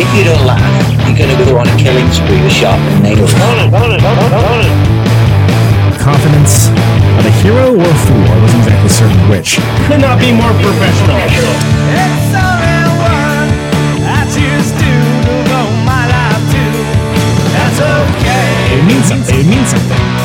if 0.00 0.08
you 0.16 0.24
don't 0.24 0.46
laugh, 0.46 0.64
you're 1.04 1.18
gonna 1.18 1.36
go 1.44 1.58
on 1.58 1.68
a 1.68 1.76
killing 1.76 2.08
spree 2.10 2.40
with 2.40 2.52
sharpened 2.52 3.02
nails. 3.02 3.32
Confidence 6.00 6.68
of 7.20 7.26
a 7.28 7.32
hero 7.44 7.76
or 7.76 7.84
a 7.84 7.98
fool. 8.08 8.24
I 8.24 8.40
wasn't 8.40 8.64
exactly 8.64 8.88
certain 8.88 9.28
which. 9.28 9.60
Could 9.88 10.00
not 10.00 10.18
be 10.18 10.32
more 10.32 10.52
professional. 10.64 11.20
It 18.72 18.84
means 18.86 19.04
something. 19.04 19.38
It 19.38 19.46
means 19.46 19.68
something. 19.68 20.19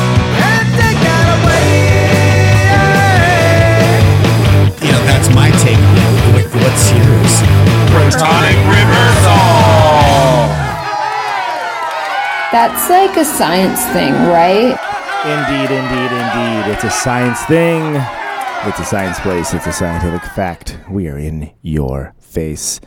That's 5.06 5.28
my 5.34 5.50
take. 5.62 5.78
What, 6.34 6.44
what's 6.62 6.90
yours? 6.92 7.34
Protonic 7.94 8.58
reversal. 8.68 9.40
That's 12.52 12.88
like 12.88 13.16
a 13.16 13.24
science 13.24 13.84
thing, 13.86 14.12
right? 14.12 14.74
Indeed, 15.26 15.70
indeed, 15.74 16.12
indeed. 16.12 16.72
It's 16.72 16.84
a 16.84 16.90
science 16.90 17.40
thing. 17.44 17.96
It's 18.68 18.78
a 18.78 18.84
science 18.84 19.18
place. 19.20 19.52
It's 19.52 19.66
a 19.66 19.72
scientific 19.72 20.22
fact. 20.30 20.78
We 20.90 21.08
are 21.08 21.18
in 21.18 21.52
your 21.62 22.14
face. 22.20 22.80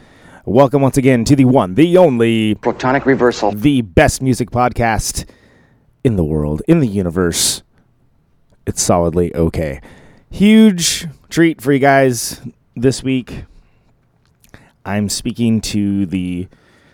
Welcome 0.46 0.82
once 0.82 0.98
again 0.98 1.26
to 1.26 1.36
the 1.36 1.46
one, 1.46 1.76
the 1.76 1.98
only, 1.98 2.56
Protonic 2.56 3.06
reversal. 3.06 3.52
the 3.52 3.82
best 3.82 4.22
music 4.22 4.50
podcast 4.50 5.26
in 6.04 6.16
the 6.16 6.24
world, 6.24 6.62
in 6.68 6.80
the 6.80 6.88
universe. 6.88 7.62
It's 8.66 8.82
solidly 8.82 9.36
okay. 9.36 9.82
Huge 10.32 11.08
treat 11.30 11.60
for 11.60 11.74
you 11.74 11.80
guys 11.80 12.40
this 12.76 13.02
week. 13.04 13.46
I'm 14.86 15.10
speaking 15.10 15.60
to 15.62 16.06
the 16.06 16.48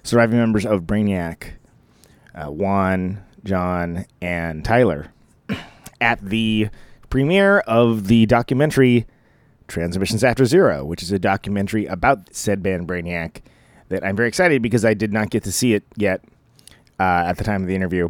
surviving 0.03 0.39
members 0.39 0.65
of 0.65 0.83
Brainiac, 0.83 1.51
uh, 2.33 2.45
Juan, 2.45 3.23
John, 3.43 4.05
and 4.21 4.63
Tyler 4.63 5.11
at 6.01 6.21
the 6.21 6.69
premiere 7.09 7.59
of 7.59 8.07
the 8.07 8.25
documentary 8.25 9.05
Transmissions 9.67 10.23
After 10.23 10.45
Zero, 10.45 10.85
which 10.85 11.03
is 11.03 11.11
a 11.11 11.19
documentary 11.19 11.85
about 11.87 12.33
said 12.33 12.63
band 12.63 12.87
Brainiac 12.87 13.41
that 13.89 14.03
I'm 14.03 14.15
very 14.15 14.29
excited 14.29 14.61
because 14.61 14.85
I 14.85 14.93
did 14.93 15.11
not 15.11 15.29
get 15.29 15.43
to 15.43 15.51
see 15.51 15.73
it 15.73 15.83
yet 15.97 16.23
uh, 16.99 17.25
at 17.27 17.37
the 17.37 17.43
time 17.43 17.61
of 17.61 17.67
the 17.67 17.75
interview, 17.75 18.09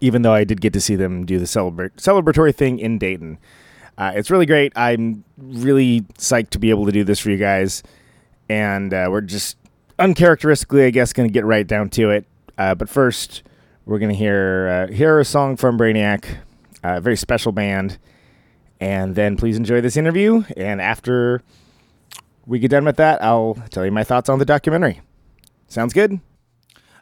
even 0.00 0.22
though 0.22 0.32
I 0.32 0.44
did 0.44 0.60
get 0.60 0.72
to 0.74 0.80
see 0.80 0.94
them 0.94 1.26
do 1.26 1.38
the 1.38 1.44
celebra- 1.44 1.94
celebratory 1.96 2.54
thing 2.54 2.78
in 2.78 2.98
Dayton. 2.98 3.38
Uh, 3.98 4.12
it's 4.14 4.30
really 4.30 4.46
great. 4.46 4.72
I'm 4.76 5.24
really 5.38 6.02
psyched 6.18 6.50
to 6.50 6.58
be 6.58 6.70
able 6.70 6.86
to 6.86 6.92
do 6.92 7.04
this 7.04 7.18
for 7.18 7.30
you 7.30 7.38
guys. 7.38 7.82
And 8.48 8.92
uh, 8.92 9.08
we're 9.10 9.22
just 9.22 9.56
uncharacteristically, 9.98 10.84
I 10.84 10.90
guess, 10.90 11.12
going 11.12 11.28
to 11.28 11.32
get 11.32 11.44
right 11.44 11.66
down 11.66 11.88
to 11.90 12.10
it. 12.10 12.26
Uh, 12.58 12.74
but 12.74 12.88
first, 12.88 13.42
we're 13.84 13.98
going 13.98 14.10
to 14.10 14.16
hear 14.16 14.88
uh, 14.90 14.92
hear 14.92 15.18
a 15.18 15.24
song 15.24 15.56
from 15.56 15.78
Brainiac, 15.78 16.38
a 16.82 17.00
very 17.00 17.16
special 17.16 17.52
band. 17.52 17.98
And 18.80 19.14
then 19.14 19.36
please 19.36 19.56
enjoy 19.56 19.80
this 19.80 19.96
interview. 19.96 20.44
And 20.56 20.80
after 20.80 21.42
we 22.44 22.58
get 22.58 22.70
done 22.70 22.84
with 22.84 22.96
that, 22.96 23.22
I'll 23.22 23.56
tell 23.70 23.84
you 23.84 23.90
my 23.90 24.04
thoughts 24.04 24.28
on 24.28 24.38
the 24.38 24.44
documentary. 24.44 25.00
Sounds 25.68 25.92
good? 25.92 26.20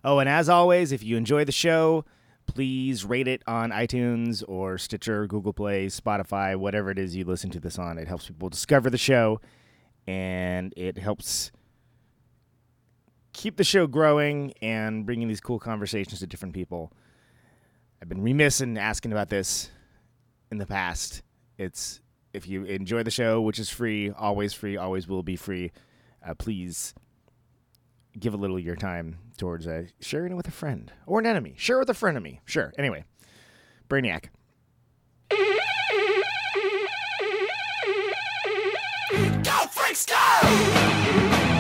Oh, 0.05 0.19
and 0.19 0.29
as 0.29 0.49
always, 0.49 0.93
if 0.93 1.03
you 1.03 1.17
enjoy 1.17 1.45
the 1.45 1.53
show, 1.53 2.05
please 2.47 3.05
rate 3.05 3.29
it 3.29 3.43
on 3.47 3.71
iTunes 3.71 4.43
or 4.47 4.79
Stitcher, 4.79 5.27
Google 5.27 5.53
Play, 5.53 5.87
Spotify, 5.87 6.57
whatever 6.57 6.91
it 6.91 6.99
is 6.99 7.17
you 7.17 7.25
listen 7.25 7.51
to 7.51 7.61
this 7.61 7.79
on. 7.79 7.99
It 7.99 8.09
helps 8.09 8.27
people 8.29 8.49
discover 8.49 8.91
the 8.91 8.99
show 8.99 9.41
and 10.07 10.73
it 10.77 10.99
helps 10.99 11.51
keep 13.33 13.57
the 13.57 13.65
show 13.65 13.87
growing 13.87 14.53
and 14.63 15.05
bringing 15.05 15.29
these 15.29 15.41
cool 15.41 15.59
conversations 15.59 16.21
to 16.21 16.27
different 16.27 16.55
people. 16.55 16.93
I've 18.01 18.09
been 18.09 18.23
remiss 18.23 18.61
in 18.61 18.79
asking 18.79 19.13
about 19.13 19.31
this 19.31 19.71
in 20.51 20.59
the 20.59 20.67
past. 20.67 21.23
It's 21.59 22.01
if 22.33 22.49
you 22.49 22.65
enjoy 22.65 23.03
the 23.03 23.11
show, 23.11 23.41
which 23.41 23.59
is 23.59 23.71
free, 23.71 24.11
always 24.11 24.53
free, 24.53 24.77
always 24.77 25.09
will 25.09 25.23
be 25.23 25.37
free, 25.37 25.73
uh, 26.27 26.35
please 26.35 26.95
give 28.19 28.35
a 28.35 28.37
little 28.37 28.57
of 28.57 28.63
your 28.63 28.77
time 28.77 29.19
towards 29.37 29.67
uh, 29.67 29.85
sharing 30.01 30.33
it 30.33 30.37
with 30.37 30.49
a 30.49 30.53
friend 30.53 30.93
or 31.07 31.19
an 31.19 31.27
enemy. 31.27 31.55
Share 31.57 31.79
with 31.79 31.91
a 31.91 31.95
friend 31.95 32.17
of 32.17 32.23
me. 32.23 32.41
Sure. 32.45 32.73
Anyway, 32.79 33.05
Brainiac. 33.89 34.27
Go, 39.43 39.67
freaks, 39.71 40.07
go! 40.07 41.54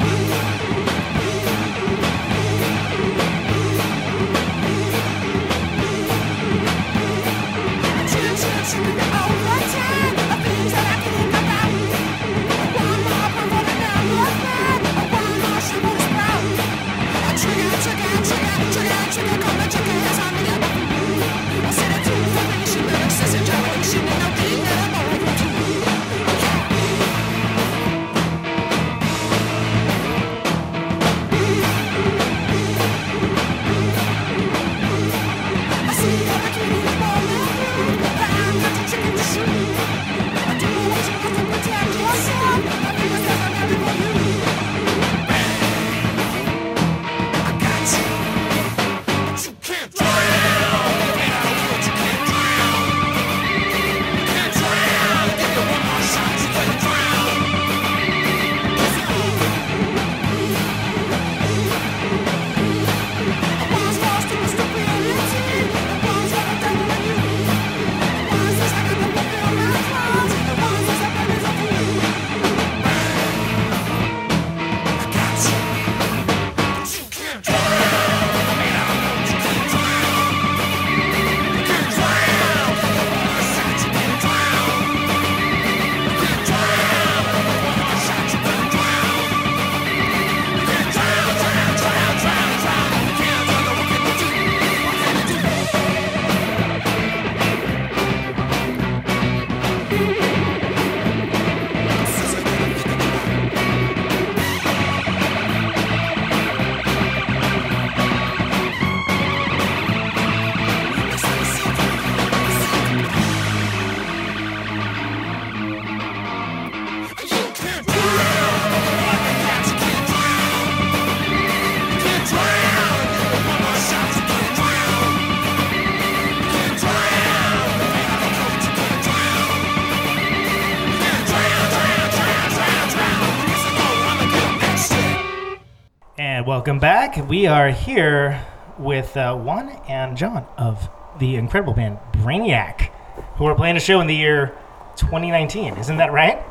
Welcome 136.65 136.81
back. 136.81 137.29
We 137.29 137.47
are 137.47 137.69
here 137.69 138.43
with 138.79 139.19
uh, 139.19 139.37
Juan 139.37 139.69
and 139.87 140.17
John 140.17 140.47
of 140.57 140.89
the 141.19 141.37
incredible 141.37 141.75
band 141.75 141.99
Brainiac, 142.13 142.89
who 143.37 143.45
are 143.45 143.55
playing 143.55 143.77
a 143.77 143.81
show 143.81 144.01
in 144.01 144.07
the 144.07 144.15
year 144.15 144.57
2019. 144.97 145.77
Isn't 145.77 145.99
that 145.99 146.11
right? 146.11 146.43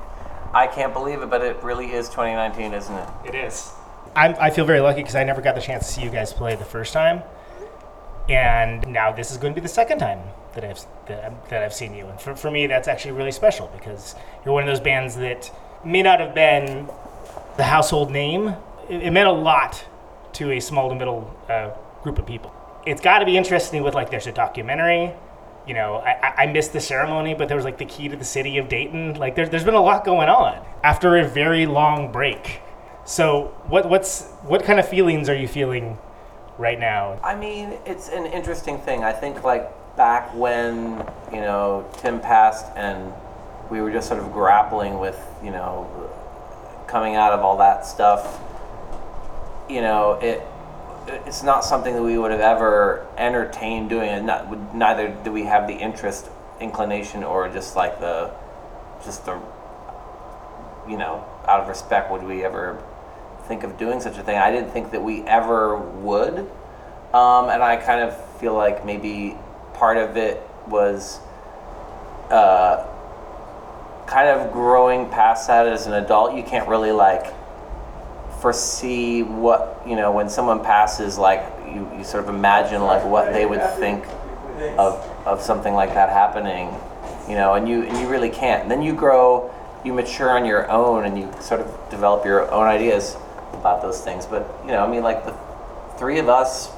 I 0.54 0.68
can't 0.68 0.94
believe 0.94 1.24
it, 1.24 1.32
but 1.32 1.42
it 1.42 1.58
really 1.64 1.94
is 1.94 2.10
2019, 2.10 2.76
isn't 2.76 2.94
it? 2.96 3.10
It 3.26 3.34
is. 3.34 3.72
I'm, 4.16 4.36
I 4.40 4.52
feel 4.52 4.66
very 4.66 4.82
lucky 4.82 5.00
because 5.00 5.16
I 5.16 5.24
never 5.24 5.42
got 5.42 5.56
the 5.56 5.62
chance 5.62 5.88
to 5.88 5.94
see 5.94 6.04
you 6.04 6.12
guys 6.12 6.32
play 6.32 6.56
the 6.56 6.64
first 6.64 6.94
time, 6.94 7.24
and 8.30 8.88
now 8.88 9.12
this 9.12 9.32
is 9.32 9.38
going 9.38 9.56
to 9.56 9.60
be 9.60 9.64
the 9.64 9.74
second 9.74 9.98
time 9.98 10.20
that 10.54 10.64
I've 10.64 10.86
that, 11.08 11.26
I've- 11.26 11.36
that 11.50 11.64
I've 11.64 11.74
seen 11.74 11.96
you. 11.96 12.06
And 12.06 12.22
for, 12.22 12.36
for 12.36 12.52
me, 12.52 12.68
that's 12.68 12.88
actually 12.88 13.14
really 13.14 13.32
special 13.32 13.72
because 13.76 14.14
you're 14.46 14.54
one 14.54 14.62
of 14.62 14.68
those 14.68 14.80
bands 14.80 15.16
that 15.16 15.52
may 15.84 16.04
not 16.04 16.20
have 16.20 16.36
been 16.36 16.88
the 17.58 17.64
household 17.64 18.12
name. 18.12 18.50
It, 18.88 19.02
it 19.02 19.10
meant 19.12 19.28
a 19.28 19.32
lot 19.32 19.84
to 20.34 20.52
a 20.52 20.60
small 20.60 20.90
to 20.90 20.96
middle 20.96 21.34
uh, 21.50 21.72
group 22.02 22.20
of 22.20 22.26
people. 22.26 22.54
It's 22.86 23.02
got 23.02 23.20
to 23.20 23.26
be 23.26 23.38
interesting 23.38 23.84
with 23.84 23.94
like 23.94 24.10
there's 24.12 24.28
a 24.28 24.32
documentary. 24.32 25.14
You 25.66 25.74
know, 25.74 25.96
I, 25.98 26.34
I- 26.40 26.46
missed 26.48 26.74
the 26.74 26.82
ceremony, 26.82 27.34
but 27.34 27.48
there 27.48 27.56
was 27.56 27.64
like 27.64 27.78
the 27.78 27.86
key 27.86 28.10
to 28.10 28.18
the 28.18 28.26
city 28.26 28.58
of 28.58 28.68
Dayton. 28.68 29.14
Like 29.16 29.36
there's 29.36 29.50
there's 29.50 29.64
been 29.64 29.74
a 29.76 29.82
lot 29.82 30.04
going 30.04 30.28
on 30.28 30.64
after 30.84 31.16
a 31.18 31.26
very 31.28 31.66
long 31.66 32.12
break. 32.12 32.60
So 33.06 33.54
what 33.68 33.88
what's 33.90 34.30
what 34.44 34.64
kind 34.66 34.80
of 34.80 34.88
feelings 34.88 35.30
are 35.30 35.36
you 35.36 35.48
feeling 35.48 35.98
right 36.58 36.80
now? 36.80 37.18
I 37.24 37.36
mean, 37.36 37.78
it's 37.86 38.10
an 38.10 38.26
interesting 38.26 38.78
thing. 38.80 39.04
I 39.06 39.14
think 39.14 39.44
like 39.44 39.72
back 39.96 40.34
when 40.36 41.06
you 41.32 41.40
know 41.40 41.90
Tim 41.98 42.20
passed 42.20 42.66
and 42.76 43.14
we 43.70 43.80
were 43.80 43.92
just 43.92 44.08
sort 44.10 44.20
of 44.20 44.34
grappling 44.34 45.00
with 45.00 45.20
you 45.42 45.52
know 45.52 45.88
coming 46.88 47.16
out 47.16 47.32
of 47.32 47.40
all 47.40 47.58
that 47.58 47.86
stuff. 47.86 48.40
You 49.70 49.82
know, 49.82 50.14
it 50.22 50.42
it's 51.26 51.44
not 51.44 51.66
something 51.66 51.94
that 51.94 52.02
we 52.02 52.18
would 52.18 52.32
have 52.32 52.40
ever 52.40 53.06
entertained 53.18 53.90
doing. 53.90 54.10
And 54.10 54.28
not, 54.28 54.76
neither 54.76 55.10
do 55.24 55.32
we 55.32 55.44
have 55.44 55.68
the 55.68 55.74
interest, 55.74 56.30
inclination, 56.60 57.24
or 57.24 57.50
just 57.50 57.76
like 57.76 58.00
the 58.00 58.32
just 59.04 59.26
the 59.26 59.40
you 60.88 60.98
know 60.98 61.26
out 61.48 61.62
of 61.62 61.68
respect 61.68 62.12
would 62.12 62.24
we 62.24 62.44
ever 62.44 62.82
think 63.48 63.64
of 63.64 63.78
doing 63.78 64.00
such 64.00 64.18
a 64.18 64.24
thing. 64.24 64.38
I 64.38 64.52
didn't 64.52 64.72
think 64.72 64.92
that 64.92 65.02
we 65.02 65.22
ever 65.24 65.78
would. 65.78 66.40
Um, 67.14 67.50
and 67.50 67.62
I 67.62 67.78
kind 67.78 68.02
of 68.02 68.40
feel 68.40 68.54
like 68.56 68.86
maybe 68.86 69.38
part 69.74 69.98
of 69.98 70.18
it 70.18 70.42
was 70.68 71.20
uh, 72.30 72.88
kind 74.08 74.30
of 74.30 74.52
growing 74.52 75.10
past 75.10 75.48
that 75.48 75.68
as 75.68 75.86
an 75.86 75.94
adult. 75.94 76.36
You 76.36 76.44
can't 76.44 76.68
really 76.68 76.92
like 76.92 77.34
foresee 78.44 79.24
what, 79.24 79.82
you 79.88 79.96
know, 79.96 80.12
when 80.12 80.28
someone 80.28 80.62
passes, 80.62 81.18
like 81.18 81.42
you, 81.66 81.90
you 81.98 82.04
sort 82.04 82.26
of 82.26 82.30
imagine 82.30 82.82
like 82.84 83.04
what 83.06 83.32
they 83.32 83.46
would 83.46 83.64
think 83.78 84.06
of, 84.78 85.00
of 85.26 85.42
something 85.42 85.74
like 85.74 85.94
that 85.94 86.10
happening, 86.10 86.68
you 87.30 87.36
know, 87.36 87.54
and 87.54 87.70
you, 87.70 87.84
and 87.84 87.98
you 88.00 88.10
really 88.10 88.30
can't. 88.30 88.64
And 88.64 88.70
then 88.70 88.82
you 88.82 88.94
grow, 88.94 89.50
you 89.86 89.94
mature 89.94 90.30
on 90.30 90.44
your 90.46 90.70
own 90.70 91.06
and 91.06 91.18
you 91.18 91.32
sort 91.42 91.62
of 91.62 91.68
develop 91.90 92.26
your 92.26 92.52
own 92.52 92.68
ideas 92.68 93.16
about 93.54 93.82
those 93.82 94.02
things. 94.02 94.26
But, 94.26 94.46
you 94.66 94.72
know, 94.72 94.84
I 94.84 94.92
mean, 94.92 95.04
like 95.04 95.24
the 95.24 95.34
three 95.98 96.20
of 96.20 96.28
us 96.28 96.70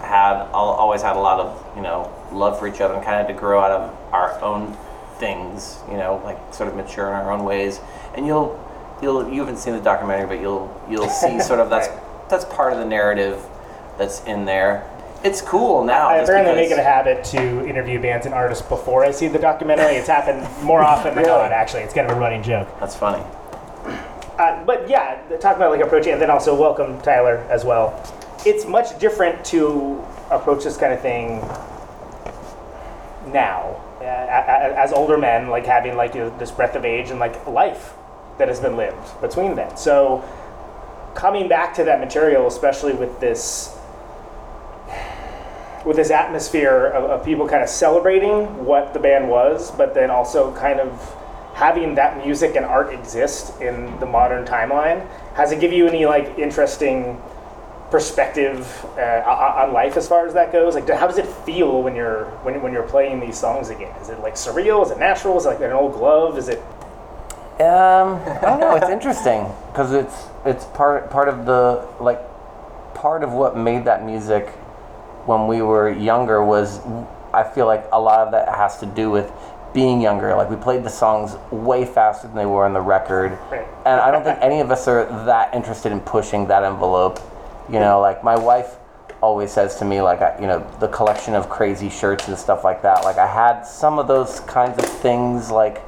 had 0.00 0.36
al- 0.54 0.76
always 0.80 1.02
had 1.02 1.16
a 1.16 1.20
lot 1.20 1.40
of 1.40 1.76
you 1.76 1.82
know 1.82 2.12
love 2.32 2.58
for 2.58 2.66
each 2.66 2.80
other 2.80 2.94
and 2.94 3.04
kind 3.04 3.20
of 3.20 3.28
to 3.28 3.32
grow 3.32 3.60
out 3.60 3.70
of 3.70 3.96
our 4.12 4.38
own 4.42 4.76
things 5.18 5.78
you 5.88 5.96
know 5.96 6.20
like 6.24 6.36
sort 6.52 6.68
of 6.68 6.74
mature 6.74 7.06
in 7.08 7.14
our 7.14 7.30
own 7.30 7.44
ways 7.44 7.80
and 8.14 8.26
you'll 8.26 8.58
you'll 9.02 9.28
you 9.28 9.40
haven't 9.40 9.58
seen 9.58 9.74
the 9.74 9.80
documentary 9.80 10.26
but 10.26 10.40
you'll 10.40 10.70
you'll 10.88 11.08
see 11.08 11.40
sort 11.40 11.60
of 11.60 11.68
that's 11.74 11.88
that's 12.30 12.44
part 12.46 12.72
of 12.72 12.78
the 12.78 12.84
narrative 12.84 13.42
that's 13.98 14.22
in 14.24 14.44
there 14.44 14.88
it's 15.24 15.40
cool 15.42 15.84
now 15.84 16.08
I 16.08 16.16
apparently 16.16 16.54
make 16.54 16.70
it 16.70 16.78
a 16.78 16.82
habit 16.82 17.24
to 17.26 17.66
interview 17.66 18.00
bands 18.00 18.26
and 18.26 18.34
artists 18.34 18.66
before 18.66 19.04
I 19.04 19.12
see 19.12 19.28
the 19.28 19.38
documentary. 19.38 19.94
It's 19.94 20.08
happened 20.08 20.48
more 20.64 20.82
often 20.82 21.14
than 21.14 21.22
not. 21.24 21.52
Actually, 21.52 21.82
it's 21.82 21.94
kind 21.94 22.10
of 22.10 22.16
a 22.16 22.20
running 22.20 22.42
joke. 22.42 22.68
that's 22.80 22.96
funny 22.96 23.22
Uh, 24.36 24.64
but 24.64 24.88
yeah, 24.88 25.22
talk 25.40 25.54
about 25.54 25.70
like 25.70 25.80
approaching, 25.80 26.12
and 26.12 26.20
then 26.20 26.28
also 26.30 26.58
welcome 26.58 27.00
Tyler 27.02 27.36
as 27.50 27.64
well. 27.64 28.02
It's 28.44 28.66
much 28.66 28.98
different 28.98 29.44
to 29.46 30.04
approach 30.30 30.64
this 30.64 30.76
kind 30.76 30.92
of 30.92 31.00
thing 31.00 31.38
now, 33.32 33.80
uh, 34.00 34.04
as 34.04 34.92
older 34.92 35.16
men, 35.16 35.48
like 35.48 35.66
having 35.66 35.96
like 35.96 36.14
you 36.16 36.22
know, 36.22 36.38
this 36.38 36.50
breadth 36.50 36.74
of 36.74 36.84
age 36.84 37.10
and 37.10 37.20
like 37.20 37.46
life 37.46 37.94
that 38.38 38.48
has 38.48 38.60
been 38.60 38.76
lived 38.76 39.20
between 39.20 39.54
then. 39.54 39.76
So 39.76 40.24
coming 41.14 41.48
back 41.48 41.74
to 41.74 41.84
that 41.84 42.00
material, 42.00 42.46
especially 42.46 42.94
with 42.94 43.20
this 43.20 43.76
with 45.84 45.96
this 45.96 46.10
atmosphere 46.10 46.86
of, 46.86 47.10
of 47.10 47.24
people 47.24 47.48
kind 47.48 47.62
of 47.62 47.68
celebrating 47.68 48.64
what 48.64 48.92
the 48.94 49.00
band 49.00 49.28
was, 49.28 49.72
but 49.72 49.94
then 49.94 50.10
also 50.10 50.54
kind 50.54 50.78
of 50.78 51.16
having 51.54 51.96
that 51.96 52.24
music 52.24 52.56
and 52.56 52.64
art 52.64 52.92
exist 52.92 53.60
in 53.60 53.98
the 53.98 54.06
modern 54.06 54.44
timeline. 54.44 55.06
Has 55.34 55.52
it 55.52 55.60
give 55.60 55.72
you 55.72 55.86
any 55.86 56.06
like 56.06 56.38
interesting 56.38 57.20
perspective 57.90 58.66
uh, 58.96 59.22
on 59.26 59.68
on 59.68 59.72
life 59.74 59.96
as 59.96 60.08
far 60.08 60.26
as 60.26 60.34
that 60.34 60.52
goes? 60.52 60.74
Like, 60.74 60.88
how 60.88 61.06
does 61.06 61.18
it 61.18 61.26
feel 61.26 61.82
when 61.82 61.94
you're 61.94 62.24
when, 62.42 62.62
when 62.62 62.72
you're 62.72 62.88
playing 62.88 63.20
these 63.20 63.38
songs 63.38 63.68
again? 63.68 63.94
Is 64.00 64.08
it 64.08 64.20
like 64.20 64.34
surreal? 64.34 64.84
Is 64.84 64.90
it 64.90 64.98
natural? 64.98 65.36
Is 65.36 65.44
it 65.44 65.50
like 65.50 65.60
an 65.60 65.72
old 65.72 65.92
glove? 65.92 66.38
Is 66.38 66.48
it 66.48 66.62
Um, 67.62 68.20
I 68.26 68.40
don't 68.42 68.60
know. 68.60 68.74
It's 68.76 68.88
interesting 68.90 69.46
because 69.70 69.92
it's 69.92 70.26
it's 70.44 70.64
part 70.66 71.10
part 71.10 71.28
of 71.28 71.46
the 71.46 71.86
like 72.00 72.20
part 72.94 73.22
of 73.22 73.32
what 73.32 73.56
made 73.56 73.84
that 73.84 74.04
music 74.04 74.48
when 75.26 75.46
we 75.46 75.62
were 75.62 75.90
younger 75.90 76.42
was 76.44 76.80
I 77.32 77.44
feel 77.44 77.66
like 77.66 77.86
a 77.92 78.00
lot 78.00 78.20
of 78.20 78.32
that 78.32 78.48
has 78.48 78.78
to 78.80 78.86
do 78.86 79.10
with 79.10 79.30
being 79.72 80.00
younger. 80.00 80.34
Like 80.34 80.50
we 80.50 80.56
played 80.56 80.82
the 80.84 80.90
songs 80.90 81.36
way 81.50 81.84
faster 81.84 82.26
than 82.26 82.36
they 82.36 82.46
were 82.46 82.64
on 82.66 82.72
the 82.74 82.80
record, 82.80 83.38
Right. 83.50 83.66
and 83.86 84.00
I 84.00 84.10
don't 84.10 84.22
think 84.24 84.38
any 84.42 84.60
of 84.60 84.70
us 84.70 84.86
are 84.88 85.04
that 85.26 85.54
interested 85.54 85.92
in 85.92 86.00
pushing 86.00 86.46
that 86.48 86.62
envelope. 86.64 87.20
You 87.70 87.80
know, 87.80 88.00
like 88.00 88.22
my 88.24 88.36
wife 88.36 88.76
always 89.22 89.52
says 89.52 89.76
to 89.76 89.84
me, 89.84 90.02
like 90.02 90.20
I, 90.20 90.36
you 90.40 90.46
know, 90.48 90.66
the 90.80 90.88
collection 90.88 91.34
of 91.34 91.48
crazy 91.48 91.88
shirts 91.88 92.26
and 92.28 92.36
stuff 92.36 92.64
like 92.64 92.82
that. 92.82 93.04
Like 93.04 93.16
I 93.18 93.26
had 93.26 93.62
some 93.62 93.98
of 93.98 94.08
those 94.08 94.40
kinds 94.40 94.76
of 94.78 94.84
things 94.84 95.50
like 95.50 95.80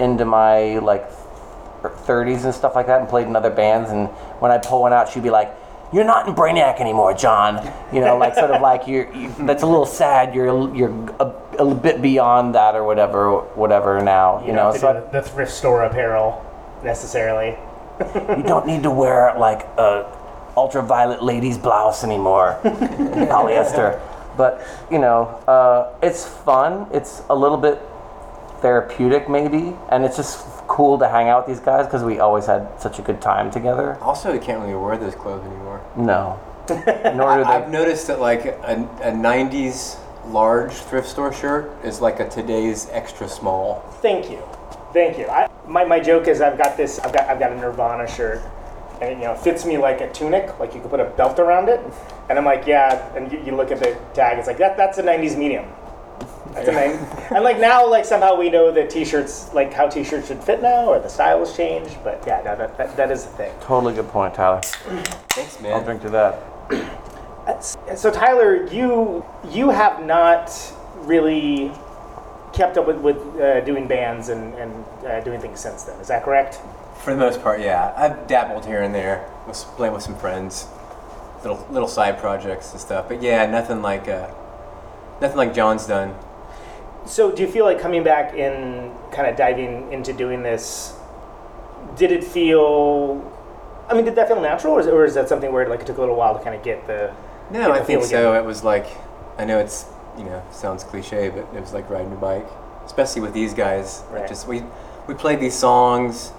into 0.00 0.24
my 0.24 0.78
like 0.78 1.08
30s 1.82 2.44
and 2.44 2.54
stuff 2.54 2.74
like 2.74 2.86
that 2.86 3.00
and 3.00 3.08
played 3.08 3.26
in 3.26 3.36
other 3.36 3.50
bands 3.50 3.90
and 3.90 4.08
when 4.40 4.50
I'd 4.50 4.62
pull 4.62 4.82
one 4.82 4.92
out 4.92 5.08
she'd 5.08 5.22
be 5.22 5.30
like 5.30 5.54
you're 5.92 6.04
not 6.04 6.28
in 6.28 6.34
Brainiac 6.34 6.78
anymore 6.80 7.14
John. 7.14 7.56
You 7.92 8.00
know 8.00 8.16
like 8.16 8.34
sort 8.34 8.50
of 8.50 8.62
like 8.62 8.86
you're 8.86 9.12
you, 9.12 9.34
that's 9.40 9.62
a 9.62 9.66
little 9.66 9.86
sad 9.86 10.34
you're 10.34 10.74
you're 10.74 10.90
a, 11.18 11.26
a 11.58 11.74
bit 11.74 12.00
beyond 12.00 12.54
that 12.54 12.74
or 12.74 12.84
whatever 12.84 13.40
whatever 13.54 14.00
now 14.00 14.40
you, 14.40 14.48
you 14.48 14.52
know 14.52 14.72
so 14.72 15.08
the, 15.12 15.20
the 15.20 15.28
thrift 15.28 15.52
store 15.52 15.84
apparel 15.84 16.44
necessarily? 16.82 17.56
You 18.34 18.42
don't 18.42 18.66
need 18.66 18.82
to 18.84 18.90
wear 18.90 19.34
like 19.38 19.62
a 19.76 20.06
ultraviolet 20.56 21.22
ladies 21.22 21.58
blouse 21.58 22.02
anymore 22.02 22.58
polyester. 22.64 24.00
But 24.38 24.66
you 24.90 24.98
know 24.98 25.26
uh, 25.46 25.98
it's 26.02 26.26
fun. 26.26 26.86
It's 26.92 27.22
a 27.28 27.34
little 27.34 27.58
bit 27.58 27.78
therapeutic 28.60 29.28
maybe 29.28 29.74
and 29.88 30.04
it's 30.04 30.16
just 30.16 30.46
cool 30.68 30.98
to 30.98 31.08
hang 31.08 31.28
out 31.28 31.46
with 31.46 31.56
these 31.56 31.64
guys 31.64 31.86
because 31.86 32.02
we 32.02 32.20
always 32.20 32.46
had 32.46 32.68
such 32.80 32.98
a 32.98 33.02
good 33.02 33.20
time 33.20 33.50
together 33.50 33.96
Also, 34.00 34.32
you 34.32 34.40
can't 34.40 34.60
really 34.60 34.74
wear 34.74 34.96
those 34.96 35.14
clothes 35.14 35.44
anymore. 35.44 35.80
No. 35.96 36.38
Nor 36.68 37.38
do 37.38 37.44
they. 37.44 37.50
I've 37.50 37.70
noticed 37.70 38.06
that 38.06 38.20
like 38.20 38.44
a, 38.44 38.88
a 39.02 39.10
90s 39.10 39.98
large 40.26 40.72
thrift 40.72 41.08
store 41.08 41.32
shirt 41.32 41.72
is 41.84 42.00
like 42.00 42.20
a 42.20 42.28
today's 42.28 42.88
extra 42.90 43.28
small. 43.28 43.80
Thank 44.02 44.30
you, 44.30 44.42
thank 44.92 45.18
you. 45.18 45.26
I, 45.26 45.48
my, 45.66 45.84
my 45.84 46.00
joke 46.00 46.28
is 46.28 46.40
I've 46.40 46.58
got 46.58 46.76
this. 46.76 46.98
I've 47.00 47.12
got 47.12 47.28
I've 47.28 47.38
got 47.38 47.52
a 47.52 47.56
Nirvana 47.56 48.08
shirt, 48.08 48.40
and 49.00 49.18
you 49.18 49.26
know 49.26 49.32
it 49.32 49.40
fits 49.40 49.64
me 49.64 49.78
like 49.78 50.00
a 50.00 50.12
tunic. 50.12 50.58
Like 50.58 50.74
you 50.74 50.80
could 50.80 50.90
put 50.90 51.00
a 51.00 51.06
belt 51.06 51.38
around 51.38 51.68
it, 51.68 51.80
and 52.28 52.38
I'm 52.38 52.44
like, 52.44 52.66
yeah. 52.66 53.12
And 53.14 53.30
you, 53.32 53.42
you 53.44 53.56
look 53.56 53.70
at 53.70 53.80
the 53.80 53.98
tag, 54.14 54.38
it's 54.38 54.46
like 54.46 54.58
that. 54.58 54.76
That's 54.76 54.98
a 54.98 55.02
'90s 55.02 55.36
medium. 55.36 55.64
That's 56.54 56.68
a 56.68 56.72
nine. 56.72 56.90
And 57.34 57.44
like 57.44 57.58
now, 57.58 57.88
like 57.88 58.04
somehow 58.04 58.34
we 58.36 58.50
know 58.50 58.72
that 58.72 58.90
t-shirts, 58.90 59.52
like 59.54 59.72
how 59.72 59.88
t-shirts 59.88 60.28
should 60.28 60.42
fit 60.42 60.62
now, 60.62 60.86
or 60.86 60.98
the 60.98 61.08
style 61.08 61.38
has 61.38 61.56
changed. 61.56 61.96
But 62.02 62.22
yeah, 62.26 62.42
no, 62.44 62.56
that, 62.56 62.76
that, 62.76 62.96
that 62.96 63.10
is 63.10 63.24
the 63.24 63.30
thing. 63.32 63.52
Totally 63.60 63.94
good 63.94 64.08
point, 64.08 64.34
Tyler. 64.34 64.60
Thanks, 65.30 65.60
man. 65.60 65.72
I'll 65.74 65.84
drink 65.84 66.02
to 66.02 66.10
that. 66.10 66.42
So 67.96 68.10
Tyler, 68.10 68.66
you 68.66 69.24
you 69.48 69.70
have 69.70 70.04
not 70.04 70.50
really 70.98 71.72
kept 72.52 72.76
up 72.76 72.86
with, 72.86 72.98
with 72.98 73.16
uh, 73.40 73.60
doing 73.60 73.86
bands 73.86 74.28
and, 74.28 74.54
and 74.54 74.84
uh, 75.06 75.20
doing 75.20 75.40
things 75.40 75.60
since 75.60 75.84
then. 75.84 75.98
Is 76.00 76.08
that 76.08 76.24
correct? 76.24 76.60
For 77.02 77.12
the 77.12 77.18
most 77.18 77.42
part, 77.42 77.60
yeah. 77.60 77.94
I've 77.96 78.26
dabbled 78.26 78.66
here 78.66 78.82
and 78.82 78.94
there, 78.94 79.28
was 79.46 79.64
playing 79.64 79.94
with 79.94 80.02
some 80.02 80.16
friends, 80.16 80.66
little 81.42 81.66
little 81.70 81.88
side 81.88 82.18
projects 82.18 82.72
and 82.72 82.80
stuff. 82.80 83.08
But 83.08 83.22
yeah, 83.22 83.46
nothing 83.46 83.82
like 83.82 84.08
uh, 84.08 84.28
nothing 85.20 85.36
like 85.36 85.54
John's 85.54 85.86
done. 85.86 86.14
So 87.06 87.32
do 87.32 87.42
you 87.42 87.48
feel 87.48 87.64
like 87.64 87.80
coming 87.80 88.04
back 88.04 88.34
and 88.36 88.92
kind 89.12 89.28
of 89.28 89.36
diving 89.36 89.92
into 89.92 90.12
doing 90.12 90.42
this? 90.42 90.94
Did 91.96 92.12
it 92.12 92.22
feel 92.22 93.24
I 93.90 93.94
mean, 93.94 94.04
did 94.04 94.14
that 94.14 94.28
feel 94.28 94.40
natural, 94.40 94.74
or 94.74 94.80
is, 94.80 94.86
or 94.86 95.04
is 95.04 95.14
that 95.14 95.28
something 95.28 95.52
where 95.52 95.68
like 95.68 95.80
it 95.80 95.86
took 95.86 95.96
a 95.96 96.00
little 96.00 96.14
while 96.14 96.38
to 96.38 96.44
kind 96.44 96.54
of 96.54 96.62
get 96.62 96.86
the? 96.86 97.12
No, 97.50 97.66
get 97.66 97.70
I 97.72 97.78
the 97.80 97.84
think 97.84 98.04
so. 98.04 98.30
again? 98.30 98.44
It 98.44 98.46
was 98.46 98.62
like, 98.62 98.86
I 99.36 99.44
know 99.44 99.58
it's, 99.58 99.86
you 100.16 100.22
know, 100.22 100.44
sounds 100.52 100.84
cliche, 100.84 101.28
but 101.28 101.40
it 101.52 101.60
was 101.60 101.72
like 101.72 101.90
riding 101.90 102.12
a 102.12 102.16
bike, 102.16 102.46
especially 102.86 103.22
with 103.22 103.34
these 103.34 103.52
guys. 103.52 104.04
Right. 104.10 104.28
Just 104.28 104.46
we, 104.46 104.62
we 105.08 105.14
played 105.14 105.40
these 105.40 105.56
songs. 105.58 106.30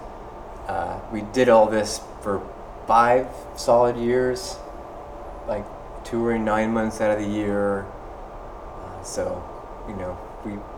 Uh, 0.68 0.98
we 1.12 1.22
did 1.34 1.50
all 1.50 1.68
this 1.68 2.00
for 2.22 2.42
five 2.88 3.28
solid 3.58 3.98
years, 3.98 4.56
like 5.46 5.66
touring 6.06 6.46
nine 6.46 6.72
months 6.72 7.02
out 7.02 7.12
of 7.12 7.20
the 7.20 7.30
year. 7.30 7.82
Uh, 7.82 9.04
so, 9.04 9.44
you 9.90 9.96
know, 9.98 10.18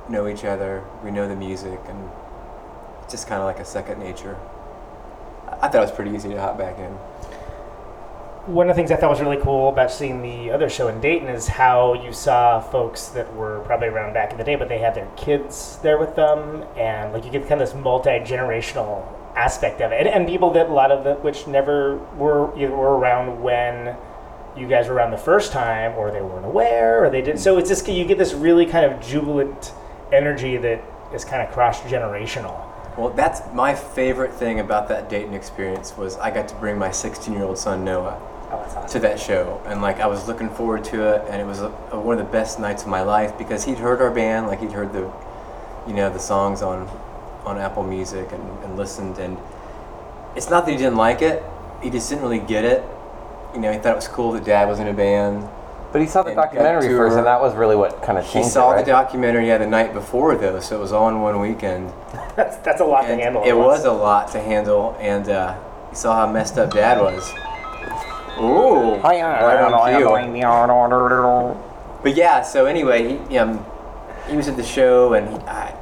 know 0.09 0.27
each 0.27 0.43
other. 0.43 0.83
We 1.03 1.11
know 1.11 1.27
the 1.27 1.35
music, 1.35 1.79
and 1.87 2.09
it's 3.03 3.11
just 3.11 3.27
kind 3.27 3.41
of 3.41 3.45
like 3.45 3.59
a 3.59 3.65
second 3.65 3.99
nature. 3.99 4.37
I 5.61 5.67
thought 5.67 5.75
it 5.75 5.79
was 5.79 5.91
pretty 5.91 6.11
easy 6.11 6.29
to 6.29 6.39
hop 6.39 6.57
back 6.57 6.77
in. 6.79 6.91
One 8.45 8.69
of 8.69 8.75
the 8.75 8.79
things 8.81 8.91
I 8.91 8.97
thought 8.97 9.09
was 9.09 9.21
really 9.21 9.37
cool 9.37 9.69
about 9.69 9.89
seeing 9.89 10.21
the 10.21 10.51
other 10.51 10.69
show 10.69 10.89
in 10.89 10.99
Dayton 10.99 11.29
is 11.29 11.47
how 11.47 11.93
you 11.93 12.11
saw 12.11 12.59
folks 12.59 13.07
that 13.09 13.33
were 13.35 13.61
probably 13.61 13.87
around 13.87 14.13
back 14.13 14.31
in 14.31 14.37
the 14.37 14.43
day, 14.43 14.55
but 14.55 14.67
they 14.67 14.79
had 14.79 14.93
their 14.93 15.07
kids 15.15 15.79
there 15.81 15.97
with 15.97 16.15
them, 16.15 16.65
and 16.75 17.13
like 17.13 17.23
you 17.23 17.31
get 17.31 17.47
kind 17.47 17.61
of 17.61 17.69
this 17.69 17.73
multi 17.73 18.09
generational 18.19 19.07
aspect 19.37 19.81
of 19.81 19.91
it, 19.93 19.99
and, 20.05 20.09
and 20.09 20.27
people 20.27 20.51
that 20.51 20.67
a 20.67 20.73
lot 20.73 20.91
of 20.91 21.05
the 21.05 21.13
which 21.15 21.47
never 21.47 21.97
were 22.17 22.53
either 22.57 22.75
were 22.75 22.97
around 22.97 23.41
when 23.41 23.95
you 24.57 24.67
guys 24.67 24.87
were 24.87 24.95
around 24.95 25.11
the 25.11 25.17
first 25.17 25.53
time, 25.53 25.93
or 25.93 26.11
they 26.11 26.21
weren't 26.21 26.45
aware, 26.45 27.05
or 27.05 27.09
they 27.09 27.21
didn't. 27.21 27.39
So 27.39 27.57
it's 27.57 27.69
just 27.69 27.87
you 27.87 28.05
get 28.05 28.17
this 28.17 28.33
really 28.33 28.65
kind 28.65 28.85
of 28.85 29.01
jubilant 29.01 29.71
energy 30.13 30.57
that 30.57 30.81
is 31.13 31.25
kind 31.25 31.41
of 31.45 31.53
cross 31.53 31.81
generational. 31.81 32.69
Well, 32.97 33.09
that's 33.09 33.41
my 33.53 33.73
favorite 33.73 34.33
thing 34.33 34.59
about 34.59 34.87
that 34.89 35.09
Dayton 35.09 35.33
experience 35.33 35.97
was 35.97 36.15
I 36.17 36.29
got 36.31 36.47
to 36.49 36.55
bring 36.55 36.77
my 36.77 36.89
16-year-old 36.89 37.57
son 37.57 37.83
Noah 37.83 38.21
Oh, 38.51 38.57
awesome. 38.57 38.87
to 38.87 38.99
that 38.99 39.19
show, 39.19 39.59
and 39.65 39.81
like 39.81 39.99
I 39.99 40.05
was 40.05 40.27
looking 40.27 40.49
forward 40.51 40.83
to 40.85 41.15
it, 41.15 41.23
and 41.27 41.41
it 41.41 41.45
was 41.45 41.61
a, 41.61 41.69
a- 41.91 41.99
one 41.99 42.19
of 42.19 42.23
the 42.25 42.31
best 42.31 42.59
nights 42.59 42.83
of 42.83 42.89
my 42.89 43.01
life 43.01 43.35
because 43.35 43.63
he'd 43.63 43.79
heard 43.79 43.99
our 43.99 44.11
band, 44.11 44.45
like 44.45 44.59
he'd 44.61 44.71
heard 44.73 44.93
the, 44.93 45.11
you 45.87 45.93
know, 45.93 46.11
the 46.13 46.19
songs 46.19 46.61
on, 46.61 46.87
on 47.45 47.57
Apple 47.57 47.81
Music 47.81 48.31
and, 48.31 48.63
and 48.63 48.77
listened, 48.77 49.17
and 49.17 49.39
it's 50.35 50.51
not 50.51 50.65
that 50.65 50.71
he 50.71 50.77
didn't 50.77 50.97
like 50.97 51.23
it, 51.23 51.41
he 51.81 51.89
just 51.89 52.07
didn't 52.09 52.21
really 52.21 52.37
get 52.37 52.63
it. 52.63 52.83
You 53.55 53.59
know, 53.59 53.71
he 53.71 53.79
thought 53.79 53.93
it 53.93 53.95
was 53.95 54.07
cool 54.07 54.31
that 54.33 54.43
Dad 54.45 54.67
was 54.69 54.79
in 54.79 54.87
a 54.87 54.93
band. 54.93 55.49
But 55.93 56.01
he 56.01 56.07
saw 56.07 56.23
the 56.23 56.33
documentary 56.33 56.89
first, 56.97 57.15
and 57.17 57.25
that 57.27 57.39
was 57.39 57.53
really 57.53 57.75
what 57.75 58.01
kind 58.01 58.17
of 58.17 58.25
He 58.25 58.33
changed 58.33 58.49
saw 58.49 58.71
it, 58.71 58.75
right? 58.77 58.85
the 58.85 58.91
documentary 58.91 59.47
yeah 59.47 59.59
the 59.59 59.67
night 59.67 59.93
before 59.93 60.35
though, 60.35 60.59
so 60.59 60.75
it 60.75 60.79
was 60.79 60.91
all 60.91 61.07
in 61.07 61.21
one 61.21 61.39
weekend. 61.39 61.93
That's 62.35 62.57
that's 62.57 62.81
a 62.81 62.83
lot 62.85 63.03
to 63.03 63.09
And 63.09 63.21
handle. 63.21 63.43
at 63.43 63.47
It 63.47 63.55
once. 63.55 63.67
was 63.83 63.85
a 63.85 63.91
lot 63.91 64.31
to 64.31 64.39
handle, 64.39 64.97
and 64.99 65.29
uh, 65.29 65.55
you 65.91 65.95
saw 65.95 66.15
how 66.25 66.31
messed 66.33 66.57
up 66.57 66.73
Dad 66.73 66.99
was. 66.99 67.31
Ooh, 68.39 68.95
right 69.03 69.21
on 69.21 69.93
cue. 69.99 70.07
But 72.01 72.15
yeah, 72.15 72.41
so 72.41 72.65
anyway, 72.65 73.19
he 73.29 73.37
um, 73.37 73.63
he 74.27 74.35
was 74.35 74.47
at 74.47 74.57
the 74.57 74.63
show, 74.63 75.13
and 75.13 75.29
he, 75.29 75.35
I, 75.47 75.75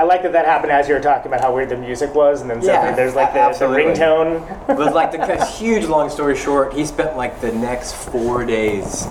I 0.00 0.02
like 0.02 0.22
that 0.24 0.32
that 0.32 0.44
happened 0.44 0.72
as 0.72 0.88
you 0.88 0.94
were 0.94 1.00
talking 1.00 1.28
about 1.28 1.40
how 1.40 1.54
weird 1.54 1.68
the 1.68 1.76
music 1.76 2.12
was, 2.16 2.40
and 2.40 2.50
then 2.50 2.60
suddenly 2.60 2.96
there's 2.96 3.14
like 3.14 3.30
a- 3.30 3.34
the, 3.34 3.38
the 3.38 3.44
absolutely. 3.46 3.84
ringtone. 3.84 4.66
but 4.66 4.92
like 4.92 5.12
the 5.12 5.18
cut- 5.28 5.48
huge 5.50 5.84
long 5.84 6.10
story 6.10 6.36
short, 6.36 6.72
he 6.74 6.84
spent 6.84 7.16
like 7.16 7.40
the 7.40 7.52
next 7.52 7.92
four 7.94 8.44
days 8.44 9.06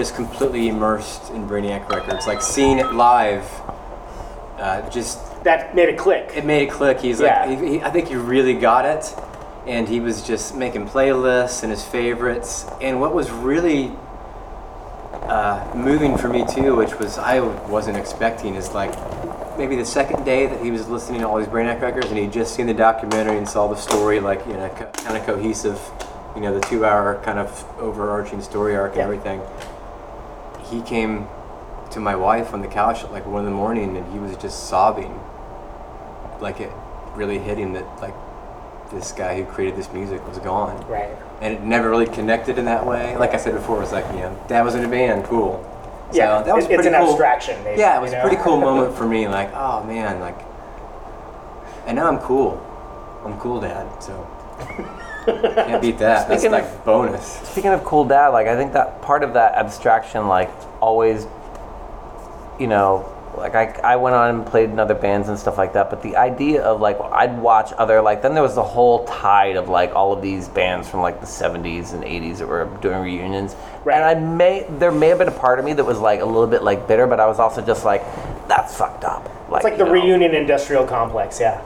just 0.00 0.14
completely 0.14 0.68
immersed 0.68 1.30
in 1.32 1.46
Brainiac 1.46 1.86
Records, 1.90 2.26
like 2.26 2.40
seeing 2.40 2.78
it 2.78 2.90
live. 2.94 3.44
Uh, 4.56 4.88
just 4.88 5.18
that 5.44 5.74
made 5.74 5.90
it 5.90 5.98
click. 5.98 6.32
It 6.34 6.46
made 6.46 6.62
it 6.62 6.70
click. 6.70 7.00
He's 7.00 7.20
Yeah. 7.20 7.44
like, 7.44 7.58
he, 7.60 7.68
he, 7.72 7.82
I 7.82 7.90
think 7.90 8.08
he 8.08 8.14
really 8.14 8.54
got 8.54 8.86
it, 8.86 9.14
and 9.66 9.86
he 9.86 10.00
was 10.00 10.22
just 10.22 10.56
making 10.56 10.86
playlists 10.88 11.62
and 11.62 11.70
his 11.70 11.84
favorites. 11.84 12.64
And 12.80 12.98
what 12.98 13.14
was 13.14 13.30
really 13.30 13.92
uh, 15.24 15.70
moving 15.74 16.16
for 16.16 16.28
me 16.28 16.46
too, 16.46 16.76
which 16.76 16.98
was 16.98 17.18
I 17.18 17.40
wasn't 17.68 17.98
expecting, 17.98 18.54
is 18.54 18.72
like 18.72 18.92
maybe 19.58 19.76
the 19.76 19.84
second 19.84 20.24
day 20.24 20.46
that 20.46 20.62
he 20.64 20.70
was 20.70 20.88
listening 20.88 21.20
to 21.20 21.28
all 21.28 21.36
these 21.38 21.46
Brainiac 21.48 21.82
records, 21.82 22.06
and 22.06 22.16
he'd 22.16 22.32
just 22.32 22.54
seen 22.54 22.66
the 22.66 22.72
documentary 22.74 23.36
and 23.36 23.46
saw 23.46 23.66
the 23.68 23.76
story, 23.76 24.18
like 24.18 24.46
you 24.46 24.54
know, 24.54 24.68
co- 24.70 24.90
kind 25.04 25.18
of 25.18 25.26
cohesive, 25.26 25.78
you 26.34 26.40
know, 26.40 26.58
the 26.58 26.66
two-hour 26.68 27.20
kind 27.22 27.38
of 27.38 27.50
overarching 27.78 28.40
story 28.40 28.74
arc 28.76 28.92
and 28.92 29.02
everything. 29.02 29.42
He 30.70 30.80
came 30.82 31.26
to 31.90 32.00
my 32.00 32.14
wife 32.14 32.54
on 32.54 32.60
the 32.62 32.68
couch 32.68 33.02
at 33.02 33.12
like 33.12 33.26
one 33.26 33.40
in 33.40 33.44
the 33.46 33.56
morning, 33.56 33.96
and 33.96 34.12
he 34.12 34.18
was 34.18 34.36
just 34.36 34.68
sobbing, 34.68 35.18
like 36.40 36.60
it 36.60 36.70
really 37.14 37.38
hit 37.38 37.58
him 37.58 37.72
that 37.72 38.00
like 38.00 38.14
this 38.92 39.12
guy 39.12 39.36
who 39.40 39.44
created 39.50 39.76
this 39.78 39.92
music 39.92 40.26
was 40.28 40.38
gone. 40.38 40.84
Right. 40.88 41.10
And 41.40 41.54
it 41.54 41.62
never 41.62 41.88
really 41.90 42.06
connected 42.06 42.58
in 42.58 42.64
that 42.66 42.84
way. 42.86 43.16
Like 43.16 43.34
I 43.34 43.36
said 43.36 43.54
before, 43.54 43.78
it 43.78 43.80
was 43.80 43.92
like, 43.92 44.04
you 44.12 44.20
know, 44.20 44.44
dad 44.48 44.62
was 44.62 44.74
in 44.74 44.84
a 44.84 44.88
band, 44.88 45.24
cool. 45.24 45.64
So 46.10 46.16
Yeah, 46.16 46.42
that 46.42 46.54
was 46.54 46.64
it- 46.64 46.72
it's 46.72 46.82
pretty 46.82 46.94
an 46.96 47.00
cool. 47.02 47.10
abstraction, 47.12 47.62
maybe, 47.64 47.80
yeah, 47.80 47.96
it 47.96 48.00
was 48.02 48.10
you 48.12 48.18
a 48.18 48.22
know? 48.22 48.28
pretty 48.28 48.42
cool 48.42 48.56
moment 48.68 48.94
for 48.96 49.06
me. 49.06 49.26
Like, 49.28 49.50
oh 49.54 49.82
man, 49.84 50.20
like, 50.20 50.38
and 51.86 51.96
now 51.96 52.06
I'm 52.08 52.18
cool. 52.18 52.60
I'm 53.24 53.38
cool, 53.38 53.60
dad. 53.60 53.86
So 54.02 54.12
can't 55.32 55.82
beat 55.82 55.98
that. 55.98 56.28
That's 56.28 56.40
Speaking 56.42 56.52
like 56.52 56.64
of- 56.64 56.84
bonus. 56.84 57.26
Speaking 57.48 57.70
of 57.70 57.84
cool 57.84 58.04
dad, 58.04 58.28
like 58.28 58.46
I 58.46 58.56
think 58.56 58.72
that 58.72 59.02
part 59.02 59.22
of 59.22 59.34
that 59.34 59.54
abstraction, 59.54 60.28
like 60.28 60.50
always, 60.80 61.26
you 62.58 62.66
know, 62.66 63.06
like 63.36 63.54
I, 63.54 63.66
I 63.84 63.96
went 63.96 64.16
on 64.16 64.34
and 64.34 64.46
played 64.46 64.70
in 64.70 64.78
other 64.80 64.94
bands 64.94 65.28
and 65.28 65.38
stuff 65.38 65.56
like 65.56 65.72
that. 65.74 65.88
But 65.88 66.02
the 66.02 66.16
idea 66.16 66.62
of 66.62 66.80
like 66.80 66.98
I'd 67.00 67.38
watch 67.38 67.72
other 67.78 68.02
like 68.02 68.22
then 68.22 68.34
there 68.34 68.42
was 68.42 68.54
the 68.56 68.62
whole 68.62 69.04
tide 69.06 69.56
of 69.56 69.68
like 69.68 69.94
all 69.94 70.12
of 70.12 70.20
these 70.20 70.48
bands 70.48 70.88
from 70.88 71.00
like 71.00 71.20
the 71.20 71.26
'70s 71.26 71.94
and 71.94 72.02
'80s 72.04 72.38
that 72.38 72.48
were 72.48 72.64
doing 72.82 73.00
reunions. 73.02 73.54
right. 73.84 73.96
And 73.96 74.04
I 74.04 74.14
may 74.20 74.66
there 74.78 74.90
may 74.92 75.08
have 75.08 75.18
been 75.18 75.28
a 75.28 75.32
part 75.32 75.58
of 75.58 75.64
me 75.64 75.72
that 75.74 75.84
was 75.84 75.98
like 76.00 76.20
a 76.20 76.24
little 76.24 76.48
bit 76.48 76.62
like 76.64 76.88
bitter, 76.88 77.06
but 77.06 77.20
I 77.20 77.26
was 77.26 77.38
also 77.38 77.62
just 77.64 77.84
like, 77.84 78.02
that's 78.48 78.76
fucked 78.76 79.04
up. 79.04 79.30
it's 79.52 79.64
like 79.64 79.78
the 79.78 79.84
reunion 79.86 80.34
industrial 80.34 80.84
complex, 80.84 81.38
yeah. 81.40 81.60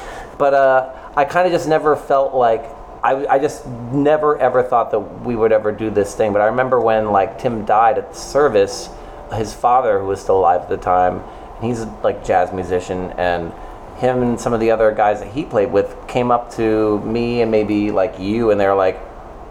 but 0.40 0.54
uh, 0.54 0.90
I 1.14 1.26
kind 1.26 1.46
of 1.46 1.52
just 1.52 1.68
never 1.68 1.94
felt 1.94 2.34
like 2.34 2.64
I, 3.04 3.26
I 3.26 3.38
just 3.38 3.66
never 3.66 4.38
ever 4.38 4.62
thought 4.62 4.90
that 4.90 4.98
we 4.98 5.36
would 5.36 5.52
ever 5.52 5.70
do 5.70 5.90
this 5.90 6.14
thing. 6.14 6.32
But 6.32 6.40
I 6.40 6.46
remember 6.46 6.80
when 6.80 7.12
like 7.12 7.38
Tim 7.38 7.66
died 7.66 7.98
at 7.98 8.14
the 8.14 8.18
service, 8.18 8.88
his 9.34 9.52
father, 9.52 10.00
who 10.00 10.06
was 10.06 10.18
still 10.18 10.38
alive 10.38 10.62
at 10.62 10.70
the 10.70 10.78
time, 10.78 11.22
he's 11.60 11.84
like 12.02 12.24
jazz 12.24 12.54
musician, 12.54 13.12
and 13.18 13.52
him 13.98 14.22
and 14.22 14.40
some 14.40 14.54
of 14.54 14.60
the 14.60 14.70
other 14.70 14.92
guys 14.92 15.20
that 15.20 15.30
he 15.30 15.44
played 15.44 15.70
with 15.70 15.94
came 16.08 16.30
up 16.30 16.50
to 16.54 17.00
me 17.00 17.42
and 17.42 17.50
maybe 17.50 17.90
like 17.90 18.18
you, 18.18 18.50
and 18.50 18.58
they're 18.58 18.74
like, 18.74 18.98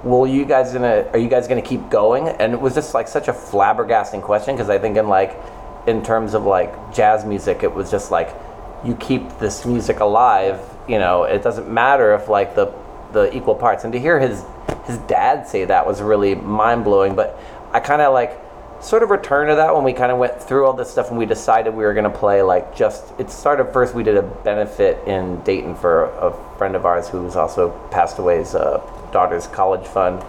"Well, 0.03 0.25
you 0.25 0.43
guys 0.43 0.73
gonna 0.73 1.07
are 1.13 1.19
you 1.19 1.29
guys 1.29 1.47
gonna 1.47 1.61
keep 1.61 1.87
going?" 1.91 2.29
And 2.29 2.51
it 2.51 2.59
was 2.59 2.73
just 2.73 2.95
like 2.95 3.07
such 3.07 3.27
a 3.27 3.33
flabbergasting 3.33 4.23
question 4.23 4.55
because 4.55 4.71
I 4.71 4.79
think 4.79 4.97
in 4.97 5.07
like 5.07 5.37
in 5.85 6.01
terms 6.01 6.33
of 6.33 6.45
like 6.45 6.95
jazz 6.95 7.25
music, 7.25 7.61
it 7.61 7.71
was 7.71 7.91
just 7.91 8.09
like 8.09 8.35
you 8.83 8.95
keep 8.95 9.37
this 9.39 9.65
music 9.65 9.99
alive. 9.99 10.59
You 10.89 10.97
know, 10.97 11.23
it 11.23 11.43
doesn't 11.43 11.69
matter 11.69 12.15
if 12.15 12.27
like 12.27 12.55
the 12.55 12.73
the 13.13 13.35
equal 13.35 13.55
parts. 13.55 13.83
And 13.83 13.93
to 13.93 13.99
hear 13.99 14.19
his 14.19 14.43
his 14.85 14.97
dad 14.99 15.47
say 15.47 15.63
that 15.65 15.85
was 15.85 16.01
really 16.01 16.35
mind 16.35 16.83
blowing. 16.83 17.15
But 17.15 17.39
I 17.71 17.79
kind 17.79 18.01
of 18.01 18.11
like 18.11 18.37
sort 18.81 19.03
of 19.03 19.09
returned 19.09 19.49
to 19.49 19.55
that 19.55 19.75
when 19.75 19.83
we 19.83 19.93
kind 19.93 20.11
of 20.11 20.17
went 20.17 20.41
through 20.41 20.65
all 20.65 20.73
this 20.73 20.89
stuff 20.89 21.09
and 21.09 21.17
we 21.17 21.25
decided 21.25 21.73
we 21.73 21.83
were 21.83 21.93
going 21.93 22.09
to 22.09 22.17
play 22.17 22.41
like 22.41 22.73
just 22.73 23.13
it 23.19 23.29
started 23.29 23.65
first 23.73 23.93
we 23.93 24.03
did 24.03 24.15
a 24.15 24.21
benefit 24.21 25.05
in 25.05 25.41
dayton 25.43 25.75
for 25.75 26.05
a 26.05 26.57
friend 26.57 26.77
of 26.77 26.85
ours 26.85 27.09
who's 27.09 27.35
also 27.35 27.71
passed 27.91 28.17
away's 28.19 28.55
uh, 28.55 28.77
daughter's 29.11 29.47
college 29.47 29.85
fund 29.85 30.23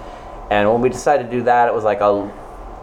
and 0.51 0.69
when 0.69 0.81
we 0.81 0.89
decided 0.89 1.25
to 1.25 1.31
do 1.31 1.43
that 1.45 1.69
it 1.69 1.75
was 1.75 1.85
like 1.85 2.01
a 2.01 2.33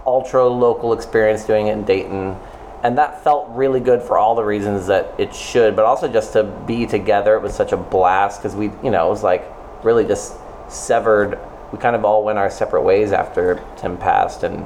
ultra 0.06 0.48
local 0.48 0.94
experience 0.94 1.44
doing 1.44 1.68
it 1.68 1.74
in 1.74 1.84
dayton 1.84 2.38
and 2.84 2.98
that 2.98 3.24
felt 3.24 3.48
really 3.50 3.80
good 3.80 4.02
for 4.02 4.18
all 4.18 4.36
the 4.36 4.44
reasons 4.44 4.88
that 4.88 5.14
it 5.18 5.34
should 5.34 5.76
but 5.76 5.86
also 5.86 6.08
just 6.08 6.34
to 6.34 6.44
be 6.66 6.86
together 6.86 7.36
it 7.36 7.42
was 7.42 7.54
such 7.54 7.72
a 7.72 7.78
blast 7.78 8.42
because 8.42 8.56
we 8.56 8.66
you 8.84 8.92
know 8.92 9.08
it 9.08 9.10
was 9.10 9.24
like 9.24 9.46
really 9.84 10.06
just 10.06 10.36
severed 10.70 11.40
we 11.72 11.78
kind 11.78 11.96
of 11.96 12.06
all 12.06 12.24
went 12.24 12.38
our 12.38 12.50
separate 12.50 12.84
ways 12.84 13.12
after 13.12 13.64
tim 13.78 13.98
passed 13.98 14.44
and 14.44 14.66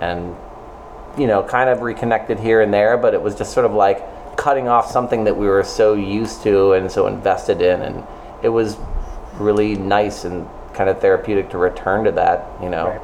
and 0.00 0.34
you 1.18 1.26
know 1.26 1.42
kind 1.42 1.70
of 1.70 1.82
reconnected 1.82 2.38
here 2.38 2.60
and 2.60 2.74
there 2.74 2.96
but 2.96 3.14
it 3.14 3.22
was 3.22 3.34
just 3.34 3.52
sort 3.52 3.66
of 3.66 3.72
like 3.72 4.02
cutting 4.36 4.66
off 4.66 4.90
something 4.90 5.24
that 5.24 5.36
we 5.36 5.46
were 5.46 5.62
so 5.62 5.94
used 5.94 6.42
to 6.42 6.72
and 6.72 6.90
so 6.90 7.06
invested 7.06 7.62
in 7.62 7.82
and 7.82 8.04
it 8.42 8.48
was 8.48 8.76
really 9.34 9.76
nice 9.76 10.24
and 10.24 10.46
kind 10.74 10.90
of 10.90 11.00
therapeutic 11.00 11.48
to 11.50 11.58
return 11.58 12.04
to 12.04 12.10
that 12.10 12.46
you 12.60 12.68
know. 12.68 13.00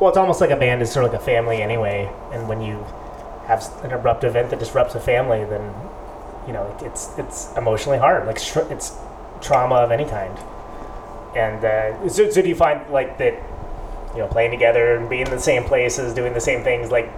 Well, 0.00 0.10
it's 0.10 0.18
almost 0.18 0.40
like 0.40 0.50
a 0.50 0.56
band 0.56 0.80
is 0.80 0.92
sort 0.92 1.04
of 1.04 1.12
like 1.12 1.20
a 1.20 1.24
family 1.24 1.60
anyway, 1.60 2.08
and 2.32 2.48
when 2.48 2.60
you 2.60 2.86
have 3.48 3.64
an 3.84 3.92
abrupt 3.92 4.24
event 4.24 4.50
that 4.50 4.60
disrupts 4.60 4.94
a 4.94 5.00
family, 5.00 5.44
then 5.44 5.74
you 6.46 6.52
know 6.52 6.64
it- 6.78 6.86
it's 6.86 7.18
it's 7.18 7.52
emotionally 7.56 7.98
hard. 7.98 8.26
Like 8.26 8.36
it's 8.36 8.94
trauma 9.40 9.76
of 9.76 9.90
any 9.90 10.04
kind. 10.04 10.36
And 11.36 11.64
uh, 11.64 12.08
so, 12.08 12.30
so 12.30 12.42
do 12.42 12.48
you 12.48 12.54
find 12.54 12.88
like 12.90 13.18
that? 13.18 13.34
You 14.14 14.20
know, 14.20 14.28
playing 14.28 14.50
together 14.50 14.96
and 14.96 15.08
being 15.08 15.26
in 15.26 15.30
the 15.30 15.38
same 15.40 15.64
places, 15.64 16.14
doing 16.14 16.32
the 16.32 16.40
same 16.40 16.64
things. 16.64 16.90
Like, 16.90 17.12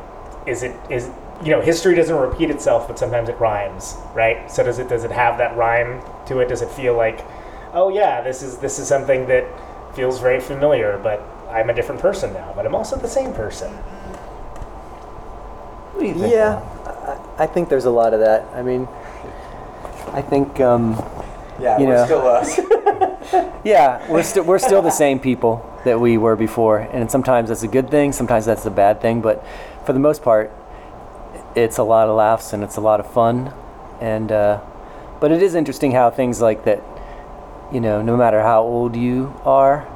is 0.46 0.62
it 0.62 0.75
is 0.90 1.08
you 1.42 1.50
know 1.50 1.60
history 1.60 1.94
doesn't 1.94 2.14
repeat 2.16 2.50
itself, 2.50 2.88
but 2.88 2.99
sometimes 2.99 3.28
it 3.28 3.38
rhymes, 3.38 3.94
right? 4.14 4.50
So 4.50 4.64
does 4.64 4.78
it 4.78 4.88
does 4.88 5.04
it 5.04 5.10
have 5.12 5.38
that 5.38 5.56
rhyme 5.56 6.02
to 6.26 6.40
it? 6.40 6.49
Does 6.49 6.62
it 6.62 6.70
feel 6.70 6.94
like 6.96 7.25
oh 7.72 7.88
yeah, 7.88 8.20
this 8.20 8.42
is 8.42 8.58
this 8.58 8.78
is 8.78 8.88
something 8.88 9.26
that 9.28 9.44
feels 9.94 10.20
very 10.20 10.40
familiar, 10.40 10.99
but 11.02 11.20
I'm 11.49 11.70
a 11.70 11.75
different 11.75 12.00
person 12.00 12.32
now, 12.34 12.52
but 12.56 12.66
I'm 12.66 12.75
also 12.75 12.96
the 12.96 13.08
same 13.08 13.32
person. 13.32 13.72
What 15.92 16.00
do 16.00 16.06
you 16.06 16.14
think? 16.14 16.32
Yeah, 16.32 16.61
I, 17.38 17.44
I 17.44 17.47
think 17.47 17.68
there's 17.68 17.85
a 17.85 17.90
lot 17.90 18.14
of 18.14 18.20
that. 18.20 18.47
I 18.54 18.62
mean, 18.62 18.88
I 20.12 20.23
think, 20.23 20.61
um, 20.61 20.94
Yeah, 21.61 21.78
you 21.78 21.87
we're 21.87 21.94
know, 21.97 22.04
still 22.04 22.26
us. 22.26 22.59
yeah, 23.64 24.11
we're 24.11 24.23
still 24.23 24.44
we're 24.44 24.59
still 24.59 24.82
the 24.82 24.90
same 24.90 25.20
people 25.20 25.66
that 25.85 26.00
we 26.00 26.18
were 26.18 26.37
before, 26.37 26.78
and 26.78 27.11
sometimes 27.11 27.49
that's 27.49 27.62
a 27.62 27.68
good 27.68 27.90
thing, 27.90 28.12
sometimes 28.12 28.44
that's 28.47 28.66
a 28.66 28.70
bad 28.70 29.00
thing. 29.00 29.20
But 29.20 29.44
for 29.87 29.92
the 29.92 29.99
most 29.99 30.23
part, 30.23 30.50
it's 31.54 31.78
a 31.78 31.82
lot 31.82 32.09
of 32.09 32.16
laughs 32.16 32.52
and 32.52 32.62
it's 32.62 32.76
a 32.76 32.80
lot 32.80 33.00
of 33.00 33.11
fun, 33.12 33.52
and 34.00 34.30
uh, 34.32 34.61
but 35.20 35.32
it 35.32 35.42
is 35.42 35.54
interesting 35.54 35.92
how 35.92 36.11
things 36.11 36.40
like 36.40 36.64
that, 36.64 36.82
you 37.73 37.80
know, 37.80 38.02
no 38.02 38.16
matter 38.16 38.42
how 38.42 38.62
old 38.62 38.97
you 38.97 39.35
are, 39.44 39.87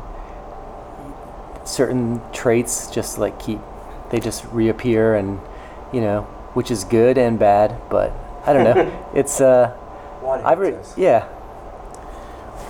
certain 1.65 2.21
traits 2.33 2.91
just 2.91 3.19
like 3.19 3.39
keep 3.39 3.61
they 4.11 4.21
just 4.21 4.45
reappear, 4.53 5.15
and 5.15 5.41
you 5.95 6.01
know, 6.01 6.23
which 6.55 6.71
is 6.71 6.83
good 6.85 7.17
and 7.17 7.39
bad. 7.39 7.81
But 7.89 8.13
I 8.45 8.53
don't 8.53 8.65
know, 8.65 9.11
it's 9.15 9.41
uh, 9.41 9.77
I've 10.45 10.59
re- 10.59 10.77
yeah. 10.97 11.29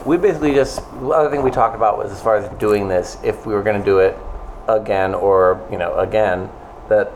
We 0.04 0.18
basically 0.18 0.52
just 0.52 0.76
the 1.00 1.08
other 1.08 1.30
thing 1.30 1.42
we 1.42 1.50
talked 1.50 1.74
about 1.74 1.96
was 1.96 2.12
as 2.12 2.20
far 2.20 2.36
as 2.36 2.48
doing 2.58 2.88
this, 2.88 3.16
if 3.24 3.46
we 3.46 3.54
were 3.54 3.62
going 3.62 3.78
to 3.78 3.84
do 3.84 4.00
it 4.00 4.16
again 4.68 5.14
or 5.14 5.66
you 5.70 5.78
know 5.78 5.98
again, 5.98 6.50
that 6.88 7.10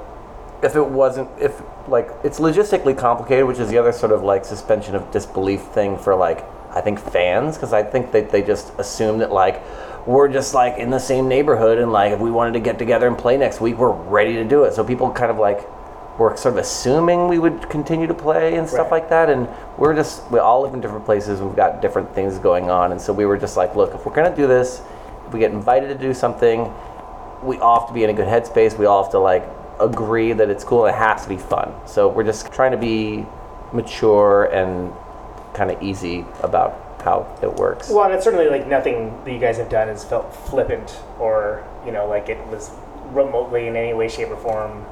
if 0.63 0.75
it 0.75 0.87
wasn't 0.87 1.29
if 1.41 1.61
like 1.87 2.09
it's 2.25 2.41
logistically 2.41 2.97
complicated, 2.97 3.45
which 3.47 3.59
is 3.59 3.69
the 3.69 3.77
other 3.77 3.93
sort 3.93 4.13
of 4.13 4.23
like 4.23 4.45
suspension 4.45 4.95
of 4.95 5.11
disbelief 5.11 5.61
thing 5.61 5.99
for 5.99 6.15
like 6.15 6.45
I 6.71 6.81
think 6.81 6.99
fans 6.99 7.57
because 7.57 7.73
I 7.73 7.83
think 7.83 8.13
that 8.13 8.31
they 8.31 8.43
just 8.43 8.73
assume 8.79 9.19
that 9.19 9.33
like 9.33 9.63
we're 10.07 10.29
just 10.29 10.55
like 10.55 10.79
in 10.79 10.89
the 10.89 10.99
same 10.99 11.29
neighborhood 11.29 11.79
and 11.79 11.93
like 11.93 12.13
if 12.13 12.21
we 12.21 12.31
wanted 12.31 12.53
to 12.55 12.61
get 12.61 12.79
together 12.79 13.07
and 13.07 13.19
play 13.19 13.37
next 13.37 13.61
week, 13.61 13.77
we're 13.77 13.93
ready 13.93 14.35
to 14.35 14.45
do 14.45 14.65
it. 14.65 14.73
So 14.73 14.83
people 14.83 15.11
kind 15.13 15.31
of 15.31 15.39
like 15.39 15.67
were 16.19 16.37
sort 16.37 16.55
of 16.55 16.59
assuming 16.59 17.29
we 17.29 17.39
would 17.39 17.69
continue 17.71 18.07
to 18.09 18.15
play 18.15 18.57
and 18.57 18.69
stuff 18.69 18.91
Right. 18.91 19.03
like 19.03 19.09
that. 19.11 19.31
And 19.31 19.49
we're 19.77 19.95
just, 19.95 20.29
we 20.31 20.41
all 20.41 20.63
live 20.63 20.75
in 20.75 20.81
different 20.81 21.05
places. 21.05 21.41
We've 21.41 21.55
got 21.55 21.81
different 21.81 22.13
things 22.15 22.39
going 22.39 22.71
on. 22.71 22.91
And 22.93 23.01
so 23.01 23.13
we 23.13 23.25
were 23.25 23.37
just 23.39 23.57
like, 23.57 23.77
look, 23.77 23.95
if 23.95 24.05
we're 24.05 24.15
going 24.15 24.31
to 24.31 24.37
do 24.37 24.47
this, 24.49 24.83
if 25.27 25.33
we 25.33 25.39
get 25.39 25.53
invited 25.53 25.89
to 25.89 25.95
do 25.95 26.13
something, 26.13 26.73
we 27.43 27.59
all 27.59 27.81
have 27.81 27.89
to 27.89 27.95
be 27.95 28.03
in 28.03 28.11
a 28.11 28.13
good 28.13 28.27
headspace. 28.27 28.77
We 28.77 28.87
all 28.87 29.05
have 29.05 29.13
to 29.13 29.19
like 29.21 29.45
agree 29.81 30.33
that 30.33 30.51
it's 30.51 30.65
cool 30.65 30.87
and 30.87 30.95
it 30.95 30.99
has 30.99 31.23
to 31.23 31.29
be 31.29 31.37
fun. 31.37 31.73
So 31.87 32.09
we're 32.09 32.25
just 32.25 32.53
trying 32.53 32.73
to 32.73 32.79
be 32.79 33.25
mature 33.73 34.47
and 34.47 34.93
kind 35.55 35.71
of 35.71 35.81
easy 35.83 36.25
about 36.43 37.01
how 37.05 37.33
it 37.43 37.55
works. 37.55 37.89
Well, 37.91 38.05
and 38.05 38.13
it's 38.15 38.25
certainly 38.25 38.49
like 38.49 38.67
nothing 38.67 39.23
that 39.25 39.33
you 39.33 39.39
guys 39.39 39.57
have 39.59 39.69
done 39.69 39.87
has 39.87 40.05
felt 40.05 40.35
flippant 40.35 40.99
or 41.21 41.65
you 41.87 41.93
know 41.93 42.09
like 42.09 42.29
it 42.29 42.45
was 42.49 42.73
remotely 43.13 43.69
in 43.69 43.77
any 43.77 43.95
way, 43.95 44.09
shape, 44.09 44.29
or 44.31 44.37
form 44.37 44.85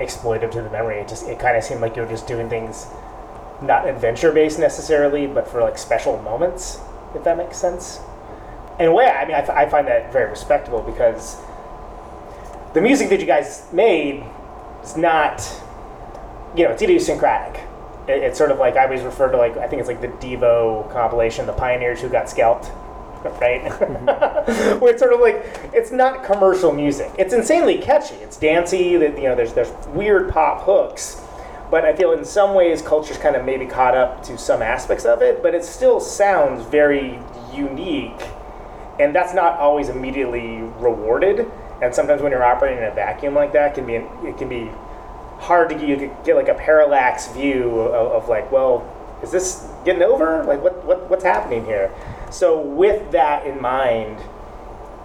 exploitive 0.00 0.50
to 0.52 0.62
the 0.62 0.70
memory. 0.70 0.98
It 0.98 1.08
just 1.08 1.26
it 1.28 1.38
kind 1.38 1.56
of 1.56 1.64
seemed 1.64 1.80
like 1.80 1.96
you 1.96 2.02
were 2.02 2.08
just 2.08 2.26
doing 2.26 2.48
things 2.48 2.86
not 3.62 3.88
adventure 3.88 4.32
based 4.32 4.58
necessarily, 4.58 5.26
but 5.26 5.48
for 5.48 5.60
like 5.62 5.78
special 5.78 6.20
moments, 6.22 6.78
if 7.14 7.24
that 7.24 7.36
makes 7.36 7.56
sense. 7.56 8.00
In 8.78 8.86
a 8.86 8.92
way, 8.92 9.06
I 9.06 9.24
mean, 9.24 9.34
I, 9.34 9.38
f- 9.38 9.50
I 9.50 9.68
find 9.68 9.86
that 9.86 10.12
very 10.12 10.28
respectable 10.28 10.82
because 10.82 11.36
the 12.74 12.80
music 12.80 13.08
that 13.10 13.20
you 13.20 13.26
guys 13.26 13.66
made 13.72 14.24
is 14.82 14.96
not, 14.96 15.40
you 16.56 16.64
know, 16.64 16.70
it's 16.72 16.82
idiosyncratic. 16.82 17.62
It, 18.08 18.22
it's 18.22 18.36
sort 18.36 18.50
of 18.50 18.58
like 18.58 18.76
I 18.76 18.84
always 18.84 19.02
refer 19.02 19.30
to 19.30 19.36
like 19.36 19.56
I 19.56 19.68
think 19.68 19.80
it's 19.80 19.88
like 19.88 20.00
the 20.00 20.08
Devo 20.08 20.90
compilation, 20.92 21.46
the 21.46 21.52
pioneers 21.52 22.00
who 22.00 22.08
got 22.08 22.28
scalped, 22.28 22.70
right? 23.40 23.62
Where 24.80 24.92
it's 24.92 25.00
sort 25.00 25.14
of 25.14 25.20
like 25.20 25.70
it's 25.72 25.90
not 25.90 26.24
commercial 26.24 26.72
music. 26.72 27.10
It's 27.18 27.32
insanely 27.32 27.78
catchy. 27.78 28.16
It's 28.16 28.36
dancey. 28.36 28.96
That 28.98 29.16
you 29.16 29.24
know, 29.24 29.34
there's 29.34 29.54
there's 29.54 29.72
weird 29.88 30.30
pop 30.30 30.62
hooks, 30.64 31.22
but 31.70 31.86
I 31.86 31.96
feel 31.96 32.12
in 32.12 32.24
some 32.24 32.54
ways 32.54 32.82
culture's 32.82 33.16
kind 33.16 33.34
of 33.34 33.44
maybe 33.44 33.64
caught 33.64 33.96
up 33.96 34.22
to 34.24 34.36
some 34.36 34.60
aspects 34.60 35.06
of 35.06 35.22
it, 35.22 35.42
but 35.42 35.54
it 35.54 35.64
still 35.64 36.00
sounds 36.00 36.66
very 36.66 37.18
unique, 37.54 38.20
and 39.00 39.14
that's 39.14 39.32
not 39.32 39.58
always 39.58 39.88
immediately 39.88 40.58
rewarded. 40.78 41.50
And 41.80 41.94
sometimes 41.94 42.20
when 42.20 42.30
you're 42.30 42.44
operating 42.44 42.78
in 42.78 42.84
a 42.84 42.94
vacuum 42.94 43.34
like 43.34 43.54
that, 43.54 43.74
can 43.74 43.86
be 43.86 43.94
it 43.94 44.36
can 44.36 44.50
be 44.50 44.70
hard 45.38 45.70
to 45.70 45.74
get, 45.74 46.24
get 46.24 46.36
like 46.36 46.48
a 46.48 46.54
parallax 46.54 47.28
view 47.32 47.80
of, 47.80 48.22
of 48.22 48.28
like, 48.28 48.52
well, 48.52 48.86
is 49.22 49.30
this 49.30 49.66
getting 49.86 50.02
over? 50.02 50.44
Like, 50.44 50.62
what, 50.62 50.84
what 50.84 51.08
what's 51.08 51.24
happening 51.24 51.64
here? 51.64 51.90
So 52.34 52.60
with 52.60 53.12
that 53.12 53.46
in 53.46 53.62
mind, 53.62 54.18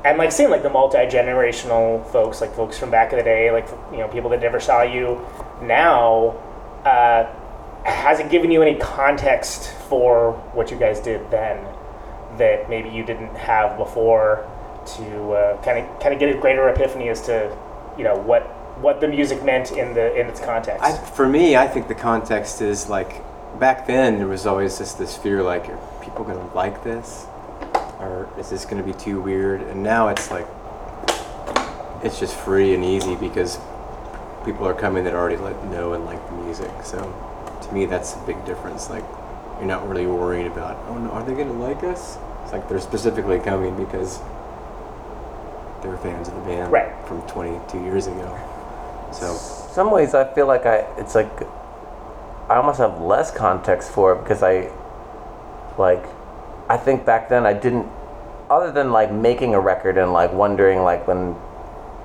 and 0.04 0.18
like 0.18 0.32
seeing 0.32 0.50
like 0.50 0.64
the 0.64 0.70
multi 0.70 0.98
generational 0.98 2.04
folks, 2.12 2.42
like 2.42 2.56
folks 2.56 2.80
from 2.80 2.90
back 2.90 3.12
in 3.12 3.20
the 3.20 3.24
day, 3.24 3.52
like 3.52 3.68
you 3.92 4.00
know 4.00 4.08
people 4.08 4.32
that 4.32 4.42
never 4.42 4.60
saw 4.60 4.82
you 4.82 5.24
now, 5.62 6.30
uh, 6.86 7.32
has 7.84 8.20
it 8.20 8.32
given 8.32 8.50
you 8.50 8.64
any 8.64 8.80
context 8.80 9.72
for 9.90 10.32
what 10.54 10.72
you 10.72 10.78
guys 10.78 11.00
did 11.00 11.30
then 11.30 11.64
that 12.40 12.68
maybe 12.68 12.90
you 12.90 13.06
didn't 13.06 13.36
have 13.36 13.78
before 13.78 14.50
to 14.98 15.60
kind 15.64 15.78
of 15.78 16.00
kind 16.00 16.16
of 16.16 16.20
get 16.20 16.36
a 16.36 16.40
greater 16.40 16.68
epiphany 16.70 17.10
as 17.10 17.22
to 17.22 17.56
you 17.96 18.04
know 18.04 18.16
what 18.16 18.42
what 18.82 19.00
the 19.02 19.08
music 19.08 19.44
meant 19.44 19.72
in 19.74 19.94
the 19.94 20.20
in 20.20 20.26
its 20.26 20.40
context. 20.40 20.84
I, 20.84 20.94
for 20.94 21.30
me, 21.30 21.56
I 21.56 21.68
think 21.68 21.88
the 21.88 21.96
context 21.96 22.60
is 22.60 22.90
like 22.90 23.22
back 23.60 23.86
then 23.88 24.18
there 24.18 24.28
was 24.28 24.46
always 24.46 24.78
just 24.78 24.98
this 24.98 25.18
fear 25.18 25.44
like, 25.44 25.66
people 26.10 26.26
going 26.26 26.50
to 26.50 26.56
like 26.56 26.84
this? 26.84 27.26
Or 28.00 28.30
is 28.38 28.50
this 28.50 28.66
going 28.66 28.78
to 28.78 28.84
be 28.84 28.98
too 28.98 29.22
weird? 29.22 29.62
And 29.62 29.84
now 29.84 30.08
it's 30.08 30.32
like, 30.32 30.48
it's 32.04 32.20
just 32.20 32.36
free 32.36 32.74
and 32.74 32.84
easy 32.84 33.16
because 33.16 33.60
people 34.46 34.68
are 34.68 34.74
coming 34.74 35.04
that 35.04 35.14
already 35.14 35.38
let 35.38 35.64
know 35.66 35.94
and 35.94 36.06
like 36.06 36.26
the 36.28 36.34
music. 36.34 36.72
So 36.84 36.98
to 37.62 37.74
me, 37.74 37.86
that's 37.86 38.16
a 38.16 38.20
big 38.26 38.44
difference. 38.46 38.90
Like, 38.90 39.04
you're 39.58 39.68
not 39.68 39.88
really 39.88 40.08
worried 40.08 40.48
about, 40.48 40.78
oh 40.88 40.98
no, 40.98 41.10
are 41.12 41.24
they 41.24 41.34
going 41.34 41.50
to 41.50 41.54
like 41.54 41.84
us? 41.84 42.18
It's 42.44 42.54
like 42.54 42.68
they're 42.70 42.80
specifically 42.80 43.40
coming 43.40 43.76
because 43.76 44.20
they're 45.84 45.98
fans 45.98 46.30
of 46.30 46.36
the 46.36 46.42
band 46.42 46.72
Right. 46.72 46.92
from 47.08 47.22
22 47.24 47.80
years 47.84 48.08
ago. 48.08 48.40
So 49.12 49.36
some 49.36 49.92
ways 49.92 50.14
I 50.14 50.34
feel 50.34 50.48
like 50.48 50.66
I 50.66 50.78
it's 50.98 51.16
like 51.16 51.30
I 52.50 52.56
almost 52.56 52.80
have 52.80 53.02
less 53.02 53.32
context 53.32 53.92
for 53.92 54.14
it 54.14 54.24
because 54.24 54.42
I 54.44 54.72
like 55.80 56.04
I 56.70 56.78
think 56.78 57.06
back 57.06 57.30
then 57.30 57.46
I 57.46 57.54
didn't 57.54 57.88
other 58.50 58.72
than 58.72 58.92
like 58.92 59.12
making 59.12 59.56
a 59.56 59.60
record 59.60 59.98
and 59.98 60.12
like 60.14 60.32
wondering 60.34 60.84
like 60.84 61.08
when 61.08 61.36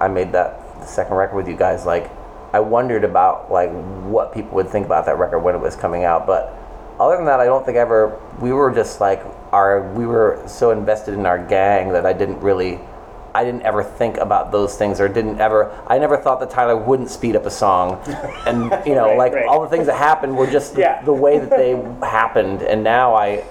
I 0.01 0.09
made 0.09 0.33
that 0.33 0.81
the 0.81 0.87
second 0.87 1.15
record 1.17 1.37
with 1.37 1.49
you 1.49 1.57
guys 1.57 1.85
like 1.85 2.11
I 2.53 2.61
wondered 2.61 3.05
about 3.05 3.51
like 3.51 3.71
what 4.05 4.33
people 4.33 4.55
would 4.57 4.69
think 4.69 4.87
about 4.87 5.07
that 5.07 5.19
record 5.19 5.41
when 5.41 5.55
it 5.55 5.61
was 5.61 5.75
coming 5.77 6.05
out 6.05 6.27
but 6.27 6.55
other 7.01 7.17
than 7.17 7.27
that 7.27 7.41
I 7.41 7.45
don't 7.47 7.65
think 7.67 7.77
I 7.77 7.81
ever 7.81 8.19
we 8.41 8.53
were 8.53 8.71
just 8.73 9.01
like 9.01 9.23
our 9.53 9.93
we 9.93 10.07
were 10.07 10.43
so 10.47 10.71
invested 10.71 11.15
in 11.15 11.27
our 11.27 11.39
gang 11.45 11.93
that 11.93 12.07
I 12.07 12.13
didn't 12.13 12.41
really 12.41 12.79
I 13.35 13.43
didn't 13.43 13.63
ever 13.63 13.83
think 13.83 14.19
about 14.19 14.53
those 14.53 14.77
things 14.77 15.01
or 15.01 15.09
didn't 15.09 15.41
ever 15.41 15.73
I 15.89 15.99
never 15.99 16.17
thought 16.17 16.39
that 16.41 16.51
Tyler 16.51 16.77
wouldn't 16.77 17.11
speed 17.11 17.35
up 17.35 17.47
a 17.47 17.51
song 17.51 18.01
and 18.47 18.71
you 18.87 18.95
know 18.95 19.09
Right, 19.09 19.19
like 19.19 19.33
right. 19.33 19.47
all 19.47 19.63
the 19.63 19.69
things 19.69 19.87
that 19.87 19.97
happened 19.97 20.37
were 20.37 20.47
just 20.47 20.75
the, 20.75 20.83
Yeah. 20.83 21.03
the 21.03 21.13
way 21.13 21.39
that 21.39 21.51
they 21.51 21.73
happened 22.07 22.63
and 22.63 22.85
now 22.85 23.15
I 23.15 23.45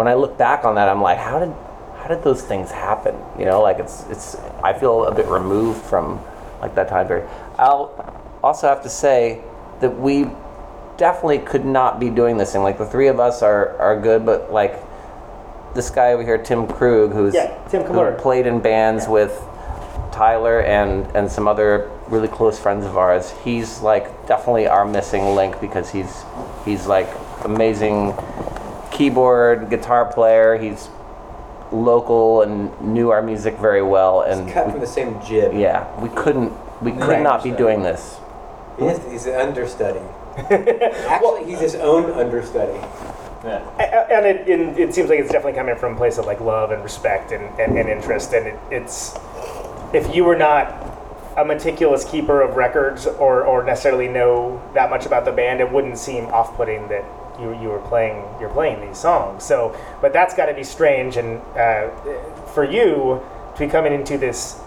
when 0.00 0.08
I 0.08 0.14
look 0.14 0.38
back 0.38 0.64
on 0.64 0.76
that 0.76 0.88
I'm 0.88 1.02
like 1.02 1.18
how 1.18 1.38
did 1.38 1.52
how 1.98 2.08
did 2.08 2.24
those 2.24 2.40
things 2.40 2.70
happen? 2.70 3.14
You 3.38 3.44
know 3.44 3.60
like 3.60 3.78
it's 3.78 4.06
it's 4.08 4.34
I 4.64 4.72
feel 4.72 5.04
a 5.04 5.14
bit 5.14 5.26
removed 5.26 5.82
from 5.82 6.18
like 6.62 6.74
that 6.76 6.88
time 6.88 7.06
period. 7.06 7.28
I'll 7.58 7.92
also 8.42 8.66
have 8.66 8.82
to 8.84 8.88
say 8.88 9.42
that 9.80 9.90
we 10.00 10.26
definitely 10.96 11.40
could 11.40 11.66
not 11.66 12.00
be 12.00 12.08
doing 12.08 12.38
this 12.38 12.52
thing. 12.52 12.62
Like 12.62 12.78
the 12.78 12.86
three 12.86 13.08
of 13.08 13.20
us 13.20 13.42
are 13.42 13.76
are 13.76 14.00
good 14.00 14.24
but 14.24 14.50
like 14.50 14.82
this 15.74 15.90
guy 15.90 16.14
over 16.14 16.22
here, 16.22 16.38
Tim 16.38 16.66
Krug, 16.66 17.12
who's 17.12 17.34
Yeah, 17.34 17.52
Tim 17.68 17.82
who 17.82 18.14
played 18.14 18.46
in 18.46 18.58
bands 18.60 19.06
with 19.06 19.38
Tyler 20.12 20.62
and 20.62 21.06
and 21.14 21.30
some 21.30 21.46
other 21.46 21.90
really 22.08 22.28
close 22.28 22.58
friends 22.58 22.86
of 22.86 22.96
ours. 22.96 23.34
He's 23.44 23.82
like 23.82 24.26
definitely 24.26 24.66
our 24.66 24.86
missing 24.86 25.34
link 25.34 25.60
because 25.60 25.90
he's 25.90 26.24
he's 26.64 26.86
like 26.86 27.08
amazing 27.44 28.14
keyboard 28.90 29.70
guitar 29.70 30.04
player. 30.12 30.56
He's 30.56 30.88
local 31.72 32.42
and 32.42 32.78
knew 32.80 33.10
our 33.10 33.22
music 33.22 33.56
very 33.58 33.82
well 33.82 34.22
and 34.22 34.50
cut 34.52 34.66
we- 34.66 34.72
from 34.72 34.80
the 34.80 34.86
same 34.86 35.20
jib. 35.24 35.54
yeah, 35.54 35.86
we 36.00 36.08
couldn't 36.10 36.52
we 36.82 36.92
could 36.92 37.00
Right. 37.02 37.22
not 37.22 37.42
be 37.44 37.50
doing 37.50 37.82
this. 37.82 38.18
He 38.78 38.86
is, 38.86 38.98
he's 39.10 39.26
an 39.26 39.34
understudy. 39.34 40.00
Actually, 40.50 41.44
he's 41.44 41.60
his 41.60 41.74
own 41.74 42.10
understudy. 42.12 42.78
A- 43.44 43.62
a- 43.78 44.12
and 44.16 44.26
it, 44.26 44.48
and 44.48 44.78
it 44.78 44.94
seems 44.94 45.08
like 45.10 45.18
it's 45.18 45.30
definitely 45.30 45.58
coming 45.58 45.76
from 45.76 45.94
a 45.94 45.96
place 45.96 46.18
of 46.18 46.26
like 46.26 46.40
love 46.40 46.70
and 46.72 46.82
respect 46.82 47.32
and, 47.32 47.44
and, 47.60 47.78
and 47.78 47.88
interest 47.88 48.32
and 48.34 48.46
it, 48.48 48.58
it's 48.70 49.14
if 49.94 50.14
you 50.14 50.24
were 50.24 50.36
not 50.36 50.86
a 51.36 51.44
meticulous 51.44 52.04
keeper 52.04 52.42
of 52.42 52.56
records 52.56 53.06
or, 53.06 53.44
or 53.44 53.62
necessarily 53.64 54.08
know 54.08 54.60
that 54.74 54.90
much 54.90 55.06
about 55.06 55.24
the 55.24 55.32
band 55.32 55.60
it 55.60 55.70
wouldn't 55.70 55.96
seem 55.96 56.26
off-putting 56.26 56.88
that 56.88 57.04
you, 57.40 57.60
you 57.60 57.68
were 57.68 57.80
playing 57.80 58.24
you're 58.40 58.50
playing 58.50 58.86
these 58.86 58.98
songs. 58.98 59.44
So, 59.44 59.76
but 60.00 60.12
that's 60.12 60.34
got 60.34 60.46
to 60.46 60.54
be 60.54 60.64
strange, 60.64 61.16
and 61.16 61.40
uh, 61.56 61.90
for 62.54 62.64
you 62.64 63.22
to 63.54 63.58
be 63.58 63.66
coming 63.66 63.92
into 63.92 64.18
this 64.18 64.60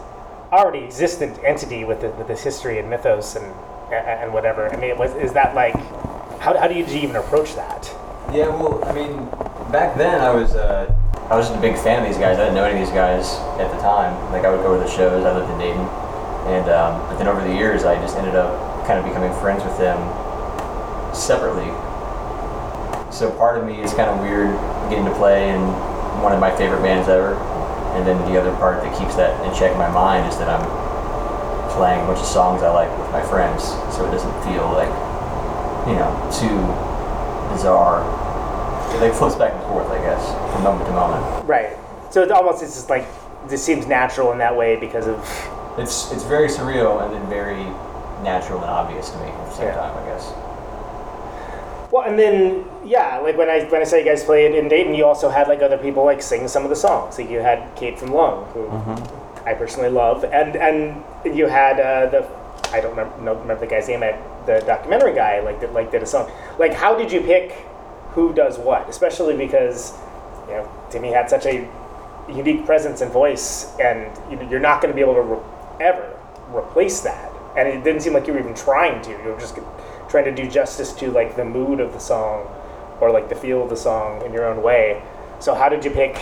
already 0.52 0.86
existent 0.86 1.40
entity 1.44 1.84
with 1.84 2.02
the, 2.02 2.10
with 2.12 2.28
this 2.28 2.44
history 2.44 2.80
and 2.80 2.90
mythos 2.90 3.36
and 3.36 3.46
and 3.92 4.34
whatever. 4.34 4.72
I 4.72 4.78
mean, 4.78 4.98
was, 4.98 5.14
is 5.16 5.34
that 5.34 5.56
like 5.56 5.76
how, 6.40 6.58
how 6.58 6.68
do 6.68 6.76
you 6.76 6.86
even 6.86 7.16
approach 7.16 7.56
that? 7.56 7.86
Yeah, 8.32 8.50
well, 8.50 8.84
I 8.86 8.94
mean, 8.94 9.26
back 9.72 9.98
then 9.98 10.22
I 10.22 10.32
was 10.32 10.56
uh, 10.56 10.94
I 11.30 11.38
was 11.38 11.48
just 11.48 11.58
a 11.58 11.62
big 11.62 11.78
fan 11.78 12.02
of 12.04 12.08
these 12.08 12.18
guys. 12.18 12.38
I 12.38 12.44
didn't 12.44 12.56
know 12.56 12.66
any 12.66 12.80
of 12.80 12.86
these 12.86 12.94
guys 12.94 13.36
at 13.60 13.72
the 13.72 13.80
time. 13.82 14.14
Like 14.32 14.46
I 14.46 14.52
would 14.52 14.62
go 14.62 14.74
to 14.78 14.80
the 14.80 14.90
shows. 14.90 15.26
I 15.26 15.36
lived 15.36 15.52
in 15.52 15.60
Dayton, 15.60 15.88
and 16.52 16.70
um, 16.70 17.00
but 17.08 17.18
then 17.18 17.28
over 17.28 17.42
the 17.42 17.54
years 17.54 17.86
I 17.86 17.96
just 17.96 18.18
ended 18.18 18.36
up 18.36 18.86
kind 18.86 19.00
of 19.00 19.06
becoming 19.06 19.34
friends 19.40 19.64
with 19.64 19.78
them 19.78 19.98
separately. 21.14 21.72
So 23.14 23.30
part 23.30 23.62
of 23.62 23.66
me 23.66 23.80
is 23.80 23.94
kind 23.94 24.10
of 24.10 24.20
weird 24.20 24.50
getting 24.90 25.06
to 25.06 25.14
play 25.14 25.50
in 25.54 25.62
one 26.26 26.34
of 26.34 26.40
my 26.40 26.50
favorite 26.58 26.82
bands 26.82 27.08
ever, 27.08 27.36
and 27.94 28.08
then 28.08 28.18
the 28.26 28.42
other 28.42 28.52
part 28.58 28.82
that 28.82 28.98
keeps 28.98 29.16
that 29.16 29.38
in 29.46 29.54
check 29.54 29.72
in 29.72 29.78
my 29.78 29.90
mind 29.90 30.28
is 30.28 30.38
that 30.40 30.50
I'm 30.50 30.66
playing 31.78 32.02
a 32.02 32.06
bunch 32.06 32.20
of 32.20 32.26
songs 32.26 32.64
I 32.64 32.74
like 32.74 32.90
with 32.98 33.12
my 33.12 33.22
friends, 33.22 33.64
so 33.94 34.02
it 34.08 34.12
doesn't 34.12 34.34
feel 34.42 34.66
like 34.74 34.90
you 35.86 35.94
know 35.94 36.10
too 36.34 36.58
bizarre. 37.54 38.02
It 38.96 39.02
like 39.02 39.14
flips 39.14 39.36
back 39.36 39.54
and 39.54 39.64
forth, 39.70 39.90
I 39.94 40.00
guess, 40.02 40.26
from 40.52 40.64
moment 40.64 40.88
to 40.88 40.94
moment. 40.94 41.46
Right. 41.48 41.78
So 42.10 42.24
it's 42.24 42.32
almost 42.32 42.64
it's 42.64 42.74
just 42.74 42.90
like 42.90 43.06
this 43.48 43.64
seems 43.64 43.86
natural 43.86 44.32
in 44.32 44.40
that 44.40 44.56
way 44.56 44.76
because 44.76 45.06
of 45.06 45.18
It's 45.78 46.12
it's 46.12 46.24
very 46.24 46.48
surreal 46.50 47.06
and 47.06 47.14
then 47.14 47.30
very 47.30 47.64
natural 48.26 48.58
and 48.62 48.70
obvious 48.70 49.12
to 49.12 49.18
me 49.18 49.26
at 49.30 49.46
the 49.46 49.52
same 49.54 49.68
Yeah. 49.68 49.76
time, 49.76 49.98
I 50.02 50.06
guess. 50.10 50.34
Well, 51.92 52.04
and 52.10 52.18
then 52.18 52.66
yeah, 52.86 53.20
like 53.20 53.38
when 53.38 53.50
I 53.50 53.64
when 53.66 53.82
I 53.82 53.84
saw 53.84 53.96
you 53.96 54.06
guys 54.06 54.24
play 54.24 54.46
in, 54.46 54.54
in 54.54 54.68
Dayton, 54.68 54.94
you 54.94 55.06
also 55.06 55.30
had 55.30 55.48
like 55.48 55.62
other 55.62 55.78
people 55.78 56.04
like 56.04 56.22
sing 56.22 56.48
some 56.48 56.64
of 56.64 56.70
the 56.70 56.76
songs. 56.76 57.18
Like 57.18 57.30
you 57.30 57.40
had 57.40 57.76
Kate 57.76 57.98
from 57.98 58.12
Long, 58.12 58.46
who 58.54 58.70
I 59.46 59.54
personally 59.54 59.90
love, 59.90 60.24
and 60.26 60.56
and 60.56 61.04
you 61.26 61.48
had 61.48 61.80
uh, 61.80 62.10
the 62.10 62.28
I 62.74 62.82
don't 62.82 62.92
remember, 62.92 63.22
no, 63.22 63.34
remember 63.36 63.66
the 63.66 63.68
guy's 63.68 63.88
name, 63.88 64.00
the 64.00 64.64
documentary 64.66 65.14
guy, 65.14 65.40
like 65.42 65.62
that 65.62 65.74
like 65.74 65.92
did 65.92 66.04
a 66.04 66.06
song. 66.06 66.32
Like 66.58 66.74
how 66.74 66.96
did 66.96 67.12
you 67.12 67.22
pick 67.22 67.52
who 68.12 68.34
does 68.34 68.58
what? 68.58 68.90
Especially 68.90 69.36
because 69.36 69.94
you 70.48 70.54
know 70.54 70.70
Timmy 70.90 71.12
had 71.12 71.30
such 71.30 71.46
a 71.46 71.68
unique 72.30 72.66
presence 72.66 73.02
and 73.02 73.12
voice, 73.12 73.76
and 73.80 74.12
you 74.30 74.38
know, 74.38 74.50
you're 74.50 74.60
not 74.60 74.82
going 74.82 74.92
to 74.92 74.96
be 74.96 75.02
able 75.02 75.16
to 75.16 75.22
re- 75.22 75.44
ever 75.82 76.18
replace 76.50 77.02
that. 77.02 77.32
And 77.58 77.68
it 77.68 77.84
didn't 77.84 78.02
seem 78.02 78.14
like 78.14 78.28
you 78.28 78.34
were 78.34 78.40
even 78.40 78.56
trying 78.56 79.02
to. 79.04 79.12
You 79.12 79.30
were 79.30 79.40
just 79.40 79.58
trying 80.10 80.26
to 80.26 80.32
do 80.34 80.50
justice 80.50 80.94
to 80.94 81.12
like 81.12 81.36
the 81.36 81.46
mood 81.46 81.80
of 81.80 81.94
the 81.94 82.00
song, 82.00 82.48
or 83.00 83.12
like 83.12 83.30
the 83.30 83.36
feel 83.36 83.64
of 83.64 83.70
the 83.70 83.78
song 83.78 84.22
in 84.26 84.34
your 84.34 84.46
own 84.46 84.62
way. 84.62 85.02
So 85.40 85.54
how 85.54 85.70
did 85.70 85.84
you 85.84 85.92
pick 85.92 86.18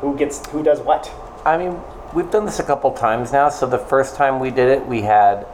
who 0.00 0.16
gets 0.16 0.46
who 0.50 0.62
does 0.62 0.80
what? 0.80 1.10
I 1.44 1.56
mean, 1.56 1.80
we've 2.14 2.30
done 2.30 2.44
this 2.44 2.58
a 2.58 2.64
couple 2.64 2.92
times 2.92 3.32
now. 3.32 3.48
So 3.48 3.66
the 3.66 3.78
first 3.78 4.16
time 4.16 4.40
we 4.40 4.50
did 4.50 4.68
it, 4.68 4.86
we 4.86 5.02
had 5.02 5.46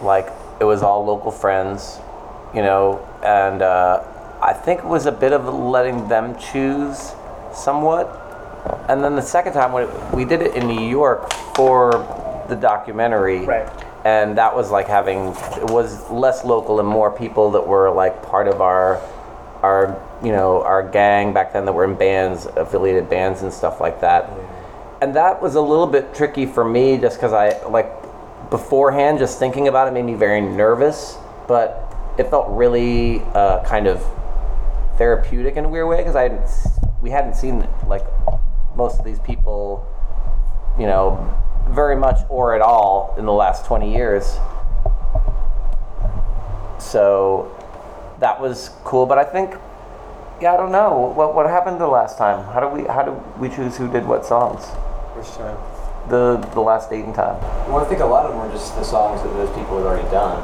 like 0.00 0.28
it 0.60 0.64
was 0.64 0.82
all 0.82 1.04
local 1.04 1.30
friends, 1.30 1.98
you 2.54 2.62
know, 2.62 3.06
and 3.22 3.62
uh, 3.62 4.02
I 4.42 4.52
think 4.52 4.80
it 4.80 4.86
was 4.86 5.06
a 5.06 5.12
bit 5.12 5.32
of 5.32 5.46
letting 5.46 6.08
them 6.08 6.38
choose 6.38 7.12
somewhat. 7.52 8.20
And 8.88 9.04
then 9.04 9.14
the 9.14 9.22
second 9.22 9.52
time 9.52 9.72
when 9.72 9.88
it, 9.88 10.14
we 10.14 10.24
did 10.24 10.40
it 10.40 10.54
in 10.54 10.66
New 10.66 10.88
York 10.88 11.32
for 11.54 11.92
the 12.48 12.56
documentary, 12.56 13.44
right? 13.44 13.68
And 14.04 14.36
that 14.36 14.54
was 14.54 14.70
like 14.70 14.86
having 14.86 15.28
it 15.56 15.70
was 15.70 16.10
less 16.10 16.44
local 16.44 16.78
and 16.78 16.88
more 16.88 17.10
people 17.10 17.50
that 17.52 17.66
were 17.66 17.90
like 17.90 18.22
part 18.22 18.48
of 18.48 18.60
our 18.60 19.00
our 19.64 19.98
you 20.22 20.30
know 20.30 20.62
our 20.62 20.86
gang 20.86 21.32
back 21.32 21.52
then 21.54 21.64
that 21.64 21.72
were 21.72 21.84
in 21.84 21.94
bands, 21.94 22.46
affiliated 22.56 23.08
bands 23.08 23.42
and 23.42 23.52
stuff 23.52 23.80
like 23.80 24.00
that. 24.00 24.30
And 25.00 25.16
that 25.16 25.40
was 25.40 25.54
a 25.54 25.60
little 25.60 25.86
bit 25.86 26.14
tricky 26.14 26.46
for 26.46 26.64
me 26.64 26.98
just 26.98 27.16
because 27.16 27.32
I 27.32 27.66
like 27.68 27.90
beforehand 28.50 29.18
just 29.18 29.38
thinking 29.38 29.68
about 29.68 29.88
it 29.88 29.92
made 29.92 30.04
me 30.04 30.14
very 30.14 30.40
nervous, 30.40 31.16
but 31.48 31.94
it 32.18 32.28
felt 32.28 32.46
really 32.48 33.20
uh, 33.34 33.64
kind 33.64 33.86
of 33.86 34.04
therapeutic 34.98 35.56
in 35.56 35.64
a 35.64 35.68
weird 35.68 35.88
way 35.88 35.96
because 35.96 36.14
I 36.14 36.22
hadn't, 36.22 36.48
we 37.02 37.10
hadn't 37.10 37.34
seen 37.34 37.66
like 37.86 38.04
most 38.76 38.98
of 38.98 39.04
these 39.04 39.18
people, 39.20 39.86
you 40.78 40.86
know, 40.86 41.34
very 41.70 41.96
much 41.96 42.18
or 42.28 42.54
at 42.54 42.60
all 42.60 43.14
in 43.18 43.24
the 43.24 43.32
last 43.32 43.64
20 43.64 43.92
years. 43.92 44.38
So 46.78 47.50
that 48.20 48.40
was 48.40 48.70
cool, 48.84 49.06
but 49.06 49.18
I 49.18 49.24
think 49.24 49.54
yeah, 50.40 50.54
I 50.54 50.56
don't 50.56 50.72
know 50.72 51.12
what 51.14 51.34
what 51.34 51.46
happened 51.46 51.80
the 51.80 51.86
last 51.86 52.18
time. 52.18 52.44
How 52.52 52.60
do 52.60 52.68
we 52.68 52.84
how 52.88 53.02
do 53.02 53.12
we 53.38 53.48
choose 53.48 53.76
who 53.76 53.90
did 53.90 54.06
what 54.06 54.26
songs? 54.26 54.64
Which 55.16 55.30
time? 55.38 55.56
The 56.10 56.36
the 56.52 56.60
last 56.60 56.90
date 56.90 57.04
and 57.04 57.14
time. 57.14 57.40
Well, 57.70 57.78
I 57.78 57.84
think 57.88 58.00
a 58.00 58.06
lot 58.06 58.26
of 58.26 58.32
them 58.32 58.40
were 58.40 58.52
just 58.52 58.74
the 58.76 58.84
songs 58.84 59.22
that 59.22 59.32
those 59.34 59.48
people 59.56 59.78
had 59.78 59.86
already 59.86 60.08
done. 60.10 60.42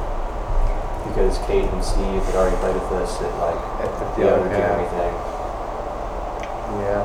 Because 1.08 1.38
Kate 1.46 1.64
and 1.64 1.82
Steve 1.84 2.22
had 2.22 2.34
already 2.36 2.56
played 2.58 2.74
with 2.74 2.92
us 3.02 3.20
at 3.20 3.32
like 3.42 3.60
at 3.82 3.90
the 4.16 4.22
Yeah, 4.22 4.30
other 4.30 4.46
okay. 4.46 4.62
everything. 4.62 5.14
Yeah. 6.86 7.02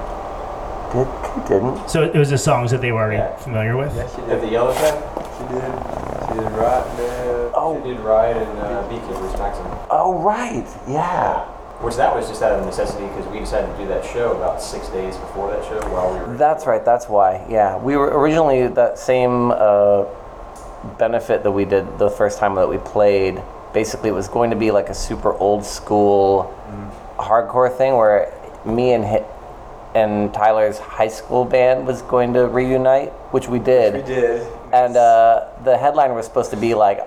Did 0.93 1.07
Kate 1.25 1.47
didn't? 1.49 1.89
So 1.89 2.03
it 2.03 2.15
was 2.15 2.29
the 2.29 2.37
songs 2.37 2.71
that 2.71 2.81
they 2.81 2.91
were 2.91 3.01
already 3.01 3.23
familiar 3.41 3.75
with. 3.75 3.95
Yeah, 3.95 4.07
she 4.07 4.21
At 4.31 4.41
the 4.41 4.47
Yellow 4.47 4.73
Cab? 4.73 4.95
She 5.35 5.43
did. 5.51 5.73
She 6.29 6.33
did 6.39 6.51
right 6.53 6.85
there. 6.97 7.44
Oh. 7.55 7.81
She 7.81 7.89
did 7.89 7.99
Ride 8.01 8.37
and 8.37 8.59
uh, 8.59 8.87
Beekeeper's 8.89 9.37
Maxim. 9.39 9.65
Oh 9.89 10.19
right, 10.21 10.67
yeah. 10.87 11.45
Which 11.81 11.95
that 11.95 12.15
was 12.15 12.27
just 12.27 12.41
out 12.41 12.53
of 12.53 12.65
necessity 12.65 13.05
because 13.07 13.27
we 13.27 13.39
decided 13.39 13.67
to 13.71 13.77
do 13.77 13.87
that 13.89 14.05
show 14.05 14.31
about 14.35 14.61
six 14.61 14.87
days 14.89 15.17
before 15.17 15.51
that 15.51 15.63
show 15.65 15.79
while 15.89 16.13
we 16.13 16.19
were. 16.19 16.37
That's 16.37 16.65
right. 16.65 16.83
That's 16.83 17.07
why. 17.09 17.45
Yeah, 17.49 17.77
we 17.77 17.97
were 17.97 18.17
originally 18.17 18.67
that 18.67 18.97
same 18.97 19.51
uh, 19.51 20.05
benefit 20.97 21.43
that 21.43 21.51
we 21.51 21.65
did 21.65 21.97
the 21.97 22.09
first 22.09 22.39
time 22.39 22.55
that 22.55 22.67
we 22.69 22.77
played. 22.77 23.41
Basically, 23.73 24.09
it 24.09 24.13
was 24.13 24.29
going 24.29 24.49
to 24.51 24.55
be 24.55 24.71
like 24.71 24.89
a 24.89 24.93
super 24.93 25.33
old 25.33 25.65
school 25.65 26.53
hardcore 27.17 27.75
thing 27.75 27.95
where 27.95 28.33
me 28.65 28.93
and 28.93 29.03
hi- 29.03 29.25
and 29.93 30.33
Tyler's 30.33 30.77
high 30.77 31.07
school 31.07 31.45
band 31.45 31.87
was 31.87 32.01
going 32.01 32.33
to 32.33 32.47
reunite, 32.47 33.11
which 33.31 33.47
we 33.47 33.59
did. 33.59 33.93
We 33.95 34.01
did. 34.01 34.47
And 34.73 34.97
uh, 34.97 35.47
the 35.63 35.77
headline 35.77 36.13
was 36.15 36.25
supposed 36.25 36.51
to 36.51 36.57
be 36.57 36.73
like, 36.73 36.99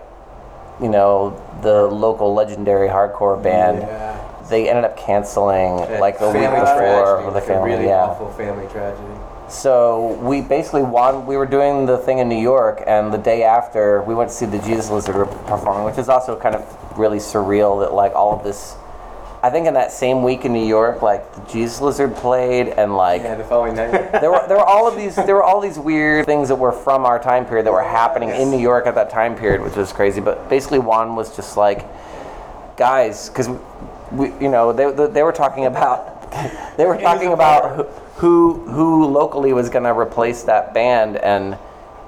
you 0.81 0.89
know, 0.89 1.41
the 1.63 1.87
local 1.87 2.35
legendary 2.35 2.89
hardcore 2.89 3.43
band. 3.43 3.79
Yeah. 3.79 4.25
They 4.49 4.69
ended 4.69 4.85
up 4.85 4.97
canceling 4.97 5.77
like 6.01 6.19
the 6.19 6.27
week 6.27 6.37
family 6.37 6.61
before 6.61 7.17
with 7.17 7.35
the 7.35 7.41
like 7.41 7.43
a 7.43 7.47
family. 7.47 7.71
really 7.71 7.87
yeah. 7.87 8.05
awful 8.05 8.33
family 8.33 8.67
tragedy. 8.69 9.05
So 9.49 10.19
we 10.23 10.43
basically 10.43 10.83
won. 10.83 11.27
We 11.27 11.37
were 11.37 11.47
doing 11.47 11.87
the 11.87 11.99
thing 11.99 12.19
in 12.19 12.29
New 12.29 12.41
York, 12.41 12.83
and 12.87 13.13
the 13.13 13.19
day 13.19 13.43
after, 13.43 14.03
we 14.03 14.15
went 14.15 14.29
to 14.31 14.37
see 14.37 14.45
the 14.47 14.59
Jesus 14.59 14.91
Lizard 14.91 15.27
performing, 15.47 15.85
which 15.85 15.97
is 15.97 16.09
also 16.11 16.39
kind 16.39 16.55
of 16.55 16.99
really 16.99 17.19
surreal 17.19 17.81
that 17.81 17.95
like 17.95 18.13
all 18.15 18.37
of 18.37 18.45
this. 18.45 18.77
I 19.43 19.51
think 19.51 19.67
in 19.67 19.75
that 19.75 19.93
same 19.93 20.23
week 20.23 20.45
in 20.45 20.53
New 20.53 20.67
York, 20.67 21.01
like 21.03 21.33
the 21.35 21.41
Jesus 21.53 21.81
Lizard 21.81 22.15
played, 22.17 22.69
and 22.69 22.97
like 22.97 23.23
Yeah, 23.23 23.37
the 23.37 23.45
following 23.45 23.77
night. 23.77 23.93
there 24.21 24.31
were 24.33 24.45
there 24.49 24.57
were 24.57 24.65
all 24.67 24.89
of 24.89 24.97
these 24.97 25.15
there 25.15 25.35
were 25.37 25.45
all 25.45 25.61
these 25.61 25.79
weird 25.79 26.27
things 26.27 26.49
that 26.49 26.57
were 26.57 26.73
from 26.73 27.05
our 27.07 27.19
time 27.23 27.47
period 27.47 27.67
that 27.67 27.73
were 27.73 27.83
happening 27.83 28.31
in 28.31 28.51
New 28.51 28.59
York 28.59 28.87
at 28.87 28.95
that 28.97 29.11
time 29.11 29.37
period, 29.37 29.61
which 29.63 29.77
was 29.77 29.93
crazy. 29.93 30.21
But 30.21 30.49
basically, 30.49 30.81
Juan 30.81 31.15
was 31.15 31.35
just 31.37 31.57
like, 31.57 31.87
guys, 32.77 33.29
because 33.29 33.49
we, 34.11 34.33
you 34.41 34.49
know, 34.49 34.73
they, 34.73 34.91
they 34.91 35.07
they 35.07 35.23
were 35.23 35.33
talking 35.33 35.67
about 35.67 36.31
they 36.77 36.87
were 36.87 36.99
talking 36.99 37.33
about 37.33 37.87
who 38.17 38.55
who, 38.55 38.71
who 38.73 39.07
locally 39.07 39.53
was 39.53 39.71
going 39.71 39.85
to 39.85 39.97
replace 39.97 40.43
that 40.43 40.75
band, 40.75 41.17
and 41.19 41.57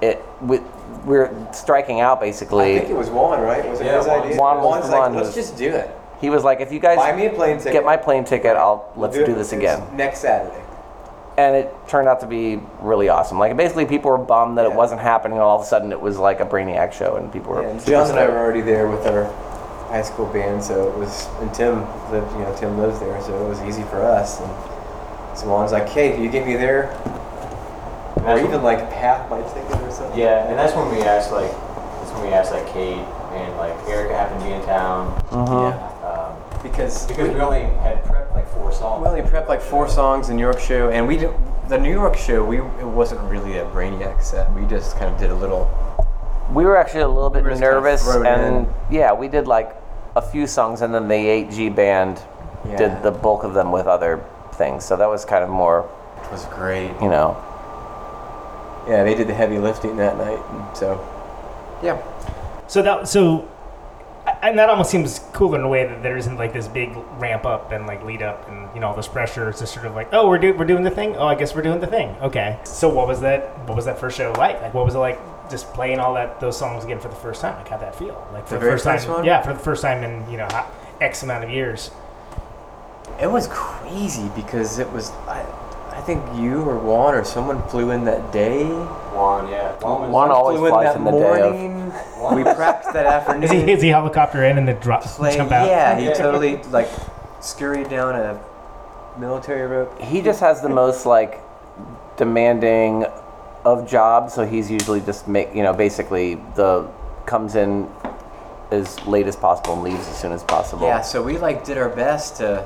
it 0.01 0.21
we, 0.41 0.59
we're 1.05 1.31
striking 1.53 2.01
out 2.01 2.19
basically. 2.19 2.75
I 2.75 2.79
think 2.79 2.91
it 2.91 2.97
was 2.97 3.09
Juan, 3.09 3.39
right? 3.41 3.67
Was 3.69 3.79
it 3.79 3.85
Yeah, 3.85 3.97
his 3.99 4.07
Juan. 4.07 4.21
idea? 4.21 4.37
Juan 4.37 4.57
was 4.57 4.65
Juan's 4.65 4.85
the 4.87 4.91
like, 4.91 5.01
one 5.01 5.15
let's 5.15 5.33
just 5.33 5.55
do 5.55 5.69
it. 5.69 5.97
He 6.21 6.29
was 6.29 6.43
like, 6.43 6.61
if 6.61 6.71
you 6.71 6.79
guys 6.79 6.97
Buy 6.97 7.13
me 7.15 7.25
a 7.25 7.31
plane 7.31 7.57
ticket. 7.57 7.73
get 7.73 7.83
my 7.83 7.97
plane 7.97 8.23
ticket, 8.23 8.55
I'll 8.55 8.91
We'll 8.95 9.07
let's 9.09 9.15
do 9.17 9.25
do, 9.25 9.33
this 9.33 9.49
this 9.49 9.57
again. 9.59 9.81
Next 9.97 10.19
Saturday. 10.19 10.63
And 11.37 11.55
it 11.55 11.73
turned 11.87 12.07
out 12.07 12.19
to 12.19 12.27
be 12.27 12.61
really 12.79 13.09
awesome. 13.09 13.39
Like 13.39 13.57
basically, 13.57 13.85
people 13.85 14.11
were 14.11 14.17
bummed 14.19 14.57
that 14.59 14.65
it 14.65 14.73
wasn't 14.73 15.01
happening. 15.01 15.37
and 15.37 15.43
All 15.43 15.57
of 15.59 15.63
a 15.65 15.67
sudden, 15.67 15.91
it 15.91 15.99
was 15.99 16.17
like 16.19 16.39
a 16.41 16.45
Brainiac 16.45 16.93
show, 16.93 17.15
and 17.15 17.31
people 17.33 17.53
were. 17.53 17.63
Yeah, 17.63 17.69
and 17.69 17.79
super 17.81 17.91
John 17.91 18.09
and 18.11 18.19
I 18.19 18.27
were 18.27 18.37
already 18.37 18.61
there 18.61 18.87
with 18.87 19.05
our 19.07 19.23
high 19.87 20.03
school 20.03 20.27
band, 20.27 20.63
so 20.63 20.89
it 20.89 20.97
was. 20.97 21.27
And 21.39 21.51
Tim 21.53 21.81
lived, 22.11 22.31
you 22.33 22.39
know, 22.39 22.55
Tim 22.57 22.77
lives 22.77 22.99
there, 22.99 23.19
so 23.21 23.33
it 23.45 23.49
was 23.49 23.61
easy 23.63 23.83
for 23.83 24.01
us. 24.01 24.39
And 24.41 25.37
so 25.37 25.47
Juan's 25.47 25.71
like, 25.71 25.87
"Hey, 25.89 26.11
can 26.11 26.21
you 26.23 26.29
get 26.29 26.45
me 26.45 26.55
there?" 26.57 26.91
Or 28.25 28.37
even 28.37 28.51
when- 28.51 28.63
like 28.63 28.91
half 28.91 29.27
my 29.29 29.41
ticket 29.41 29.81
or 29.81 29.89
something. 29.91 30.19
Yeah, 30.19 30.45
and 30.47 30.59
that's 30.59 30.75
when 30.75 30.91
we 30.93 31.01
asked 31.01 31.31
like, 31.31 31.49
that's 31.49 32.11
when 32.11 32.23
we 32.27 32.33
asked 32.33 32.51
like 32.51 32.67
Kate 32.67 32.99
and 33.33 33.57
like 33.57 33.73
Erica 33.89 34.15
happened 34.15 34.41
to 34.41 34.45
be 34.45 34.51
in 34.53 34.61
town. 34.63 35.15
Mhm. 35.31 35.49
Um, 35.49 35.90
Because 36.63 37.07
because 37.07 37.33
we 37.33 37.39
only 37.39 37.61
had 37.61 38.03
prepped 38.03 38.33
like 38.33 38.47
four 38.49 38.71
songs. 38.71 39.01
We 39.01 39.07
only 39.09 39.21
prepped 39.21 39.47
like 39.47 39.61
four 39.61 39.89
songs 39.89 40.29
in 40.29 40.35
New 40.35 40.43
York 40.43 40.59
show, 40.59 40.89
and 40.89 41.07
we 41.07 41.17
did, 41.17 41.31
the 41.69 41.77
New 41.77 41.91
York 41.91 42.15
show. 42.17 42.43
We 42.43 42.57
it 42.57 42.85
wasn't 42.85 43.21
really 43.21 43.57
a 43.57 43.65
Brainiac 43.65 44.21
set. 44.21 44.51
We 44.53 44.65
just 44.65 44.97
kind 44.97 45.11
of 45.13 45.19
did 45.19 45.31
a 45.31 45.35
little. 45.35 45.69
We 46.51 46.65
were 46.65 46.77
actually 46.77 47.01
a 47.01 47.07
little 47.07 47.29
bit 47.29 47.43
were 47.43 47.49
just 47.49 47.61
kinda 47.61 47.75
nervous, 47.75 48.07
and 48.15 48.67
in. 48.67 48.73
yeah, 48.89 49.13
we 49.13 49.27
did 49.27 49.47
like 49.47 49.75
a 50.15 50.21
few 50.21 50.45
songs, 50.47 50.81
and 50.81 50.93
then 50.93 51.07
the 51.07 51.15
8G 51.15 51.69
band 51.69 52.21
Yeah. 52.65 52.75
did 52.77 53.03
the 53.03 53.11
bulk 53.11 53.43
of 53.43 53.53
them 53.53 53.71
with 53.71 53.87
other 53.87 54.19
things. 54.53 54.83
So 54.83 54.95
that 54.97 55.09
was 55.09 55.23
kind 55.25 55.43
of 55.43 55.49
more, 55.49 55.85
It 56.23 56.31
was 56.31 56.45
great. 56.45 56.91
you 57.01 57.09
know. 57.09 57.37
Yeah, 58.87 59.03
they 59.03 59.15
did 59.15 59.27
the 59.27 59.33
heavy 59.33 59.57
lifting 59.59 59.95
that 59.97 60.17
night, 60.17 60.39
and 60.51 60.77
so 60.77 60.99
yeah. 61.81 61.97
So 62.67 62.81
that 62.81 63.07
so, 63.07 63.45
and 64.41 64.57
that 64.57 64.69
almost 64.69 64.89
seems 64.89 65.19
cooler 65.33 65.59
in 65.59 65.63
a 65.63 65.67
way 65.67 65.85
that 65.85 66.01
there 66.01 66.17
isn't 66.17 66.35
like 66.37 66.51
this 66.53 66.67
big 66.67 66.95
ramp 67.19 67.45
up 67.45 67.71
and 67.71 67.85
like 67.85 68.03
lead 68.03 68.21
up 68.21 68.47
and 68.49 68.67
you 68.73 68.81
know 68.81 68.87
all 68.89 68.95
this 68.95 69.07
pressure. 69.07 69.49
It's 69.49 69.59
just 69.59 69.73
sort 69.73 69.85
of 69.85 69.93
like, 69.95 70.09
oh, 70.11 70.27
we're 70.27 70.39
do- 70.39 70.53
we're 70.53 70.65
doing 70.65 70.83
the 70.83 70.89
thing. 70.91 71.15
Oh, 71.15 71.27
I 71.27 71.35
guess 71.35 71.53
we're 71.55 71.61
doing 71.61 71.79
the 71.79 71.87
thing. 71.87 72.09
Okay. 72.21 72.59
So 72.63 72.89
what 72.89 73.07
was 73.07 73.21
that? 73.21 73.57
What 73.67 73.75
was 73.75 73.85
that 73.85 73.99
first 73.99 74.17
show 74.17 74.31
like? 74.37 74.61
Like 74.61 74.73
what 74.73 74.85
was 74.85 74.95
it 74.95 74.99
like? 74.99 75.19
Just 75.49 75.73
playing 75.73 75.99
all 75.99 76.13
that 76.13 76.39
those 76.39 76.57
songs 76.57 76.83
again 76.85 76.99
for 76.99 77.09
the 77.09 77.15
first 77.15 77.41
time. 77.41 77.55
Like 77.57 77.67
how'd 77.67 77.81
that 77.81 77.95
feel? 77.95 78.25
Like 78.33 78.47
for 78.47 78.55
The 78.55 78.61
the, 78.61 78.71
first 78.71 78.83
first 78.85 79.05
time. 79.05 79.15
one? 79.17 79.25
Yeah, 79.25 79.41
for 79.41 79.53
the 79.53 79.59
first 79.59 79.81
time 79.81 80.03
in 80.03 80.29
you 80.31 80.37
know 80.37 80.47
x 81.01 81.23
amount 81.23 81.43
of 81.43 81.49
years. 81.49 81.91
It 83.21 83.27
was 83.29 83.47
crazy 83.51 84.29
because 84.35 84.79
it 84.79 84.89
was. 84.91 85.11
I, 85.27 85.45
I 85.91 85.99
think 86.01 86.23
you 86.39 86.61
or 86.63 86.79
Juan 86.79 87.13
or 87.13 87.23
someone 87.23 87.61
flew 87.67 87.91
in 87.91 88.05
that 88.05 88.31
day. 88.31 88.63
Juan, 88.65 89.49
yeah. 89.51 89.73
Juan 89.81 90.01
was- 90.03 90.09
One 90.09 90.31
always 90.31 90.57
flew 90.57 90.67
in 90.67 90.71
flies 90.71 90.85
that 90.93 90.97
in 90.97 91.03
the 91.03 91.11
day 91.11 91.41
of. 91.41 91.53
Morning. 92.21 92.45
we 92.45 92.53
practiced 92.53 92.93
that 92.93 93.05
afternoon. 93.05 93.43
Is 93.43 93.51
he 93.51 93.71
is 93.71 93.81
he 93.81 93.89
helicopter 93.89 94.43
in 94.45 94.57
and 94.57 94.67
then 94.67 94.79
drop 94.79 95.03
Play- 95.03 95.35
jump 95.35 95.51
out? 95.51 95.67
Yeah, 95.67 95.97
he 95.99 96.07
totally 96.13 96.57
like 96.71 96.87
scurried 97.41 97.89
down 97.89 98.15
a 98.15 98.39
military 99.19 99.67
rope. 99.67 99.99
He 99.99 100.21
just 100.21 100.39
has 100.39 100.61
the 100.61 100.69
most 100.69 101.05
like 101.05 101.39
demanding 102.17 103.05
of 103.65 103.87
jobs, 103.87 104.33
so 104.33 104.45
he's 104.45 104.69
usually 104.71 105.01
just 105.01 105.27
make 105.27 105.53
you 105.53 105.63
know 105.63 105.73
basically 105.73 106.35
the 106.55 106.87
comes 107.25 107.55
in 107.55 107.89
as 108.71 109.05
late 109.05 109.27
as 109.27 109.35
possible 109.35 109.73
and 109.73 109.83
leaves 109.83 110.07
as 110.07 110.17
soon 110.19 110.31
as 110.31 110.43
possible. 110.43 110.87
Yeah, 110.87 111.01
so 111.01 111.21
we 111.21 111.37
like 111.37 111.63
did 111.65 111.77
our 111.77 111.89
best 111.89 112.37
to 112.37 112.65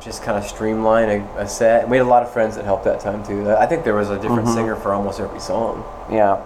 just 0.00 0.22
kind 0.22 0.38
of 0.38 0.44
streamline 0.48 1.10
a, 1.10 1.40
a 1.42 1.48
set. 1.48 1.86
We 1.88 1.98
had 1.98 2.06
a 2.06 2.08
lot 2.08 2.22
of 2.22 2.32
friends 2.32 2.56
that 2.56 2.64
helped 2.64 2.84
that 2.84 3.00
time 3.00 3.24
too. 3.26 3.50
I 3.50 3.66
think 3.66 3.84
there 3.84 3.94
was 3.94 4.08
a 4.10 4.18
different 4.18 4.46
Mhm. 4.48 4.54
singer 4.54 4.76
for 4.76 4.94
almost 4.94 5.20
every 5.20 5.40
song. 5.40 5.84
Yeah. 6.10 6.40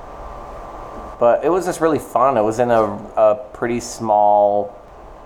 But 1.19 1.45
it 1.45 1.49
was 1.49 1.65
just 1.65 1.81
really 1.81 1.99
fun. 1.99 2.37
It 2.37 2.43
was 2.43 2.59
in 2.59 2.71
a, 2.71 2.83
a 2.83 3.45
pretty 3.53 3.81
small 3.81 4.77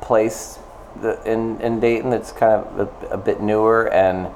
place 0.01 0.59
in, 1.25 1.61
in 1.61 1.81
Dayton 1.81 2.11
that's 2.11 2.33
kind 2.33 2.65
of 2.65 2.89
a, 3.03 3.07
a 3.09 3.17
bit 3.17 3.41
newer. 3.41 3.93
And 3.93 4.29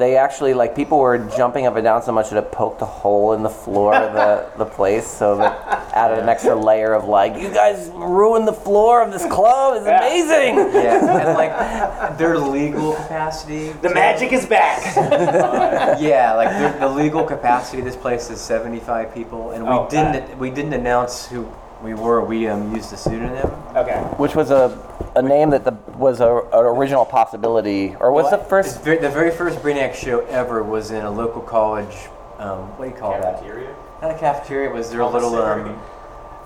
they 0.00 0.16
actually, 0.16 0.54
like, 0.54 0.74
people 0.74 0.98
were 0.98 1.18
jumping 1.36 1.66
up 1.66 1.76
and 1.76 1.84
down 1.84 2.02
so 2.02 2.10
much 2.10 2.30
that 2.30 2.38
it 2.42 2.50
poked 2.50 2.80
a 2.80 2.86
hole 2.86 3.34
in 3.34 3.42
the 3.42 3.50
floor 3.50 3.94
of 3.94 4.14
the, 4.14 4.58
the 4.64 4.64
place. 4.64 5.06
So 5.06 5.36
that 5.36 5.92
added 5.94 6.18
an 6.18 6.28
extra 6.28 6.54
layer 6.54 6.94
of, 6.94 7.04
like, 7.04 7.36
you 7.40 7.50
guys 7.50 7.90
ruined 7.94 8.48
the 8.48 8.52
floor 8.52 9.02
of 9.02 9.12
this 9.12 9.26
club. 9.26 9.76
It's 9.76 9.86
amazing. 9.86 10.56
Yeah, 10.74 11.26
and 11.28 11.34
like 11.34 12.18
their 12.18 12.38
legal 12.38 12.94
capacity. 12.94 13.72
The 13.72 13.92
magic 13.92 14.32
is 14.32 14.46
back. 14.46 14.96
yeah, 16.00 16.32
like 16.34 16.48
the, 16.50 16.78
the 16.80 16.88
legal 16.88 17.24
capacity 17.24 17.80
of 17.80 17.84
this 17.84 17.96
place 17.96 18.30
is 18.30 18.40
75 18.40 19.14
people, 19.14 19.50
and 19.50 19.64
we 19.64 19.70
Oh, 19.70 19.88
didn't 19.88 20.38
we 20.38 20.50
didn't 20.50 20.72
announce 20.72 21.26
who 21.26 21.50
we 21.82 21.94
were. 21.94 22.24
We 22.24 22.46
um, 22.46 22.74
used 22.74 22.92
a 22.92 22.96
pseudonym. 22.96 23.50
Okay. 23.74 23.98
Which 24.16 24.34
was 24.34 24.50
a, 24.50 24.78
a 25.16 25.22
name 25.22 25.50
that 25.50 25.64
the, 25.64 25.72
was 25.96 26.20
a, 26.20 26.36
an 26.52 26.64
original 26.64 27.04
possibility. 27.04 27.96
Or 27.96 28.12
was 28.12 28.30
the 28.30 28.38
first. 28.38 28.76
It's 28.76 28.84
very- 28.84 28.98
the 28.98 29.10
very 29.10 29.30
first 29.30 29.58
Brainiac 29.60 29.94
show 29.94 30.20
ever 30.26 30.62
was 30.62 30.90
in 30.90 31.04
a 31.04 31.10
local 31.10 31.42
college. 31.42 32.08
Um, 32.38 32.76
what 32.78 32.86
do 32.86 32.90
you 32.90 32.96
call 32.96 33.12
that? 33.12 33.36
Cafeteria? 33.36 33.74
that? 34.00 34.08
Not 34.08 34.16
a 34.16 34.18
cafeteria. 34.18 34.70
It 34.70 34.74
was 34.74 34.90
their 34.90 35.04
little. 35.04 35.34
Um, 35.36 35.68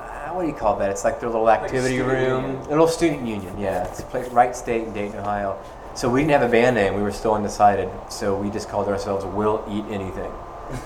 uh, 0.01 0.31
what 0.31 0.43
do 0.43 0.49
you 0.49 0.55
call 0.55 0.77
that? 0.79 0.91
It's 0.91 1.05
like 1.05 1.21
their 1.21 1.29
little 1.29 1.51
activity 1.51 1.97
student 1.97 2.09
room, 2.13 2.45
union. 2.45 2.67
a 2.67 2.69
little 2.69 2.89
student 2.89 3.27
union. 3.27 3.59
Yeah, 3.59 3.85
it's 3.85 4.01
a 4.01 4.05
place, 4.05 4.29
Wright 4.31 4.55
State 4.55 4.85
in 4.89 4.93
Dayton, 4.93 5.21
Ohio. 5.21 5.59
So 5.95 6.11
we 6.11 6.21
didn't 6.21 6.33
have 6.33 6.43
a 6.43 6.49
band 6.49 6.75
name. 6.75 6.95
We 6.95 7.03
were 7.03 7.13
still 7.13 7.35
undecided. 7.35 7.89
So 8.11 8.37
we 8.37 8.51
just 8.51 8.69
called 8.69 8.89
ourselves 8.89 9.25
Will 9.25 9.65
Eat 9.71 9.85
Anything. 9.93 10.33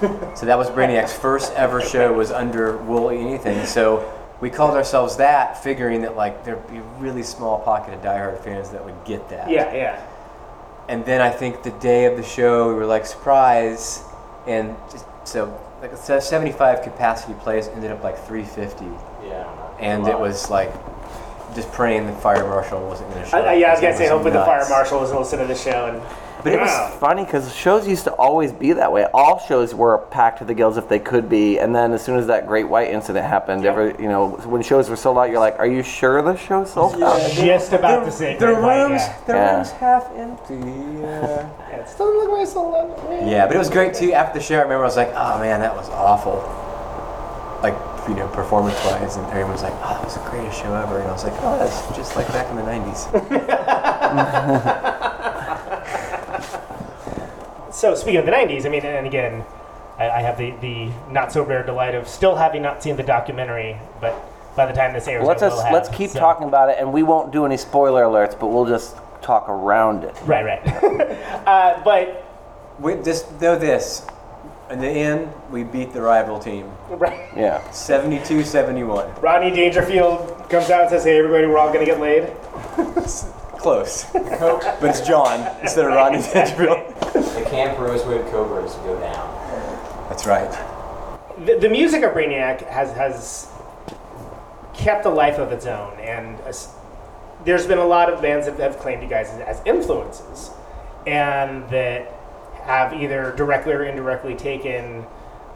so 0.37 0.45
that 0.45 0.59
was 0.59 0.69
Brainiac's 0.69 1.15
first 1.15 1.53
ever 1.55 1.81
show 1.81 2.13
was 2.13 2.31
under 2.31 2.77
Will 2.79 3.11
Eat 3.11 3.21
Anything. 3.21 3.65
So 3.65 4.01
we 4.41 4.51
called 4.51 4.75
ourselves 4.75 5.17
that, 5.17 5.63
figuring 5.63 6.03
that 6.03 6.17
like 6.17 6.45
there'd 6.45 6.67
be 6.69 6.79
a 6.79 6.83
really 6.99 7.23
small 7.23 7.59
pocket 7.61 7.95
of 7.95 8.03
diehard 8.03 8.43
fans 8.43 8.71
that 8.71 8.85
would 8.85 9.05
get 9.05 9.29
that. 9.31 9.51
Yeah, 9.51 9.75
yeah. 9.75 10.07
And 10.89 11.05
then 11.05 11.21
I 11.21 11.31
think 11.31 11.63
the 11.63 11.73
day 11.73 12.07
of 12.07 12.17
the 12.17 12.23
show, 12.23 12.69
we 12.69 12.75
were 12.75 12.87
like, 12.87 13.05
surprise. 13.05 14.03
And 14.47 14.75
so, 15.25 15.61
like, 15.83 15.97
so 15.97 16.19
75 16.19 16.83
capacity 16.83 17.35
place 17.35 17.69
ended 17.69 17.91
up 17.91 18.03
like 18.03 18.17
350. 18.27 18.85
Yeah. 19.27 19.45
And 19.81 20.07
it 20.07 20.19
was 20.19 20.49
like, 20.49 20.73
just 21.55 21.71
praying 21.73 22.07
the 22.07 22.13
fire 22.15 22.45
marshal 22.45 22.87
wasn't 22.87 23.11
going 23.11 23.25
to 23.25 23.31
show 23.31 23.39
I, 23.39 23.55
up. 23.55 23.61
Yeah, 23.61 23.69
I 23.69 23.71
was 23.73 23.81
gonna 23.81 23.97
say 23.97 24.09
hopefully 24.09 24.33
the 24.33 24.45
fire 24.45 24.69
marshal 24.69 25.01
was 25.01 25.13
listening 25.13 25.47
to 25.49 25.55
the 25.55 25.59
show 25.59 25.87
and. 25.87 26.28
But 26.45 26.53
it 26.53 26.61
was 26.61 26.69
Wow. 26.71 26.97
funny 27.01 27.25
because 27.25 27.53
shows 27.55 27.87
used 27.89 28.05
to 28.05 28.13
always 28.13 28.53
be 28.53 28.73
that 28.75 28.93
way. 28.93 29.07
All 29.13 29.39
shows 29.41 29.75
were 29.75 29.99
packed 29.99 30.39
to 30.39 30.45
the 30.45 30.55
gills 30.55 30.77
if 30.77 30.89
they 30.89 30.99
could 31.01 31.29
be, 31.29 31.59
and 31.59 31.75
then 31.75 31.93
as 31.93 32.03
soon 32.03 32.17
as 32.17 32.27
that 32.29 32.47
Great 32.47 32.69
White 32.69 32.91
incident 32.91 33.27
happened, 33.27 33.67
every 33.67 33.95
you 34.01 34.09
know 34.09 34.29
when 34.47 34.63
shows 34.63 34.89
were 34.89 34.97
sold 34.97 35.19
out, 35.19 35.31
you're 35.31 35.41
like, 35.41 35.59
"Are 35.59 35.67
you 35.67 35.83
sure 35.83 36.23
the 36.23 36.37
show's 36.37 36.71
sold 36.73 37.03
out?" 37.03 37.21
Just 37.33 37.73
about 37.73 38.05
to 38.05 38.13
say 38.13 38.37
The 38.37 38.47
Great 38.47 38.63
White, 38.63 38.83
room's, 38.83 39.01
yeah. 39.03 39.15
the 39.27 39.33
Yeah. 39.35 39.55
room's 39.57 39.71
half 39.73 40.11
empty. 40.17 40.55
Yeah. 40.55 41.47
Yeah, 41.71 41.77
it 41.81 41.89
still 41.89 42.07
doesn't 42.13 42.29
look 42.31 42.39
like 42.39 42.47
so 42.49 42.63
long. 42.63 43.29
yeah, 43.29 43.47
but 43.47 43.57
it 43.57 43.59
was 43.59 43.69
great 43.71 43.95
too. 43.95 44.13
After 44.13 44.39
the 44.39 44.45
show, 44.45 44.59
I 44.59 44.63
remember 44.63 44.85
I 44.85 44.87
was 44.87 44.97
like, 44.97 45.13
oh 45.15 45.39
man, 45.41 45.61
that 45.61 45.75
was 45.75 45.89
awful. 45.91 46.37
Like, 47.63 47.75
you 48.09 48.15
know, 48.15 48.29
performance 48.29 48.77
wise. 48.85 49.17
And 49.17 49.27
everyone 49.27 49.51
was 49.53 49.63
like, 49.65 49.75
oh, 49.83 49.95
that 49.95 50.05
was 50.05 50.15
the 50.15 50.21
greatest 50.31 50.61
show 50.63 50.73
ever. 50.75 50.99
And 51.01 51.09
I 51.09 51.13
was 51.13 51.25
like, 51.25 51.35
oh, 51.43 51.59
that's 51.59 51.83
just 51.97 52.15
like 52.15 52.29
back 52.29 52.49
in 52.51 52.57
the 52.57 52.63
90s. 52.63 53.09
So 57.79 57.95
speaking 57.95 58.19
of 58.19 58.27
the 58.27 58.33
'90s, 58.33 58.67
I 58.67 58.71
mean, 58.71 58.85
and 58.85 59.07
again, 59.07 59.45
I, 59.99 60.11
I 60.11 60.21
have 60.21 60.37
the 60.37 60.51
the 60.61 60.91
not 61.13 61.31
so 61.31 61.45
rare 61.45 61.63
delight 61.63 61.95
of 61.95 62.09
still 62.09 62.35
having 62.35 62.61
not 62.61 62.83
seen 62.83 62.97
the 62.97 63.05
documentary, 63.05 63.79
but 64.01 64.21
by 64.57 64.67
the 64.67 64.73
time 64.73 64.93
this 64.93 65.07
airs, 65.07 65.25
Let's 65.25 65.45
I 65.45 65.47
just 65.47 65.57
will 65.59 65.63
have, 65.63 65.73
let's 65.73 65.89
keep 65.89 66.11
so- 66.11 66.19
talking 66.19 66.49
about 66.49 66.71
it, 66.71 66.79
and 66.81 66.93
we 66.93 67.05
won't 67.05 67.31
do 67.33 67.47
any 67.47 67.57
spoiler 67.57 68.03
alerts, 68.03 68.37
but 68.37 68.49
we'll 68.49 68.67
just 68.67 68.97
talk 69.23 69.49
around 69.49 70.03
it. 70.03 70.17
Right, 70.25 70.45
right. 70.45 70.61
uh, 71.47 71.81
but 71.85 72.25
we 72.81 72.97
just 72.97 73.41
know 73.41 73.57
this. 73.57 74.05
In 74.71 74.81
the 74.81 74.89
end, 74.89 75.33
we 75.53 75.63
beat 75.63 75.93
the 75.93 76.03
rival 76.03 76.41
team. 76.41 76.71
right, 76.91 77.31
Yeah. 77.37 77.63
72 77.71 78.43
71. 78.43 79.21
Rodney 79.21 79.53
Dangerfield 79.53 80.51
comes 80.51 80.69
out 80.69 80.81
and 80.83 80.91
says, 80.91 81.05
"Hey, 81.05 81.17
everybody, 81.17 81.47
we're 81.47 81.59
all 81.59 81.73
gonna 81.73 81.87
get 81.87 82.01
laid." 82.01 82.33
Close. 83.59 84.05
but 84.13 84.83
it's 84.83 85.01
John 85.01 85.41
instead 85.61 85.85
of 85.87 85.93
Rodney 85.93 86.23
Dangerfield. 86.23 86.95
The 87.13 87.47
Camp 87.51 87.79
Rosewood 87.79 88.27
Cobras 88.31 88.75
go 88.77 88.99
down. 89.01 90.09
That's 90.09 90.27
right. 90.27 90.51
the, 91.45 91.59
the 91.59 91.69
music 91.69 92.03
of 92.03 92.13
Brainiac 92.13 92.67
has 92.69 92.93
has 92.93 93.49
kept 94.75 95.05
a 95.07 95.11
life 95.11 95.39
of 95.39 95.51
its 95.53 95.67
own, 95.67 95.99
and 95.99 96.41
as- 96.43 96.69
there's 97.45 97.67
been 97.67 97.79
a 97.79 97.87
lot 97.87 98.13
of 98.13 98.21
bands 98.23 98.47
that 98.47 98.59
have 98.59 98.79
claimed 98.79 99.03
you 99.03 99.09
guys 99.09 99.29
as, 99.31 99.41
as 99.41 99.63
influences, 99.67 100.51
and 101.07 101.69
that 101.71 102.13
have 102.63 102.93
either 102.95 103.33
directly 103.37 103.73
or 103.73 103.85
indirectly 103.85 104.35
taken 104.35 105.05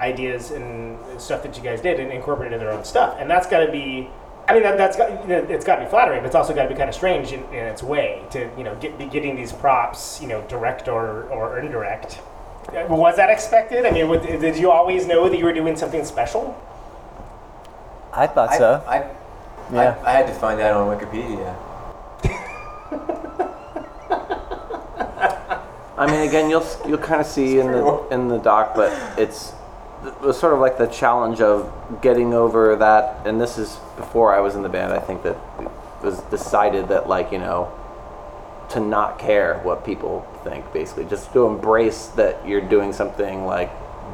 ideas 0.01 0.51
and 0.51 0.99
stuff 1.21 1.43
that 1.43 1.57
you 1.57 1.63
guys 1.63 1.81
did 1.81 2.01
and 2.01 2.11
incorporated 2.11 2.55
in 2.55 2.61
their 2.61 2.73
own 2.73 2.85
stuff, 2.85 3.17
and 3.19 3.31
that's 3.31 3.47
got 3.47 3.65
to 3.65 3.71
be. 3.71 4.09
I 4.49 4.55
mean, 4.55 4.63
that, 4.65 4.77
that's 4.77 4.97
got, 4.97 5.11
you 5.23 5.29
know, 5.29 5.39
it's 5.49 5.65
got 5.65 5.77
to 5.77 5.85
be 5.85 5.91
flattering, 5.91 6.21
but 6.21 6.27
it's 6.27 6.35
also 6.35 6.53
got 6.55 6.65
to 6.65 6.69
be 6.69 6.75
kind 6.75 6.89
of 6.89 6.95
strange 6.95 7.33
in, 7.33 7.45
in 7.45 7.65
its 7.67 7.83
way 7.83 8.23
to, 8.31 8.51
you 8.59 8.65
know, 8.65 8.75
get, 8.77 8.99
be 8.99 9.07
getting 9.07 9.37
these 9.37 9.53
props, 9.53 10.21
you 10.21 10.29
know, 10.29 10.43
direct 10.43 10.89
or, 10.89 11.25
or 11.31 11.59
indirect. 11.59 12.21
Uh, 12.69 12.87
Was 12.89 13.17
that 13.17 13.31
expected? 13.31 13.87
I 13.87 13.91
mean, 13.91 14.09
would, 14.09 14.23
did 14.23 14.57
you 14.57 14.71
always 14.71 15.07
know 15.07 15.29
that 15.29 15.39
you 15.39 15.45
were 15.45 15.53
doing 15.53 15.77
something 15.77 16.05
special? 16.05 16.61
I 18.13 18.27
thought 18.27 18.51
I, 18.51 18.59
so. 18.59 18.85
I, 18.87 19.11
Yeah. 19.73 19.97
I, 20.05 20.11
I 20.11 20.13
had 20.13 20.27
to 20.27 20.35
find 20.35 20.59
that 20.61 20.73
on 20.75 20.87
Wikipedia. 20.97 21.57
I 25.97 26.07
mean, 26.11 26.27
again, 26.29 26.51
you'll 26.51 26.67
you'll 26.87 26.99
kind 26.99 27.21
of 27.21 27.27
see 27.27 27.61
in 27.61 27.71
the 27.71 28.09
in 28.11 28.27
the 28.27 28.39
doc, 28.39 28.75
but 28.75 28.91
it's 29.19 29.51
it 29.51 29.55
was 30.21 30.39
sort 30.39 30.53
of 30.53 30.61
like 30.61 30.79
the 30.79 30.87
challenge 30.87 31.41
of 31.41 32.01
getting 32.03 32.35
over 32.35 32.77
that. 32.77 33.27
And 33.27 33.41
this 33.41 33.59
is 33.59 33.79
before 33.97 34.35
I 34.35 34.41
was 34.41 34.55
in 34.55 34.63
the 34.63 34.69
band. 34.69 34.93
I 34.93 34.99
think 34.99 35.23
that 35.23 35.37
it 35.61 35.71
was 36.03 36.21
decided 36.23 36.89
that 36.89 37.09
like 37.09 37.33
you 37.33 37.39
know 37.39 37.73
to 38.71 38.81
not 38.81 39.19
care 39.19 39.59
what 39.59 39.85
people 39.85 40.27
think, 40.45 40.73
basically, 40.73 41.05
just 41.05 41.33
to 41.33 41.47
embrace 41.47 42.07
that 42.09 42.47
you're 42.47 42.61
doing 42.61 42.93
something 42.93 43.45
like 43.45 43.71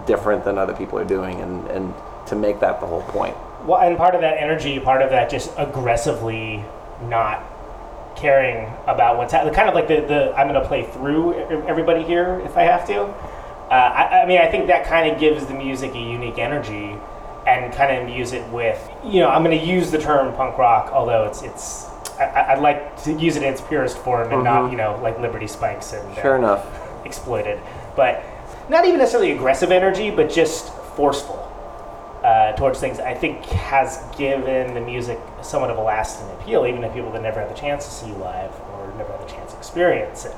different 0.07 0.45
than 0.45 0.59
other 0.59 0.75
people 0.75 0.99
are 0.99 1.05
doing, 1.05 1.41
and 1.41 1.67
and 1.69 1.95
to 2.27 2.37
make 2.37 2.61
that 2.61 2.81
the 2.81 2.87
whole 2.87 3.03
point. 3.03 3.37
Well, 3.65 3.81
and 3.81 3.97
part 3.97 4.15
of 4.15 4.21
that 4.21 4.39
energy, 4.39 4.79
part 4.81 5.03
of 5.03 5.11
that 5.11 5.31
just 5.31 5.53
aggressively 5.57 6.65
not 7.03 7.45
caring 8.17 8.67
about 8.87 9.17
what's 9.17 9.33
happening. 9.33 9.55
Kind 9.55 9.69
of 9.69 9.75
like 9.75 9.89
the, 9.89 10.01
the 10.01 10.35
I'm 10.37 10.49
going 10.49 10.61
to 10.61 10.67
play 10.67 10.85
through 10.85 11.35
everybody 11.67 12.03
here 12.03 12.41
if 12.45 12.57
I 12.57 12.63
have 12.63 12.87
to. 12.89 13.15
Uh, 13.71 13.75
I, 13.75 14.23
I 14.23 14.27
mean, 14.27 14.41
I 14.41 14.51
think 14.51 14.67
that 14.69 14.87
kind 14.87 15.11
of 15.13 15.21
gives 15.21 15.47
the 15.47 15.55
music 15.55 15.95
a 15.95 15.99
unique 15.99 16.39
energy 16.39 16.97
and 17.47 17.73
kind 17.75 17.95
of 17.97 18.03
imbue 18.09 18.25
it 18.25 18.49
with, 18.53 18.91
you 19.05 19.21
know, 19.21 19.29
I'm 19.29 19.43
going 19.45 19.59
to 19.59 19.65
use 19.67 19.91
the 19.91 19.99
term 19.99 20.35
punk 20.35 20.59
rock, 20.59 20.91
although 20.93 21.25
it's 21.25 21.43
it's 21.43 21.87
I, 22.19 22.53
I'd 22.53 22.61
like 22.61 23.01
to 23.05 23.13
use 23.13 23.37
it 23.37 23.43
in 23.43 23.53
its 23.53 23.61
purest 23.61 23.99
form 23.99 24.33
and 24.33 24.43
not 24.43 24.63
Mhm. 24.65 24.71
you 24.73 24.77
know 24.77 24.99
like 25.03 25.19
Liberty 25.21 25.47
Spikes 25.47 25.93
and 25.93 26.07
uh, 26.19 26.21
Sure 26.23 26.37
enough. 26.37 26.67
exploited, 27.05 27.61
but 27.95 28.23
not 28.69 28.85
even 28.87 28.99
necessarily 28.99 29.33
aggressive 29.33 29.71
energy, 29.71 30.11
but 30.11 30.29
just 30.31 30.73
forceful 30.97 31.45
uh, 32.25 32.53
towards 32.53 32.81
things. 32.81 32.99
I 32.99 33.15
think 33.15 33.45
has 33.47 34.03
given 34.17 34.75
the 34.75 34.81
music 34.81 35.19
somewhat 35.43 35.71
of 35.71 35.79
a 35.79 35.83
lasting 35.83 36.29
appeal, 36.33 36.67
even 36.67 36.81
to 36.83 36.89
people 36.89 37.13
that 37.13 37.23
never 37.23 37.41
had 37.41 37.49
the 37.51 37.55
chance 37.55 37.85
to 37.85 37.91
see 37.91 38.07
you 38.09 38.15
live 38.15 38.51
or 38.73 38.93
never 38.99 39.13
had 39.13 39.21
the 39.27 39.33
chance 39.33 39.53
to 39.53 39.59
experience 39.59 40.25
it. 40.25 40.35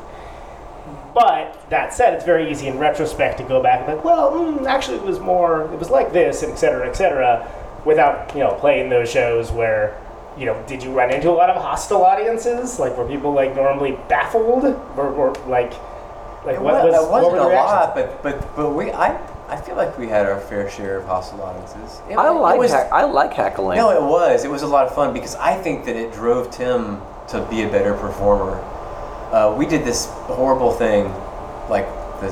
But 1.15 1.69
that 1.71 1.93
said, 1.93 2.15
it's 2.15 2.25
very 2.25 2.51
easy 2.51 2.69
in 2.69 2.79
retrospect 2.79 3.39
to 3.39 3.45
go 3.45 3.63
back 3.63 3.79
and 3.81 3.87
be 3.89 3.95
like, 3.95 4.05
well, 4.05 4.31
mm, 4.33 4.65
actually, 4.67 4.99
it 4.99 5.03
was 5.05 5.19
more, 5.19 5.63
it 5.73 5.79
was 5.79 5.91
like 5.91 6.13
this, 6.13 6.43
and 6.43 6.53
et 6.53 6.57
cetera, 6.57 6.87
et 6.89 6.95
cetera, 6.95 7.49
without 7.85 8.33
you 8.35 8.41
know 8.41 8.53
playing 8.61 8.91
those 8.91 9.11
shows 9.11 9.51
where. 9.53 9.97
You 10.39 10.47
know, 10.47 10.63
did 10.69 10.83
you 10.83 10.93
run 10.93 11.11
into 11.13 11.29
a 11.29 11.33
lot 11.33 11.51
of 11.51 11.61
hostile 11.61 12.05
audiences? 12.05 12.79
Like, 12.79 12.97
were 12.97 13.05
people 13.07 13.33
like 13.33 13.55
normally 13.57 13.99
baffled, 14.09 14.65
or, 14.97 15.09
or 15.09 15.35
like, 15.49 15.73
like 16.47 16.55
It, 16.55 16.63
what 16.63 16.75
wa- 16.75 16.85
was 16.85 16.95
it 16.95 17.01
what 17.11 17.11
wasn't 17.11 17.33
were 17.33 17.39
the 17.41 17.45
a 17.45 17.49
reactions? 17.51 17.73
lot, 17.73 17.95
but 17.97 18.23
but 18.23 18.57
but 18.57 18.71
we 18.71 18.93
I 18.93 19.19
I 19.49 19.57
feel 19.57 19.75
like 19.75 19.99
we 19.99 20.07
had 20.07 20.27
our 20.27 20.39
fair 20.41 20.71
share 20.71 20.99
of 20.99 21.05
hostile 21.05 21.43
audiences. 21.43 22.01
It- 22.09 22.17
I 22.17 22.29
it 22.29 22.31
like 22.31 22.59
was- 22.61 22.71
heck- 22.71 22.93
I 22.93 23.05
like 23.05 23.35
heckling. 23.35 23.77
No, 23.77 23.91
it 23.91 24.01
was. 24.01 24.45
It 24.45 24.51
was 24.51 24.63
a 24.63 24.69
lot 24.69 24.87
of 24.87 24.95
fun 24.95 25.13
because 25.13 25.35
I 25.35 25.57
think 25.57 25.85
that 25.87 25.97
it 25.97 26.13
drove 26.13 26.49
Tim 26.53 27.03
to 27.29 27.43
be 27.51 27.65
a 27.65 27.69
better 27.69 27.93
performer. 27.95 28.63
Uh, 29.33 29.55
we 29.57 29.65
did 29.65 29.85
this 29.85 30.07
horrible 30.07 30.73
thing, 30.73 31.05
like 31.69 31.87
the 32.21 32.31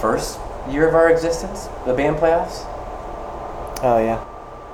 first 0.00 0.38
year 0.70 0.88
of 0.88 0.94
our 0.94 1.10
existence, 1.10 1.66
the 1.84 1.92
band 1.92 2.16
playoffs. 2.16 2.64
Oh 3.82 3.98
yeah. 3.98 4.24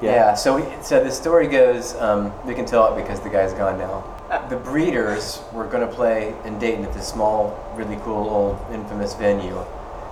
Yeah. 0.02 0.34
so 0.34 0.56
we, 0.56 0.82
so 0.82 1.02
the 1.02 1.10
story 1.10 1.46
goes. 1.46 1.94
Um, 1.96 2.32
we 2.44 2.54
can 2.54 2.66
tell 2.66 2.92
it 2.92 3.00
because 3.00 3.20
the 3.20 3.30
guy's 3.30 3.52
gone 3.54 3.78
now. 3.78 4.04
The 4.48 4.56
Breeders 4.56 5.40
were 5.52 5.66
going 5.66 5.86
to 5.86 5.94
play 5.94 6.34
in 6.44 6.58
Dayton 6.58 6.84
at 6.84 6.92
this 6.92 7.06
small, 7.06 7.72
really 7.76 7.96
cool, 8.02 8.28
old, 8.28 8.58
infamous 8.72 9.14
venue, 9.14 9.58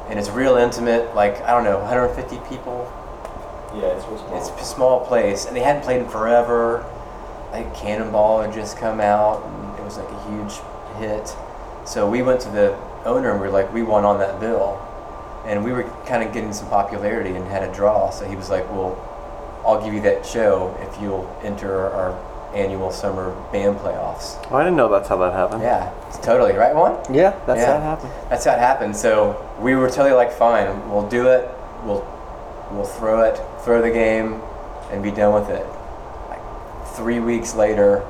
and 0.08 0.18
it's 0.18 0.30
real 0.30 0.56
intimate. 0.56 1.14
Like 1.14 1.42
I 1.42 1.50
don't 1.50 1.64
know, 1.64 1.78
150 1.78 2.36
people. 2.48 2.90
Yeah, 3.74 3.96
it's 3.96 4.06
real 4.06 4.18
small. 4.18 4.38
It's 4.38 4.48
a 4.48 4.64
small 4.64 5.06
place, 5.06 5.46
and 5.46 5.56
they 5.56 5.60
hadn't 5.60 5.82
played 5.82 6.00
in 6.00 6.08
forever. 6.08 6.84
Like 7.52 7.74
Cannonball 7.74 8.42
had 8.42 8.54
just 8.54 8.78
come 8.78 9.00
out, 9.00 9.44
and 9.44 9.78
it 9.78 9.84
was 9.84 9.98
like 9.98 10.08
a 10.08 10.30
huge 10.30 10.60
hit. 11.00 11.34
So 11.84 12.08
we 12.08 12.22
went 12.22 12.40
to 12.42 12.50
the 12.50 12.76
owner 13.04 13.32
and 13.32 13.40
we 13.40 13.46
were 13.46 13.52
like, 13.52 13.72
we 13.72 13.82
want 13.82 14.04
on 14.06 14.18
that 14.18 14.38
bill, 14.38 14.78
and 15.46 15.64
we 15.64 15.72
were 15.72 15.84
kind 16.06 16.22
of 16.22 16.32
getting 16.32 16.52
some 16.52 16.68
popularity 16.68 17.30
and 17.30 17.46
had 17.48 17.62
a 17.62 17.72
draw. 17.74 18.10
So 18.10 18.28
he 18.28 18.36
was 18.36 18.50
like, 18.50 18.70
well, 18.70 18.94
I'll 19.64 19.82
give 19.82 19.92
you 19.92 20.02
that 20.02 20.24
show 20.24 20.76
if 20.80 21.00
you'll 21.02 21.26
enter 21.42 21.72
our 21.90 22.12
annual 22.54 22.90
summer 22.90 23.30
band 23.52 23.78
playoffs. 23.78 24.44
Oh, 24.50 24.56
I 24.56 24.64
didn't 24.64 24.76
know 24.76 24.88
that's 24.88 25.08
how 25.08 25.16
that 25.18 25.32
happened. 25.32 25.62
Yeah, 25.62 25.92
it's 26.08 26.18
totally 26.18 26.52
right, 26.52 26.74
one. 26.74 26.92
Yeah, 27.12 27.38
that's 27.46 27.64
how 27.64 27.76
it 27.76 27.82
happened. 27.82 28.12
That's 28.28 28.44
how 28.44 28.54
it 28.54 28.58
happened. 28.58 28.96
So 28.96 29.36
we 29.60 29.74
were 29.76 29.88
totally 29.88 30.12
like, 30.12 30.32
fine, 30.32 30.90
we'll 30.90 31.08
do 31.08 31.28
it. 31.28 31.48
We'll 31.84 32.04
we'll 32.70 32.84
throw 32.84 33.22
it, 33.22 33.40
throw 33.64 33.80
the 33.80 33.90
game, 33.90 34.40
and 34.90 35.02
be 35.02 35.10
done 35.10 35.32
with 35.32 35.48
it. 35.50 35.66
Like 36.28 36.42
three 36.96 37.20
weeks 37.20 37.54
later, 37.54 38.04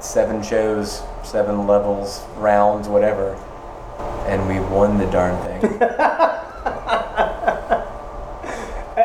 seven 0.00 0.42
shows, 0.42 1.02
seven 1.24 1.66
levels, 1.66 2.24
rounds, 2.36 2.88
whatever, 2.88 3.34
and 4.26 4.46
we 4.46 4.60
won 4.74 4.98
the 4.98 5.06
darn 5.06 5.36
thing. 5.44 5.80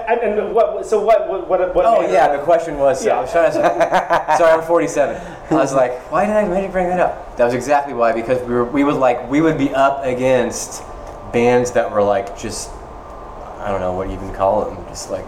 And, 0.09 0.39
and 0.39 0.55
what? 0.55 0.85
So 0.87 1.01
what? 1.01 1.27
What? 1.27 1.47
What? 1.47 1.75
what 1.75 1.85
oh 1.85 2.01
yeah, 2.01 2.35
the 2.35 2.43
question 2.43 2.77
was. 2.77 3.03
So 3.03 3.11
I 3.11 3.21
was 3.21 3.31
trying 3.31 3.51
to. 3.51 4.35
sorry, 4.37 4.59
I'm 4.59 4.67
47. 4.67 5.15
I 5.51 5.53
was 5.53 5.73
like, 5.73 6.11
why 6.11 6.25
did 6.25 6.35
I 6.35 6.47
why 6.47 6.55
did 6.55 6.65
you 6.65 6.71
bring 6.71 6.87
that 6.87 6.99
up? 6.99 7.37
That 7.37 7.45
was 7.45 7.53
exactly 7.53 7.93
why. 7.93 8.11
Because 8.11 8.41
we 8.41 8.53
were 8.53 8.65
we 8.65 8.83
would 8.83 8.95
like 8.95 9.29
we 9.29 9.41
would 9.41 9.57
be 9.57 9.73
up 9.73 10.03
against 10.03 10.83
bands 11.31 11.71
that 11.71 11.91
were 11.91 12.01
like 12.01 12.37
just 12.37 12.71
I 13.59 13.69
don't 13.69 13.81
know 13.81 13.93
what 13.93 14.07
you 14.07 14.15
even 14.15 14.33
call 14.33 14.65
them, 14.65 14.83
just 14.87 15.11
like 15.11 15.25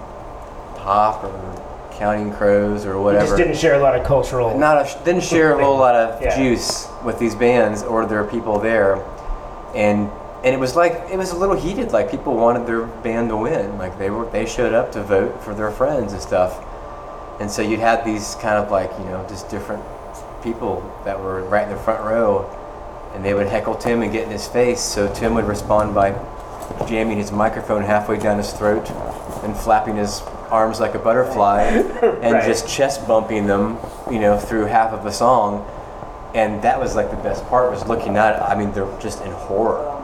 pop 0.75 1.23
or 1.23 1.70
Counting 2.01 2.33
Crows 2.33 2.83
or 2.83 2.93
You 2.95 3.01
whatever. 3.01 3.25
just 3.25 3.37
didn't 3.37 3.57
share 3.57 3.75
a 3.75 3.79
lot 3.79 3.95
of 3.95 4.03
cultural. 4.03 4.57
Not 4.57 4.77
a, 4.79 5.03
didn't 5.05 5.21
share 5.23 5.53
a 5.53 5.63
whole 5.63 5.77
lot 5.77 5.93
of 5.93 6.19
Yeah. 6.19 6.35
juice 6.35 6.87
with 7.03 7.19
these 7.19 7.35
bands 7.35 7.83
or 7.83 8.07
their 8.07 8.23
people 8.23 8.57
there, 8.57 8.97
and 9.75 10.09
and 10.43 10.55
it 10.55 10.59
was 10.59 10.75
like 10.75 10.93
it 11.11 11.17
was 11.19 11.29
a 11.31 11.35
little 11.37 11.55
heated. 11.55 11.91
Like 11.91 12.09
people 12.09 12.33
wanted 12.33 12.65
their 12.65 12.81
band 12.81 13.29
to 13.29 13.37
win. 13.37 13.77
Like 13.77 13.99
they 13.99 14.09
were 14.09 14.25
they 14.25 14.47
showed 14.47 14.73
up 14.73 14.91
to 14.93 15.03
vote 15.03 15.43
for 15.43 15.53
their 15.53 15.69
friends 15.69 16.11
and 16.13 16.19
stuff, 16.19 16.59
and 17.39 17.51
so 17.51 17.61
you'd 17.61 17.79
have 17.79 18.03
these 18.03 18.33
kind 18.41 18.57
of 18.57 18.71
like 18.71 18.89
you 18.97 19.05
know 19.05 19.23
just 19.29 19.47
different 19.51 19.83
people 20.41 20.81
that 21.05 21.19
were 21.19 21.43
right 21.43 21.65
in 21.67 21.69
the 21.69 21.77
front 21.83 22.03
row, 22.03 22.49
and 23.13 23.23
they 23.23 23.35
would 23.35 23.45
heckle 23.47 23.75
Tim 23.75 24.01
and 24.01 24.11
get 24.11 24.23
in 24.23 24.31
his 24.31 24.47
face. 24.47 24.81
So 24.81 25.07
Tim 25.13 25.35
would 25.35 25.45
respond 25.45 25.93
by 25.93 26.15
jamming 26.87 27.19
his 27.19 27.31
microphone 27.31 27.83
halfway 27.83 28.17
down 28.17 28.37
his 28.39 28.51
throat 28.53 28.89
and 29.43 29.55
flapping 29.55 29.97
his 29.97 30.23
arms 30.51 30.79
like 30.79 30.93
a 30.95 30.99
butterfly 30.99 31.61
and 32.21 32.33
Right. 32.33 32.45
just 32.45 32.67
chest 32.67 33.07
bumping 33.07 33.47
them, 33.47 33.77
you 34.11 34.19
know, 34.19 34.37
through 34.37 34.65
half 34.65 34.91
of 34.93 35.05
a 35.05 35.11
song. 35.11 35.65
And 36.33 36.61
that 36.61 36.79
was 36.79 36.95
like 36.95 37.09
the 37.11 37.17
best 37.17 37.45
part 37.47 37.71
was 37.71 37.85
looking 37.87 38.15
at 38.17 38.35
it. 38.35 38.41
I 38.41 38.55
mean, 38.55 38.71
they're 38.73 38.87
just 38.99 39.21
in 39.23 39.31
horror. 39.31 39.97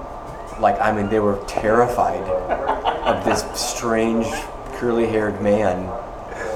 Like, 0.60 0.80
I 0.82 0.92
mean, 0.92 1.10
they 1.10 1.20
were 1.20 1.40
terrified 1.48 2.24
of 2.24 3.24
this 3.24 3.46
strange 3.60 4.26
curly 4.74 5.06
haired 5.08 5.42
man 5.42 5.86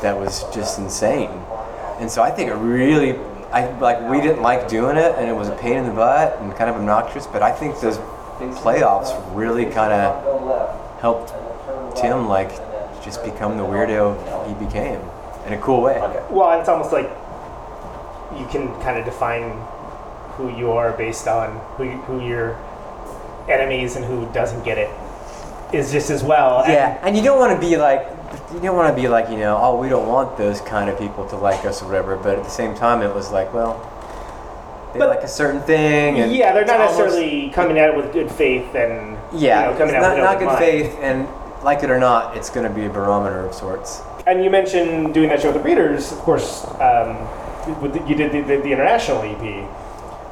that 0.02 0.18
was 0.18 0.44
just 0.54 0.80
insane. 0.80 1.30
And 2.00 2.10
so 2.10 2.22
I 2.24 2.32
think 2.32 2.50
it 2.50 2.56
really, 2.56 3.18
I 3.54 3.70
like, 3.80 4.02
we 4.10 4.20
didn't 4.20 4.42
like 4.42 4.68
doing 4.68 4.98
it 4.98 5.16
and 5.18 5.30
it 5.30 5.34
was 5.34 5.50
a 5.50 5.56
pain 5.56 5.78
in 5.78 5.86
the 5.86 5.92
butt 5.94 6.38
and 6.40 6.54
kind 6.56 6.70
of 6.70 6.76
obnoxious, 6.78 7.28
but 7.28 7.42
I 7.44 7.52
think 7.52 7.80
those 7.80 7.98
playoffs 8.62 9.14
really 9.36 9.66
kind 9.66 9.94
of 9.94 11.00
helped 11.00 11.34
Tim, 11.96 12.28
like, 12.28 12.50
just 13.04 13.24
become 13.24 13.58
the 13.58 13.64
weirdo 13.64 14.48
he 14.48 14.54
became 14.66 15.00
in 15.46 15.54
a 15.54 15.58
cool 15.62 15.82
way. 15.82 15.98
Well, 16.30 16.60
it's 16.60 16.70
almost 16.70 16.92
like 16.92 17.10
you 18.38 18.46
can 18.48 18.68
kind 18.82 18.98
of 18.98 19.06
define 19.06 19.52
who 20.38 20.56
you 20.58 20.72
are 20.72 20.94
based 20.94 21.28
on 21.28 21.58
who 21.76 21.84
you, 21.86 21.98
who 22.04 22.26
your 22.26 22.58
enemies 23.50 23.96
and 23.96 24.06
who 24.06 24.32
doesn't 24.34 24.64
get 24.64 24.78
it 24.78 24.90
is 25.74 25.92
just 25.92 26.10
as 26.10 26.24
well. 26.24 26.64
And- 26.64 26.74
Yeah, 26.74 26.98
and 27.02 27.18
you 27.18 27.24
don't 27.24 27.40
want 27.40 27.60
to 27.60 27.68
be 27.68 27.78
like, 27.78 28.08
you 28.54 28.60
don't 28.60 28.76
want 28.76 28.96
to 28.96 29.02
be 29.02 29.08
like, 29.08 29.30
you 29.30 29.38
know, 29.38 29.58
oh, 29.62 29.78
we 29.78 29.90
don't 29.90 30.08
want 30.08 30.38
those 30.38 30.62
kind 30.62 30.90
of 30.90 30.98
people 30.98 31.28
to 31.30 31.36
like 31.36 31.66
us 31.66 31.82
or 31.82 31.86
whatever. 31.86 32.16
But 32.16 32.38
at 32.38 32.44
the 32.44 32.50
same 32.50 32.76
time, 32.76 33.02
it 33.02 33.14
was 33.14 33.32
like, 33.32 33.54
well, 33.54 33.88
they 34.94 35.00
like 35.00 35.22
a 35.22 35.28
certain 35.28 35.62
thing. 35.62 36.20
And 36.20 36.34
yeah, 36.34 36.54
they're 36.54 36.66
not 36.66 36.80
necessarily 36.80 37.50
coming 37.50 37.78
at 37.78 37.90
it 37.90 37.96
with 37.96 38.12
good 38.14 38.30
faith 38.32 38.74
and 38.76 39.18
Yeah, 39.34 39.66
you 39.66 39.72
know, 39.72 39.78
coming 39.78 39.96
out 39.96 40.02
not, 40.02 40.16
with 40.16 40.24
not 40.24 40.40
good 40.40 40.58
faith, 40.60 40.98
and 41.02 41.28
like 41.64 41.84
it 41.84 41.90
or 41.90 42.00
not, 42.00 42.36
it's 42.36 42.50
going 42.50 42.68
to 42.68 42.74
be 42.74 42.86
a 42.86 42.90
barometer 42.90 43.46
of 43.46 43.54
sorts. 43.54 44.02
And 44.28 44.44
you 44.44 44.50
mentioned 44.50 45.14
doing 45.14 45.30
that 45.30 45.42
show 45.42 45.48
with 45.52 45.58
the 45.58 45.64
Breeders, 45.64 46.12
of 46.12 46.20
course. 46.20 46.66
Um, 46.80 47.18
you 48.08 48.16
did 48.16 48.32
the, 48.32 48.42
the, 48.42 48.62
the 48.62 48.72
international 48.72 49.22
EP. 49.22 49.70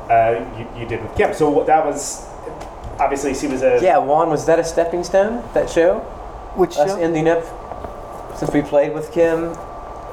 Uh, 0.10 0.58
you, 0.58 0.82
you 0.82 0.88
did 0.88 1.02
with 1.04 1.16
Kim, 1.16 1.34
so 1.34 1.64
that 1.66 1.86
was 1.86 2.26
obviously 3.00 3.34
she 3.36 3.48
was 3.48 3.62
a 3.62 3.80
Yeah, 3.82 3.98
Juan, 4.00 4.30
was 4.30 4.46
that 4.48 4.60
a 4.60 4.64
stepping 4.64 5.04
stone? 5.04 5.44
That 5.54 5.70
show? 5.70 6.00
Which 6.56 6.78
Us 6.78 6.90
show? 6.90 7.00
ending 7.00 7.28
up 7.30 7.44
since 8.38 8.52
we 8.52 8.62
played 8.62 8.94
with 8.94 9.12
Kim 9.12 9.46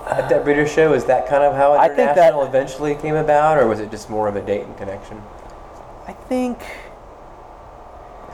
at 0.06 0.28
that 0.28 0.44
Breeder 0.44 0.66
show. 0.66 0.92
Is 0.92 1.04
that 1.06 1.26
kind 1.28 1.42
of 1.42 1.54
how 1.54 1.72
I 1.72 1.86
think 1.86 1.96
that- 1.96 2.16
international 2.16 2.44
eventually 2.44 2.94
came 2.94 3.14
about, 3.16 3.58
or 3.58 3.66
was 3.66 3.80
it 3.80 3.90
just 3.90 4.10
more 4.10 4.28
of 4.28 4.36
a 4.36 4.42
date 4.42 4.62
and 4.64 4.76
connection? 4.76 5.22
I 6.06 6.12
think. 6.12 6.58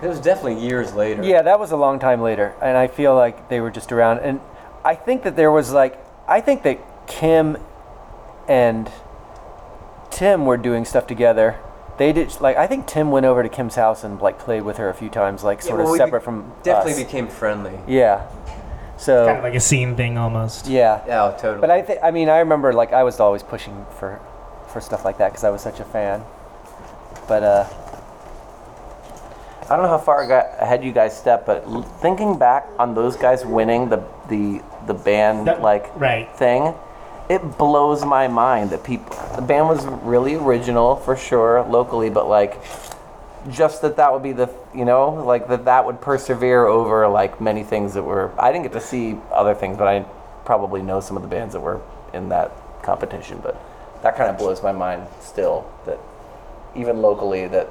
It 0.02 0.08
was 0.08 0.20
definitely 0.20 0.64
years 0.66 0.92
later. 0.94 1.22
Yeah, 1.22 1.42
that 1.42 1.60
was 1.60 1.70
a 1.70 1.76
long 1.76 1.98
time 1.98 2.20
later, 2.20 2.54
and 2.60 2.76
I 2.76 2.88
feel 2.88 3.14
like 3.14 3.48
they 3.48 3.60
were 3.60 3.70
just 3.70 3.92
around. 3.92 4.18
And 4.18 4.40
I 4.84 4.94
think 4.96 5.22
that 5.22 5.36
there 5.36 5.50
was 5.52 5.72
like, 5.72 5.96
I 6.26 6.40
think 6.40 6.64
that 6.64 6.80
Kim 7.06 7.56
and 8.48 8.90
Tim 10.10 10.44
were 10.44 10.56
doing 10.56 10.84
stuff 10.84 11.06
together. 11.06 11.56
They 11.98 12.12
did 12.12 12.40
like 12.40 12.56
I 12.56 12.66
think 12.66 12.86
Tim 12.86 13.10
went 13.10 13.26
over 13.26 13.42
to 13.42 13.48
Kim's 13.48 13.74
house 13.76 14.02
and 14.02 14.20
like 14.20 14.38
played 14.38 14.62
with 14.62 14.78
her 14.78 14.88
a 14.88 14.94
few 14.94 15.08
times, 15.08 15.44
like 15.44 15.58
Yeah, 15.60 15.64
sort 15.68 15.84
well, 15.84 15.92
of 15.92 15.96
separate 15.98 16.20
be- 16.20 16.24
from 16.24 16.52
definitely 16.62 16.92
us. 17.02 17.06
became 17.06 17.28
friendly. 17.28 17.78
Yeah. 17.86 18.26
So 18.96 19.26
kind 19.26 19.38
of 19.38 19.44
like 19.44 19.54
a 19.54 19.60
scene 19.60 19.94
thing 19.96 20.16
almost. 20.18 20.66
yeah. 20.66 21.02
Yeah, 21.06 21.36
totally. 21.38 21.60
But 21.60 21.70
I 21.70 21.82
think 21.82 22.00
I 22.02 22.10
mean 22.10 22.28
I 22.28 22.38
remember 22.38 22.72
like 22.72 22.92
I 22.92 23.02
was 23.04 23.20
always 23.20 23.42
pushing 23.42 23.84
for 23.98 24.20
for 24.68 24.80
stuff 24.80 25.04
like 25.04 25.18
that 25.18 25.30
because 25.32 25.44
I 25.44 25.50
was 25.50 25.60
such 25.62 25.80
a 25.80 25.84
fan. 25.84 26.22
But 27.28 27.42
uh, 27.42 27.64
I 29.72 29.76
don't 29.76 29.84
know 29.86 29.88
how 29.96 30.04
far 30.04 30.30
ahead 30.30 30.84
you 30.84 30.92
guys 30.92 31.16
stepped, 31.16 31.46
but 31.46 31.62
thinking 32.02 32.36
back 32.36 32.66
on 32.78 32.94
those 32.94 33.16
guys 33.16 33.42
winning 33.46 33.88
the 33.88 34.04
the 34.28 34.60
the 34.86 34.92
band 34.92 35.46
That- 35.46 35.62
like 35.62 35.90
right. 35.98 36.30
thing, 36.36 36.74
it 37.30 37.56
blows 37.56 38.04
my 38.04 38.28
mind 38.28 38.68
that 38.68 38.84
people 38.84 39.16
the 39.34 39.40
band 39.40 39.68
was 39.68 39.86
really 39.86 40.34
original 40.34 40.96
for 40.96 41.16
sure 41.16 41.62
locally, 41.62 42.10
but 42.10 42.28
like 42.28 42.60
just 43.48 43.80
that 43.80 43.96
that 43.96 44.12
would 44.12 44.22
be 44.22 44.32
the 44.32 44.50
you 44.74 44.84
know 44.84 45.08
like 45.08 45.48
that 45.48 45.64
that 45.64 45.86
would 45.86 46.02
persevere 46.02 46.66
over 46.66 47.08
like 47.08 47.40
many 47.40 47.62
things 47.64 47.94
that 47.94 48.02
were 48.02 48.30
I 48.38 48.52
didn't 48.52 48.64
get 48.64 48.72
to 48.74 48.80
see 48.80 49.16
other 49.32 49.54
things, 49.54 49.78
but 49.78 49.88
I 49.88 50.04
probably 50.44 50.82
know 50.82 51.00
some 51.00 51.16
of 51.16 51.22
the 51.22 51.28
bands 51.30 51.54
that 51.54 51.60
were 51.60 51.80
in 52.12 52.28
that 52.28 52.52
competition, 52.82 53.40
but 53.42 53.56
that 54.02 54.16
kind 54.16 54.28
of 54.28 54.36
blows 54.36 54.62
my 54.62 54.72
mind 54.72 55.06
still. 55.22 55.64
That 55.86 55.98
even 56.76 57.00
locally, 57.00 57.46
that 57.48 57.70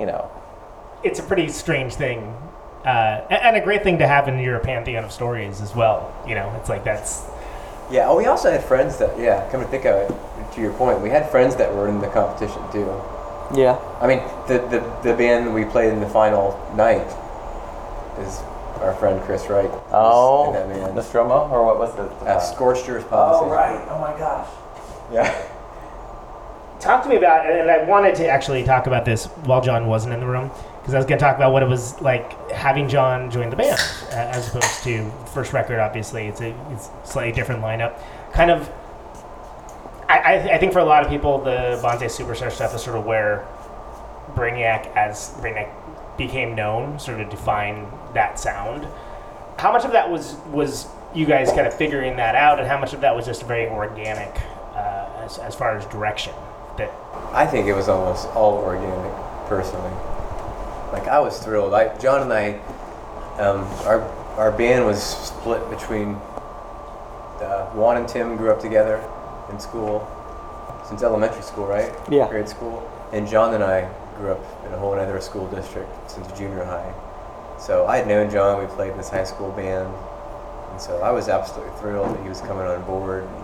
you 0.00 0.06
know, 0.06 0.30
it's 1.04 1.18
a 1.18 1.22
pretty 1.22 1.48
strange 1.48 1.94
thing, 1.94 2.20
uh, 2.84 3.26
and 3.30 3.56
a 3.56 3.60
great 3.60 3.82
thing 3.82 3.98
to 3.98 4.06
have 4.06 4.26
in 4.28 4.38
your 4.38 4.58
pantheon 4.60 5.04
of 5.04 5.12
stories 5.12 5.60
as 5.60 5.74
well. 5.74 6.12
You 6.26 6.34
know, 6.34 6.52
it's 6.58 6.68
like 6.68 6.84
that's 6.84 7.22
Yeah. 7.90 8.08
Oh, 8.08 8.16
we 8.16 8.26
also 8.26 8.50
had 8.50 8.64
friends 8.64 8.96
that. 8.98 9.18
Yeah. 9.18 9.48
Come 9.50 9.60
to 9.60 9.66
think 9.68 9.84
of 9.84 9.94
it, 9.96 10.14
to 10.54 10.60
your 10.60 10.72
point, 10.72 11.00
we 11.00 11.10
had 11.10 11.30
friends 11.30 11.56
that 11.56 11.72
were 11.72 11.88
in 11.88 12.00
the 12.00 12.08
competition 12.08 12.62
too. 12.72 12.88
Yeah. 13.54 13.78
I 14.00 14.06
mean, 14.06 14.20
the 14.48 14.58
the, 14.68 14.80
the 15.10 15.16
band 15.16 15.54
we 15.54 15.64
played 15.64 15.92
in 15.92 16.00
the 16.00 16.08
final 16.08 16.58
night 16.74 17.06
is 18.18 18.40
our 18.80 18.94
friend 18.94 19.20
Chris 19.22 19.46
Wright. 19.48 19.70
oh, 19.92 20.48
in 20.48 20.54
that 20.54 20.68
band. 20.68 20.94
Nostromo 20.96 21.48
or 21.48 21.64
what 21.64 21.78
was 21.78 21.94
the? 21.94 22.02
Uh, 22.26 22.40
Scorched 22.40 22.88
Earth 22.88 23.08
Policy. 23.08 23.44
Oh 23.46 23.50
right. 23.52 23.86
Oh 23.90 24.00
my 24.00 24.18
gosh. 24.18 24.48
Yeah. 25.12 25.30
talk 26.80 27.02
to 27.02 27.08
me 27.08 27.16
about 27.16 27.46
and 27.50 27.70
I 27.70 27.84
wanted 27.84 28.14
to 28.16 28.28
actually 28.28 28.64
talk 28.64 28.86
about 28.86 29.04
this 29.04 29.26
while 29.46 29.60
John 29.60 29.86
wasn't 29.86 30.14
in 30.14 30.20
the 30.20 30.26
room 30.26 30.50
because 30.84 30.92
I 30.92 30.98
was 30.98 31.06
going 31.06 31.18
to 31.18 31.24
talk 31.24 31.36
about 31.36 31.54
what 31.54 31.62
it 31.62 31.68
was 31.68 31.98
like 32.02 32.50
having 32.50 32.90
John 32.90 33.30
join 33.30 33.48
the 33.48 33.56
band 33.56 33.80
as 34.10 34.48
opposed 34.48 34.84
to 34.84 35.10
first 35.32 35.54
record 35.54 35.78
obviously. 35.78 36.26
It's 36.26 36.42
a 36.42 36.54
it's 36.72 36.90
slightly 37.04 37.32
different 37.32 37.62
lineup. 37.62 37.98
Kind 38.34 38.50
of 38.50 38.70
I, 40.10 40.18
I, 40.18 40.34
I 40.56 40.58
think 40.58 40.74
for 40.74 40.80
a 40.80 40.84
lot 40.84 41.02
of 41.02 41.08
people 41.08 41.38
the 41.38 41.80
Bonsai 41.82 42.10
Superstar 42.10 42.52
stuff 42.52 42.74
is 42.74 42.82
sort 42.82 42.98
of 42.98 43.06
where 43.06 43.48
Brainiac 44.34 44.94
as 44.94 45.30
Brainiac 45.38 45.72
became 46.18 46.54
known 46.54 46.98
sort 46.98 47.18
of 47.18 47.30
defined 47.30 47.88
that 48.12 48.38
sound. 48.38 48.86
How 49.58 49.72
much 49.72 49.86
of 49.86 49.92
that 49.92 50.10
was 50.10 50.34
was 50.50 50.86
you 51.14 51.24
guys 51.24 51.50
kind 51.50 51.66
of 51.66 51.72
figuring 51.72 52.16
that 52.16 52.34
out 52.34 52.58
and 52.58 52.68
how 52.68 52.78
much 52.78 52.92
of 52.92 53.00
that 53.00 53.16
was 53.16 53.24
just 53.24 53.44
very 53.44 53.68
organic 53.68 54.36
uh, 54.74 55.22
as, 55.24 55.38
as 55.38 55.54
far 55.54 55.74
as 55.78 55.86
direction 55.86 56.34
that 56.76 56.92
I 57.32 57.46
think 57.46 57.68
it 57.68 57.72
was 57.72 57.88
almost 57.88 58.26
all 58.28 58.58
organic, 58.58 59.12
personally. 59.48 60.13
Like 60.94 61.08
I 61.08 61.18
was 61.18 61.40
thrilled. 61.40 61.74
I, 61.74 61.96
John 61.98 62.22
and 62.22 62.32
I, 62.32 62.52
um, 63.42 63.64
our 63.84 64.00
our 64.38 64.52
band 64.52 64.86
was 64.86 65.02
split 65.02 65.68
between. 65.68 66.14
Uh, 67.42 67.68
Juan 67.74 67.96
and 67.96 68.08
Tim 68.08 68.36
grew 68.36 68.52
up 68.52 68.60
together 68.60 69.02
in 69.50 69.58
school 69.58 70.06
since 70.88 71.02
elementary 71.02 71.42
school, 71.42 71.66
right? 71.66 71.92
Yeah. 72.08 72.28
Grade 72.28 72.48
school. 72.48 72.88
And 73.12 73.28
John 73.28 73.54
and 73.54 73.64
I 73.64 73.92
grew 74.16 74.30
up 74.30 74.66
in 74.66 74.72
a 74.72 74.78
whole 74.78 74.94
other 74.94 75.20
school 75.20 75.48
district 75.48 75.90
since 76.08 76.30
junior 76.38 76.64
high. 76.64 76.94
So 77.58 77.86
I 77.86 77.96
had 77.96 78.06
known 78.06 78.30
John. 78.30 78.60
We 78.60 78.66
played 78.72 78.92
in 78.92 78.96
this 78.96 79.10
high 79.10 79.24
school 79.24 79.50
band, 79.50 79.92
and 80.70 80.80
so 80.80 81.00
I 81.02 81.10
was 81.10 81.28
absolutely 81.28 81.76
thrilled 81.80 82.16
that 82.16 82.22
he 82.22 82.28
was 82.28 82.40
coming 82.40 82.66
on 82.68 82.84
board. 82.84 83.24
And 83.24 83.43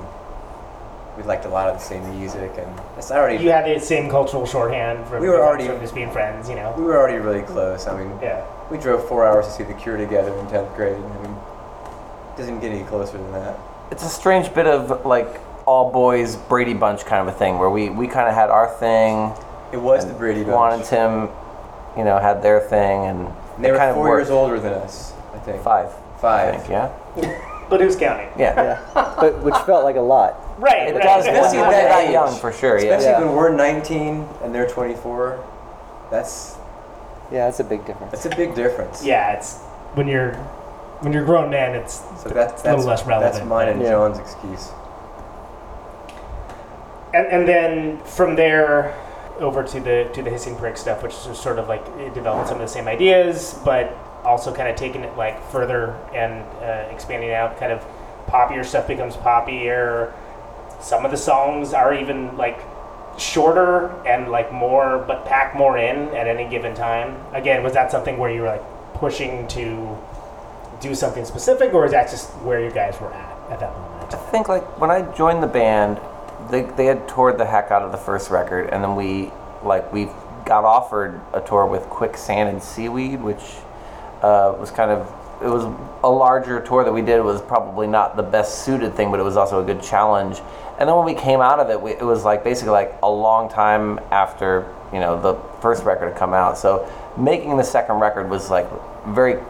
we 1.21 1.27
liked 1.27 1.45
a 1.45 1.49
lot 1.49 1.69
of 1.69 1.75
the 1.79 1.85
same 1.85 2.03
music, 2.19 2.51
and 2.57 2.81
it's 2.97 3.11
already 3.11 3.43
you 3.43 3.51
had 3.51 3.67
the 3.67 3.79
same 3.79 4.09
cultural 4.11 4.47
shorthand 4.47 5.07
from, 5.07 5.21
We 5.21 5.29
were 5.29 5.45
already- 5.45 5.67
from 5.67 5.81
just 5.81 5.95
being 5.95 6.11
friends, 6.11 6.49
you 6.49 6.57
know. 6.57 6.73
We 6.77 6.85
were 6.85 6.97
already 6.99 7.19
really 7.19 7.43
close. 7.43 7.87
I 7.87 7.95
mean, 7.97 8.19
Yeah. 8.23 8.41
we 8.71 8.79
drove 8.79 9.05
four 9.07 9.27
hours 9.27 9.47
to 9.47 9.53
see 9.53 9.65
The 9.65 9.75
Cure 9.75 9.97
together 9.99 10.33
in 10.33 10.47
tenth 10.47 10.75
grade. 10.77 10.95
I 10.97 11.23
mean, 11.23 11.37
it 12.35 12.39
doesn't 12.39 12.61
get 12.61 12.73
any 12.73 12.85
closer 12.85 13.19
than 13.19 13.33
that. 13.33 13.55
It's 13.91 14.05
a 14.05 14.09
strange 14.09 14.55
bit 14.55 14.67
of 14.67 15.05
like 15.05 15.29
all 15.67 15.91
boys 15.91 16.37
Brady 16.37 16.75
Bunch 16.75 17.05
kind 17.05 17.29
of 17.29 17.35
a 17.35 17.37
thing 17.37 17.59
where 17.59 17.69
we 17.71 17.91
we 17.91 18.07
kind 18.07 18.29
of 18.29 18.35
had 18.35 18.49
our 18.51 18.67
thing. 18.67 19.33
It 19.73 19.77
was 19.81 20.07
the 20.07 20.15
Brady 20.15 20.43
Bunch. 20.43 20.55
Juan 20.57 20.73
and 20.73 20.85
Tim, 20.85 21.29
you 21.99 22.05
know, 22.05 22.19
had 22.19 22.41
their 22.43 22.61
thing, 22.61 23.05
and 23.05 23.27
And 23.57 23.65
they 23.65 23.71
were 23.73 23.77
kind 23.79 23.91
of 23.91 23.97
four 23.97 24.05
worked. 24.09 24.21
years 24.23 24.31
older 24.31 24.59
than 24.59 24.73
us, 24.73 25.13
I 25.35 25.39
think. 25.39 25.63
Five. 25.63 25.91
Five. 26.19 26.55
I 26.55 26.57
think, 26.59 26.71
yeah. 26.71 26.89
But 27.69 27.81
who's 27.81 27.95
counting? 27.97 28.29
Yeah. 28.39 28.55
Yeah. 28.95 29.15
but 29.21 29.39
which 29.43 29.57
felt 29.59 29.85
like 29.85 29.97
a 29.97 30.01
lot. 30.01 30.35
Right. 30.61 30.89
It 30.89 30.95
right. 30.95 31.03
does. 31.03 31.27
Especially 31.27 31.59
when 31.59 31.67
at 31.69 31.73
you're 31.73 31.83
that 31.83 31.89
that 31.89 32.05
age. 32.07 32.13
young, 32.13 32.35
for 32.39 32.53
sure. 32.53 32.79
Yeah. 32.79 32.97
Especially 32.97 33.25
when 33.27 33.35
we're 33.35 33.53
19 33.55 34.29
and 34.43 34.55
they're 34.55 34.69
24. 34.69 35.43
That's 36.11 36.57
Yeah, 37.33 37.47
that's 37.47 37.61
a 37.61 37.65
big 37.65 37.85
difference. 37.87 38.13
that's 38.13 38.27
a 38.27 38.37
big 38.37 38.55
difference. 38.55 39.03
Yeah, 39.05 39.33
it's 39.33 39.59
when 39.95 40.07
you're 40.07 40.35
when 41.01 41.13
you're 41.15 41.23
a 41.23 41.27
grown 41.27 41.49
man, 41.51 41.75
it's 41.75 41.95
So 42.23 42.29
that's 42.29 42.61
a 42.61 42.65
that's 42.65 42.65
little 42.65 42.85
less 42.85 43.07
relevant. 43.07 43.35
that's 43.35 43.47
mine 43.47 43.69
and 43.69 43.81
Yeah. 43.81 43.91
John's 43.91 44.19
excuse. 44.19 44.69
and, 47.15 47.27
and 47.27 47.49
then 47.49 47.99
from 48.05 48.37
there 48.37 48.95
over 49.39 49.63
to 49.63 49.81
the 49.81 50.11
to 50.13 50.23
the 50.23 50.31
Hissing 50.31 50.57
Prig 50.57 50.77
stuff, 50.77 51.03
which 51.03 51.15
is 51.15 51.39
sort 51.39 51.59
of 51.59 51.69
like 51.69 51.85
it 51.99 52.13
developed 52.15 52.49
some 52.49 52.57
of 52.57 52.63
the 52.63 52.69
same 52.69 52.87
ideas, 52.87 53.59
but 53.65 53.97
also 54.25 54.55
kind 54.55 54.69
of 54.69 54.77
taking 54.77 55.03
it 55.03 55.17
like 55.17 55.43
further 55.51 55.95
and 56.15 56.43
uh, 56.63 56.93
expanding 56.93 57.33
out. 57.33 57.59
Kind 57.59 57.73
of 57.73 57.83
poppier 58.27 58.65
stuff 58.65 58.87
becomes 58.87 59.17
poppier. 59.17 60.13
Some 60.81 61.05
of 61.05 61.11
the 61.11 61.17
songs 61.17 61.73
are 61.73 61.95
even 61.95 62.37
like 62.37 62.61
shorter 63.19 63.91
and 64.07 64.31
like 64.31 64.53
more, 64.53 65.05
but 65.07 65.25
pack 65.27 65.55
more 65.55 65.79
in 65.79 66.09
at 66.15 66.27
any 66.27 66.49
given 66.49 66.75
time. 66.75 67.17
Again, 67.35 67.63
was 67.63 67.75
that 67.75 67.91
something 67.91 68.19
where 68.19 68.31
you 68.31 68.43
were 68.43 68.49
like 68.49 68.95
pushing 68.95 69.47
to 69.49 69.99
do 70.81 70.95
something 70.95 71.25
specific, 71.25 71.75
or 71.75 71.85
is 71.85 71.93
that 71.93 72.11
just 72.11 72.31
where 72.39 72.65
you 72.65 72.71
guys 72.71 72.99
were 73.01 73.13
at 73.13 73.39
at 73.51 73.61
that 73.61 73.77
moment? 73.77 74.15
I 74.15 74.17
think 74.31 74.49
like 74.49 74.81
when 74.81 74.91
I 74.91 75.03
joined 75.15 75.43
the 75.43 75.47
band, 75.47 76.01
they, 76.51 76.63
they 76.63 76.87
had 76.87 77.07
toured 77.09 77.39
the 77.39 77.45
heck 77.47 77.71
out 77.71 77.83
of 77.83 77.93
the 77.93 77.99
first 77.99 78.31
record, 78.31 78.71
and 78.71 78.83
then 78.83 78.97
we 78.97 79.31
like 79.63 79.93
we 79.93 80.09
got 80.47 80.65
offered 80.65 81.21
a 81.35 81.41
tour 81.41 81.67
with 81.67 81.83
Quicksand 81.85 82.49
and 82.49 82.63
Seaweed, 82.63 83.21
which 83.21 83.43
uh, 84.23 84.55
was 84.59 84.71
kind 84.71 84.91
of 84.91 85.07
it 85.43 85.49
was 85.49 85.65
a 86.03 86.11
larger 86.11 86.61
tour 86.61 86.85
that 86.85 86.93
we 86.93 87.03
did. 87.03 87.21
Was 87.23 87.41
probably 87.41 87.87
not 87.87 88.17
the 88.17 88.23
best 88.23 88.65
suited 88.65 88.95
thing, 88.95 89.11
but 89.11 89.21
it 89.21 89.23
was 89.23 89.37
also 89.37 89.63
a 89.63 89.65
good 89.65 89.83
challenge. 89.83 90.41
And 90.79 90.89
then 90.89 90.97
when 90.97 91.05
we 91.05 91.15
came 91.15 91.41
out 91.41 91.61
of 91.61 91.71
it, 91.71 91.81
we, 91.81 91.93
it 91.93 92.03
was 92.03 92.25
like 92.25 92.45
basically 92.45 92.73
like 92.73 92.95
a 93.03 93.11
long 93.11 93.51
time 93.51 93.99
after 94.11 94.75
you 94.93 95.01
know 95.01 95.21
the 95.21 95.35
first 95.61 95.85
record 95.85 96.09
had 96.09 96.17
come 96.17 96.35
out. 96.35 96.59
So 96.59 96.91
making 97.17 97.57
the 97.57 97.65
second 97.65 97.97
record 97.97 98.29
was 98.29 98.51
like 98.51 98.69
very 99.09 99.43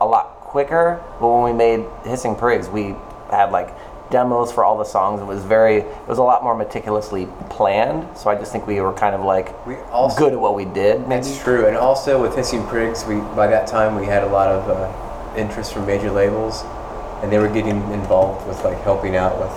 a 0.00 0.06
lot 0.06 0.40
quicker. 0.40 1.02
But 1.20 1.28
when 1.28 1.42
we 1.42 1.52
made 1.52 1.86
Hissing 2.04 2.36
Prigs, 2.36 2.70
we 2.70 2.94
had 3.30 3.50
like 3.50 3.74
demos 4.10 4.52
for 4.52 4.64
all 4.64 4.78
the 4.78 4.84
songs. 4.84 5.20
It 5.20 5.24
was 5.24 5.42
very, 5.42 5.78
it 5.78 6.08
was 6.08 6.18
a 6.18 6.22
lot 6.22 6.42
more 6.44 6.54
meticulously 6.54 7.26
planned. 7.50 8.16
So 8.16 8.30
I 8.30 8.36
just 8.36 8.52
think 8.52 8.66
we 8.66 8.80
were 8.80 8.92
kind 8.92 9.14
of 9.14 9.22
like 9.22 9.66
We 9.66 9.76
also 9.90 10.18
good 10.18 10.32
at 10.32 10.40
what 10.40 10.54
we 10.54 10.64
did. 10.64 11.00
Maybe. 11.08 11.22
That's 11.22 11.42
true, 11.42 11.66
and 11.66 11.76
also 11.76 12.20
with 12.20 12.34
Hissing 12.36 12.62
Prigs, 12.64 13.06
we 13.06 13.16
by 13.34 13.46
that 13.48 13.66
time 13.66 13.96
we 13.96 14.06
had 14.06 14.22
a 14.22 14.28
lot 14.28 14.48
of 14.48 14.68
uh, 14.68 15.05
interest 15.36 15.72
from 15.72 15.86
major 15.86 16.10
labels, 16.10 16.62
and 17.22 17.30
they 17.32 17.38
were 17.38 17.48
getting 17.48 17.76
involved 17.92 18.46
with 18.46 18.62
like 18.64 18.80
helping 18.82 19.16
out 19.16 19.38
with 19.38 19.52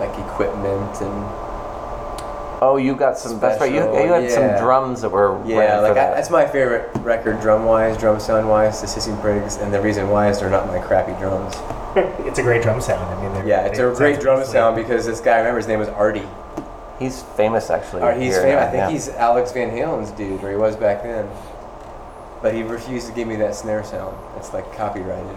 like 0.00 0.18
equipment 0.26 1.00
and 1.02 1.50
Oh, 2.62 2.76
you 2.76 2.94
got 2.94 3.16
some. 3.16 3.40
that's 3.40 3.58
right. 3.58 3.72
You, 3.72 3.78
you 3.80 4.12
had 4.12 4.24
yeah. 4.24 4.28
some 4.28 4.62
drums 4.62 5.00
that 5.00 5.08
were 5.08 5.42
yeah, 5.46 5.56
ready 5.56 5.80
like 5.82 5.90
for 5.90 5.94
that. 5.94 6.12
I, 6.12 6.14
that's 6.14 6.28
my 6.28 6.46
favorite 6.46 6.90
record 6.98 7.40
drum 7.40 7.64
wise, 7.64 7.96
drum 7.96 8.20
sound 8.20 8.50
wise, 8.50 8.82
the 8.82 8.86
Hissing 8.86 9.16
Prigs, 9.16 9.62
and 9.62 9.72
the 9.72 9.80
reason 9.80 10.10
why 10.10 10.28
is 10.28 10.40
they're 10.40 10.50
not 10.50 10.66
my 10.66 10.78
crappy 10.78 11.12
drums. 11.18 11.54
it's 12.26 12.38
a 12.38 12.42
great 12.42 12.62
drum 12.62 12.82
sound. 12.82 13.02
I 13.02 13.38
mean, 13.38 13.46
Yeah, 13.48 13.64
it's 13.64 13.78
a 13.78 13.90
great 13.96 14.20
drum 14.20 14.40
easily- 14.40 14.52
sound 14.52 14.76
because 14.76 15.06
this 15.06 15.20
guy, 15.20 15.36
I 15.36 15.38
remember 15.38 15.56
his 15.56 15.68
name 15.68 15.78
was 15.78 15.88
Artie. 15.88 16.28
he's 16.98 17.22
famous 17.22 17.70
actually. 17.70 18.02
Or 18.02 18.12
he's 18.12 18.36
famous. 18.36 18.62
I 18.62 18.66
think 18.66 18.74
yeah. 18.76 18.90
he's 18.90 19.08
Alex 19.08 19.52
Van 19.52 19.70
Halen's 19.70 20.10
dude, 20.10 20.44
or 20.44 20.50
he 20.50 20.56
was 20.56 20.76
back 20.76 21.02
then. 21.02 21.26
But 22.42 22.54
he 22.54 22.62
refused 22.62 23.06
to 23.08 23.12
give 23.12 23.28
me 23.28 23.36
that 23.36 23.54
snare 23.54 23.84
sound. 23.84 24.16
It's 24.36 24.52
like 24.52 24.74
copyrighted. 24.76 25.36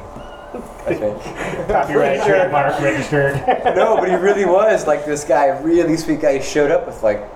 I 0.86 0.94
think. 0.94 1.22
Copyright, 1.68 2.22
trademark, 2.22 2.80
registered. 2.80 3.36
no, 3.76 3.98
but 3.98 4.08
he 4.08 4.16
really 4.16 4.46
was 4.46 4.86
like 4.86 5.04
this 5.04 5.24
guy, 5.24 5.48
really 5.62 5.98
sweet 5.98 6.22
guy. 6.22 6.38
He 6.38 6.44
showed 6.44 6.70
up 6.70 6.86
with 6.86 7.02
like 7.02 7.28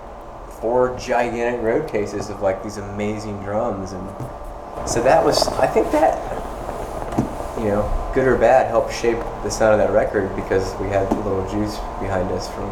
four 0.61 0.95
gigantic 0.99 1.61
road 1.61 1.89
cases 1.89 2.29
of 2.29 2.41
like 2.41 2.63
these 2.63 2.77
amazing 2.77 3.41
drums, 3.41 3.93
and 3.93 4.07
so 4.87 5.01
that 5.01 5.25
was. 5.25 5.47
I 5.47 5.65
think 5.65 5.91
that 5.91 6.17
you 7.57 7.69
know, 7.69 8.11
good 8.13 8.27
or 8.27 8.37
bad, 8.37 8.67
helped 8.67 8.93
shape 8.93 9.17
the 9.43 9.49
sound 9.49 9.81
of 9.81 9.87
that 9.87 9.93
record 9.93 10.35
because 10.35 10.75
we 10.79 10.87
had 10.87 11.11
a 11.11 11.15
little 11.21 11.49
juice 11.49 11.75
behind 11.99 12.29
us 12.31 12.47
from 12.53 12.69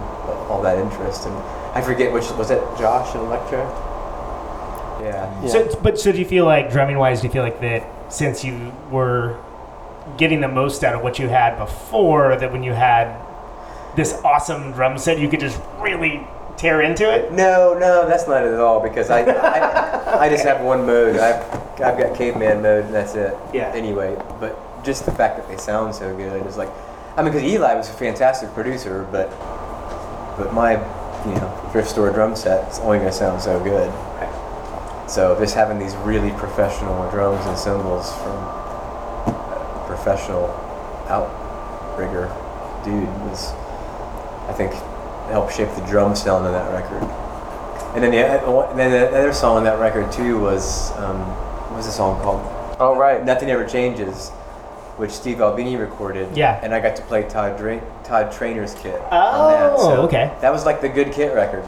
all 0.47 0.61
that 0.61 0.77
interest. 0.77 1.25
And 1.25 1.35
I 1.73 1.81
forget 1.81 2.11
which 2.11 2.29
was 2.31 2.51
it, 2.51 2.61
Josh 2.77 3.15
and 3.15 3.23
Elektra. 3.23 3.65
Yeah. 5.05 5.47
So, 5.47 5.79
but 5.81 5.99
so 5.99 6.11
do 6.11 6.17
you 6.17 6.25
feel 6.25 6.45
like 6.45 6.71
drumming 6.71 6.97
wise? 6.97 7.21
Do 7.21 7.27
you 7.27 7.33
feel 7.33 7.43
like 7.43 7.61
that 7.61 8.11
since 8.11 8.43
you 8.43 8.73
were 8.89 9.39
getting 10.17 10.41
the 10.41 10.47
most 10.47 10.83
out 10.83 10.95
of 10.95 11.01
what 11.01 11.19
you 11.19 11.27
had 11.27 11.57
before, 11.57 12.35
that 12.35 12.51
when 12.51 12.63
you 12.63 12.73
had 12.73 13.15
this 13.95 14.13
awesome 14.23 14.71
drum 14.71 14.97
set, 14.97 15.19
you 15.19 15.29
could 15.29 15.39
just 15.39 15.61
really 15.79 16.25
tear 16.57 16.81
into 16.81 17.11
it? 17.11 17.31
No, 17.31 17.77
no, 17.77 18.07
that's 18.07 18.27
not 18.27 18.43
it 18.43 18.53
at 18.53 18.59
all 18.59 18.81
because 18.81 19.09
I, 19.09 19.21
I, 19.21 20.19
I 20.25 20.29
just 20.29 20.43
have 20.43 20.61
one 20.61 20.85
mode. 20.85 21.17
I've, 21.17 21.43
I've 21.81 21.97
got 21.97 22.15
caveman 22.15 22.61
mode 22.61 22.85
and 22.85 22.93
that's 22.93 23.15
it. 23.15 23.37
Yeah. 23.53 23.71
Anyway, 23.75 24.15
but 24.39 24.83
just 24.83 25.05
the 25.05 25.11
fact 25.11 25.37
that 25.37 25.47
they 25.47 25.57
sound 25.57 25.93
so 25.93 26.15
good 26.15 26.45
is 26.47 26.57
like, 26.57 26.69
I 27.15 27.23
mean, 27.23 27.31
because 27.31 27.47
Eli 27.47 27.75
was 27.75 27.89
a 27.89 27.93
fantastic 27.93 28.53
producer, 28.53 29.07
but, 29.11 29.29
but 30.37 30.53
my, 30.53 30.73
you 31.27 31.35
know, 31.35 31.69
thrift 31.71 31.89
store 31.89 32.11
drum 32.11 32.35
set 32.35 32.71
is 32.71 32.79
only 32.79 32.97
going 32.99 33.09
to 33.09 33.15
sound 33.15 33.41
so 33.41 33.63
good. 33.63 33.91
So 35.07 35.37
just 35.39 35.53
having 35.55 35.77
these 35.79 35.95
really 35.97 36.31
professional 36.31 37.09
drums 37.11 37.45
and 37.45 37.57
cymbals 37.57 38.11
from 38.17 38.33
a 38.33 39.83
professional 39.87 40.49
outrigger 41.07 42.27
dude 42.83 43.07
was, 43.29 43.51
I 44.49 44.53
think, 44.53 44.73
helped 45.31 45.53
shape 45.55 45.69
the 45.75 45.85
drum 45.85 46.15
sound 46.15 46.45
on 46.45 46.53
that 46.53 46.71
record. 46.71 47.03
And 47.95 48.03
then 48.03 48.11
the, 48.11 48.69
and 48.69 48.79
then 48.79 48.91
the 48.91 49.17
other 49.17 49.31
song 49.33 49.57
on 49.57 49.63
that 49.63 49.79
record 49.79 50.11
too 50.11 50.39
was 50.39 50.91
um, 50.97 51.19
what 51.69 51.77
was 51.77 51.85
the 51.85 51.91
song 51.91 52.21
called? 52.21 52.41
Oh 52.79 52.95
right, 52.97 53.23
Nothing 53.23 53.49
Ever 53.51 53.65
Changes, 53.65 54.29
which 54.97 55.11
Steve 55.11 55.39
Albini 55.39 55.77
recorded. 55.77 56.35
Yeah. 56.35 56.59
And 56.61 56.73
I 56.73 56.79
got 56.81 56.95
to 56.97 57.01
play 57.03 57.23
Todd 57.29 57.57
Dra- 57.57 57.79
Todd 58.03 58.31
Trainer's 58.33 58.73
kit 58.75 58.99
Oh, 59.11 59.17
on 59.17 59.51
that. 59.51 59.79
So 59.79 60.01
okay. 60.07 60.35
That 60.41 60.51
was 60.51 60.65
like 60.65 60.81
the 60.81 60.89
good 60.89 61.13
kit 61.13 61.33
record. 61.33 61.63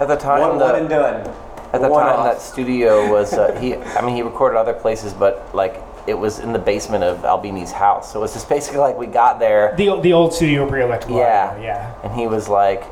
At 0.00 0.06
the 0.08 0.16
time, 0.16 0.40
One, 0.40 0.58
the, 0.58 0.64
one 0.64 0.74
and 0.76 0.88
done. 0.88 1.34
At 1.72 1.82
the 1.82 1.88
time, 1.88 1.92
off. 1.92 2.24
that 2.24 2.40
studio 2.40 3.10
was 3.10 3.34
uh, 3.34 3.58
he. 3.60 3.76
I 3.76 4.04
mean, 4.04 4.16
he 4.16 4.22
recorded 4.22 4.56
other 4.58 4.72
places, 4.72 5.12
but 5.12 5.54
like 5.54 5.82
it 6.08 6.14
was 6.14 6.38
in 6.38 6.54
the 6.54 6.58
basement 6.58 7.04
of 7.04 7.24
Albini's 7.24 7.70
house. 7.70 8.12
So 8.12 8.20
it 8.20 8.22
was 8.22 8.32
just 8.32 8.48
basically 8.48 8.78
like 8.78 8.96
we 8.96 9.06
got 9.06 9.38
there. 9.38 9.74
The 9.76 10.00
the 10.00 10.14
old 10.14 10.32
studio 10.32 10.66
pre 10.66 10.82
electrical. 10.82 11.18
Yeah, 11.18 11.60
yeah. 11.60 11.94
And 12.02 12.12
he 12.14 12.26
was 12.26 12.48
like, 12.48 12.82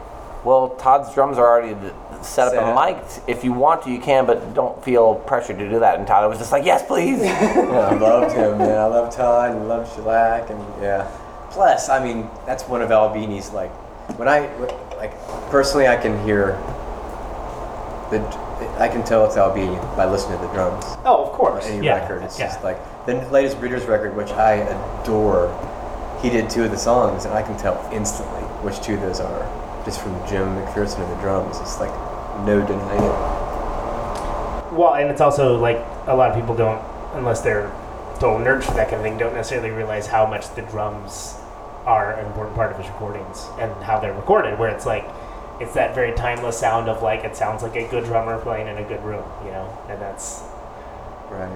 "Well, 0.44 0.70
Todd's 0.76 1.14
drums 1.14 1.38
are 1.38 1.46
already 1.46 1.74
set 2.20 2.48
up 2.48 2.52
Set 2.52 2.62
and 2.62 2.74
mic'd. 2.74 3.22
If 3.26 3.44
you 3.44 3.54
want 3.54 3.82
to, 3.84 3.90
you 3.90 3.98
can, 3.98 4.26
but 4.26 4.52
don't 4.52 4.82
feel 4.84 5.14
pressured 5.14 5.58
to 5.58 5.68
do 5.68 5.80
that." 5.80 5.98
And 5.98 6.06
Todd 6.06 6.28
was 6.28 6.38
just 6.38 6.52
like, 6.52 6.66
"Yes, 6.66 6.84
please." 6.86 7.22
I 7.22 7.94
loved 7.94 8.36
him, 8.36 8.58
man. 8.58 8.76
I 8.76 8.84
love 8.86 9.14
Todd 9.14 9.52
and 9.52 9.68
love 9.68 9.90
Shellac, 9.94 10.50
and 10.50 10.60
yeah. 10.82 11.10
Plus, 11.50 11.88
I 11.88 12.04
mean, 12.04 12.28
that's 12.44 12.64
one 12.64 12.82
of 12.82 12.90
Albini's 12.90 13.50
like. 13.50 13.70
When 14.18 14.28
I 14.28 14.54
like 14.98 15.18
personally, 15.48 15.88
I 15.88 15.96
can 15.96 16.22
hear 16.24 16.52
the. 18.10 18.45
I 18.78 18.88
can 18.88 19.04
tell 19.04 19.24
it's 19.24 19.36
Albini 19.36 19.76
by 19.96 20.06
listening 20.06 20.38
to 20.38 20.46
the 20.46 20.52
drums. 20.52 20.84
Oh, 21.04 21.24
of 21.24 21.32
course. 21.32 21.66
Any 21.66 21.86
yeah. 21.86 21.98
record, 21.98 22.22
it's 22.22 22.38
yeah. 22.38 22.46
just 22.46 22.62
like 22.62 22.78
the 23.06 23.14
latest 23.30 23.58
Breeders 23.58 23.86
record, 23.86 24.14
which 24.16 24.30
I 24.30 24.54
adore. 24.54 25.48
He 26.22 26.30
did 26.30 26.48
two 26.48 26.64
of 26.64 26.70
the 26.70 26.78
songs, 26.78 27.24
and 27.24 27.34
I 27.34 27.42
can 27.42 27.56
tell 27.56 27.76
instantly 27.92 28.42
which 28.62 28.80
two 28.80 28.94
of 28.94 29.00
those 29.02 29.20
are, 29.20 29.84
just 29.84 30.00
from 30.00 30.12
Jim 30.28 30.54
Macpherson 30.56 31.02
and 31.02 31.12
the 31.12 31.20
drums. 31.20 31.58
It's 31.60 31.78
like 31.78 31.92
no 32.44 32.64
denying 32.66 33.02
it. 33.02 34.72
Well, 34.72 34.94
and 34.94 35.10
it's 35.10 35.20
also 35.20 35.56
like 35.58 35.78
a 36.06 36.14
lot 36.14 36.30
of 36.30 36.36
people 36.36 36.54
don't, 36.54 36.82
unless 37.14 37.40
they're 37.40 37.70
total 38.18 38.38
nerds 38.38 38.64
for 38.64 38.74
that 38.74 38.88
kind 38.88 38.96
of 38.96 39.02
thing, 39.02 39.18
don't 39.18 39.34
necessarily 39.34 39.70
realize 39.70 40.06
how 40.06 40.26
much 40.26 40.54
the 40.54 40.62
drums 40.62 41.34
are 41.84 42.14
an 42.14 42.26
important 42.26 42.56
part 42.56 42.72
of 42.72 42.78
his 42.78 42.88
recordings 42.88 43.46
and 43.60 43.72
how 43.82 44.00
they're 44.00 44.14
recorded. 44.14 44.58
Where 44.58 44.70
it's 44.70 44.86
like, 44.86 45.04
it's 45.60 45.74
that 45.74 45.94
very 45.94 46.12
timeless 46.14 46.58
sound 46.58 46.88
of 46.88 47.02
like 47.02 47.24
it 47.24 47.36
sounds 47.36 47.62
like 47.62 47.76
a 47.76 47.86
good 47.88 48.04
drummer 48.04 48.38
playing 48.40 48.68
in 48.68 48.78
a 48.78 48.84
good 48.84 49.02
room, 49.02 49.24
you 49.44 49.50
know, 49.50 49.76
and 49.88 50.00
that's 50.00 50.42
Right. 51.30 51.50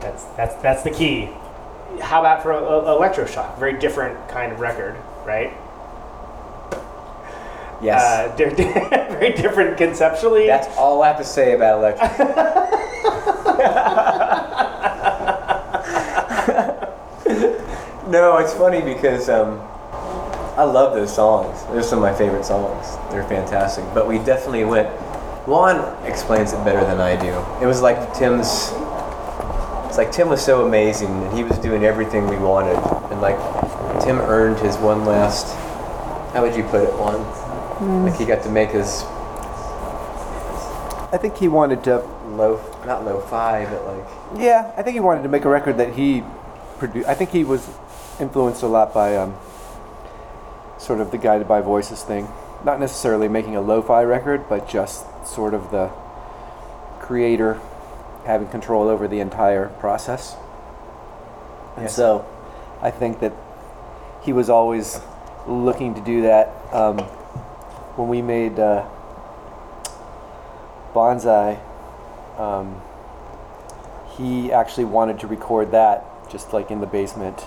that's 0.00 0.24
that's 0.36 0.54
that's 0.56 0.82
the 0.82 0.90
key. 0.90 1.30
How 2.00 2.20
about 2.20 2.42
for 2.42 2.52
a, 2.52 2.58
a, 2.58 2.98
electroshock? 2.98 3.58
Very 3.58 3.78
different 3.78 4.28
kind 4.28 4.52
of 4.52 4.60
record, 4.60 4.96
right? 5.24 5.52
Yes. 7.82 8.00
Uh, 8.00 8.36
di- 8.54 8.54
very 8.54 9.32
different 9.32 9.76
conceptually. 9.76 10.46
That's 10.46 10.68
all 10.76 11.02
I 11.02 11.08
have 11.08 11.18
to 11.18 11.24
say 11.24 11.54
about 11.54 11.78
electric. 11.78 12.18
no, 18.08 18.38
it's 18.38 18.54
funny 18.54 18.80
because 18.80 19.28
um, 19.28 19.60
I 20.56 20.64
love 20.64 20.94
those 20.94 21.14
songs. 21.14 21.64
They're 21.66 21.82
some 21.82 21.98
of 21.98 22.02
my 22.02 22.14
favorite 22.14 22.44
songs. 22.44 22.96
They're 23.10 23.26
fantastic. 23.26 23.84
But 23.94 24.06
we 24.06 24.18
definitely 24.18 24.64
went. 24.64 24.88
Juan 25.48 25.96
explains 26.06 26.52
it 26.52 26.62
better 26.64 26.80
than 26.80 27.00
I 27.00 27.16
do. 27.16 27.32
It 27.62 27.66
was 27.66 27.80
like 27.80 28.14
Tim's. 28.14 28.70
It's 29.88 29.98
like 29.98 30.12
Tim 30.12 30.28
was 30.28 30.44
so 30.44 30.66
amazing, 30.66 31.08
and 31.08 31.36
he 31.36 31.44
was 31.44 31.58
doing 31.58 31.84
everything 31.84 32.26
we 32.28 32.36
wanted, 32.36 32.76
and 33.10 33.20
like 33.20 33.36
Tim 34.02 34.18
earned 34.18 34.58
his 34.60 34.76
one 34.76 35.04
last. 35.04 35.46
How 36.32 36.42
would 36.42 36.56
you 36.56 36.64
put 36.64 36.82
it, 36.82 36.94
Juan? 36.94 38.04
Like 38.04 38.18
he 38.18 38.24
got 38.24 38.42
to 38.44 38.50
make 38.50 38.70
his 38.70 39.04
I 41.12 41.18
think 41.18 41.36
he 41.36 41.46
wanted 41.46 41.84
to. 41.84 41.98
low, 42.26 42.58
not 42.86 43.04
low 43.04 43.20
fi, 43.20 43.66
but 43.66 43.84
like 43.84 44.40
Yeah, 44.40 44.72
I 44.76 44.82
think 44.82 44.94
he 44.94 45.00
wanted 45.00 45.22
to 45.24 45.28
make 45.28 45.44
a 45.44 45.48
record 45.48 45.76
that 45.76 45.94
he 45.94 46.24
produced. 46.78 47.06
I 47.06 47.14
think 47.14 47.30
he 47.30 47.44
was 47.44 47.68
influenced 48.18 48.62
a 48.62 48.66
lot 48.66 48.94
by 48.94 49.16
um, 49.16 49.34
sort 50.82 51.00
of 51.00 51.10
the 51.12 51.18
guided 51.18 51.46
by 51.46 51.60
voices 51.60 52.02
thing. 52.02 52.28
Not 52.64 52.80
necessarily 52.80 53.28
making 53.28 53.56
a 53.56 53.60
lo-fi 53.60 54.02
record, 54.02 54.48
but 54.48 54.68
just 54.68 55.04
sort 55.26 55.54
of 55.54 55.70
the 55.70 55.88
creator 57.00 57.60
having 58.24 58.48
control 58.48 58.88
over 58.88 59.06
the 59.06 59.20
entire 59.20 59.68
process. 59.68 60.36
And 61.76 61.84
Yes. 61.84 61.94
so, 61.94 62.24
I 62.80 62.90
think 62.90 63.20
that 63.20 63.32
he 64.22 64.32
was 64.32 64.50
always 64.50 65.00
looking 65.46 65.94
to 65.94 66.00
do 66.00 66.22
that. 66.22 66.52
Um, 66.72 66.98
when 67.96 68.08
we 68.08 68.22
made 68.22 68.58
uh, 68.58 68.84
Bonsai, 70.94 71.58
um, 72.38 72.80
he 74.16 74.52
actually 74.52 74.84
wanted 74.84 75.20
to 75.20 75.26
record 75.26 75.70
that 75.72 76.04
just 76.28 76.52
like 76.52 76.70
in 76.70 76.80
the 76.80 76.86
basement 76.86 77.46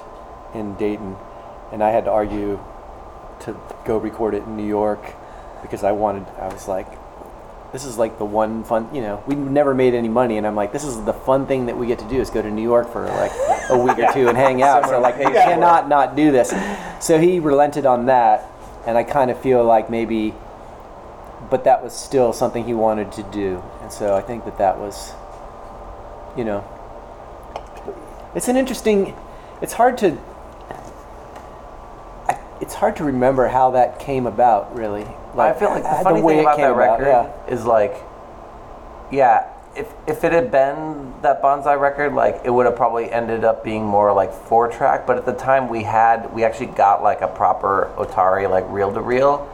in 0.54 0.76
Dayton, 0.76 1.16
and 1.72 1.84
I 1.84 1.92
had 1.92 2.06
to 2.06 2.12
argue 2.12 2.60
to 3.42 3.56
go 3.86 3.98
record 3.98 4.34
it 4.34 4.44
in 4.44 4.58
New 4.58 4.68
York 4.68 5.14
because 5.62 5.84
I 5.84 5.92
wanted. 5.92 6.28
I 6.40 6.48
was 6.48 6.68
like, 6.68 6.88
this 7.72 7.86
is 7.86 7.98
like 7.98 8.18
the 8.18 8.26
one 8.26 8.64
fun. 8.64 8.94
You 8.94 9.02
know, 9.02 9.24
we 9.28 9.36
never 9.36 9.74
made 9.74 9.94
any 9.94 10.10
money, 10.10 10.38
and 10.38 10.46
I'm 10.46 10.56
like, 10.56 10.72
this 10.72 10.84
is 10.84 11.04
the 11.04 11.14
fun 11.14 11.46
thing 11.46 11.66
that 11.68 11.78
we 11.78 11.88
get 11.88 12.00
to 12.00 12.10
do 12.10 12.20
is 12.20 12.30
go 12.30 12.42
to 12.42 12.52
New 12.52 12.64
York 12.64 12.92
for 12.92 13.06
like 13.06 13.32
a 13.70 13.78
week 13.78 14.00
or 14.00 14.12
two 14.14 14.28
and 14.28 14.38
hang 14.38 14.62
out. 14.62 14.86
So 14.86 15.00
like, 15.00 15.18
we 15.18 15.26
pays 15.26 15.34
for 15.34 15.40
it. 15.40 15.46
cannot 15.46 15.90
not 15.90 16.16
do 16.16 16.32
this. 16.32 16.54
So 17.00 17.20
he 17.20 17.40
relented 17.40 17.86
on 17.86 18.06
that, 18.08 18.50
and 18.86 18.98
I 18.98 19.04
kind 19.04 19.32
of 19.32 19.40
feel 19.42 19.64
like 19.64 19.90
maybe 19.90 20.34
but 21.50 21.64
that 21.64 21.84
was 21.84 21.94
still 21.94 22.34
something 22.34 22.66
he 22.66 22.74
wanted 22.74 23.12
to 23.12 23.24
do 23.24 23.64
and 23.82 23.92
so 23.92 24.16
i 24.16 24.22
think 24.22 24.46
that 24.46 24.58
that 24.58 24.78
was 24.78 25.12
you 26.38 26.44
know 26.44 26.64
it's 28.36 28.48
an 28.48 28.56
interesting 28.56 29.16
it's 29.62 29.74
hard 29.74 29.98
to 29.98 30.18
it's 32.62 32.74
hard 32.74 32.96
to 32.98 33.04
remember 33.04 33.48
how 33.48 33.72
that 33.72 34.00
came 34.00 34.26
about 34.26 34.76
really 34.76 35.06
Like, 35.36 35.56
I 35.56 35.60
feel 35.60 35.70
like 35.70 35.84
the 35.84 36.04
funny 36.04 36.22
way 36.22 36.34
thing 36.34 36.40
it 36.40 36.42
about 36.44 36.56
came 36.56 36.66
that 36.66 36.76
record 36.76 37.08
yeah. 37.08 37.54
is 37.54 37.66
like, 37.66 37.96
yeah, 39.12 39.48
if 39.76 39.94
if 40.08 40.24
it 40.24 40.32
had 40.32 40.52
been 40.52 41.14
that 41.22 41.42
Bonsai 41.42 41.80
record, 41.80 42.14
like 42.14 42.42
it 42.46 42.50
would 42.50 42.66
have 42.66 42.76
probably 42.76 43.12
ended 43.12 43.44
up 43.44 43.64
being 43.64 43.84
more 43.84 44.14
like 44.14 44.32
four 44.32 44.70
track. 44.70 45.06
But 45.06 45.18
at 45.18 45.26
the 45.26 45.34
time 45.34 45.68
we 45.68 45.84
had, 45.84 46.34
we 46.34 46.44
actually 46.44 46.68
got 46.68 47.04
like 47.04 47.22
a 47.22 47.28
proper 47.28 47.92
Otari 47.98 48.50
like 48.50 48.66
reel 48.70 48.94
to 48.94 49.02
reel, 49.02 49.52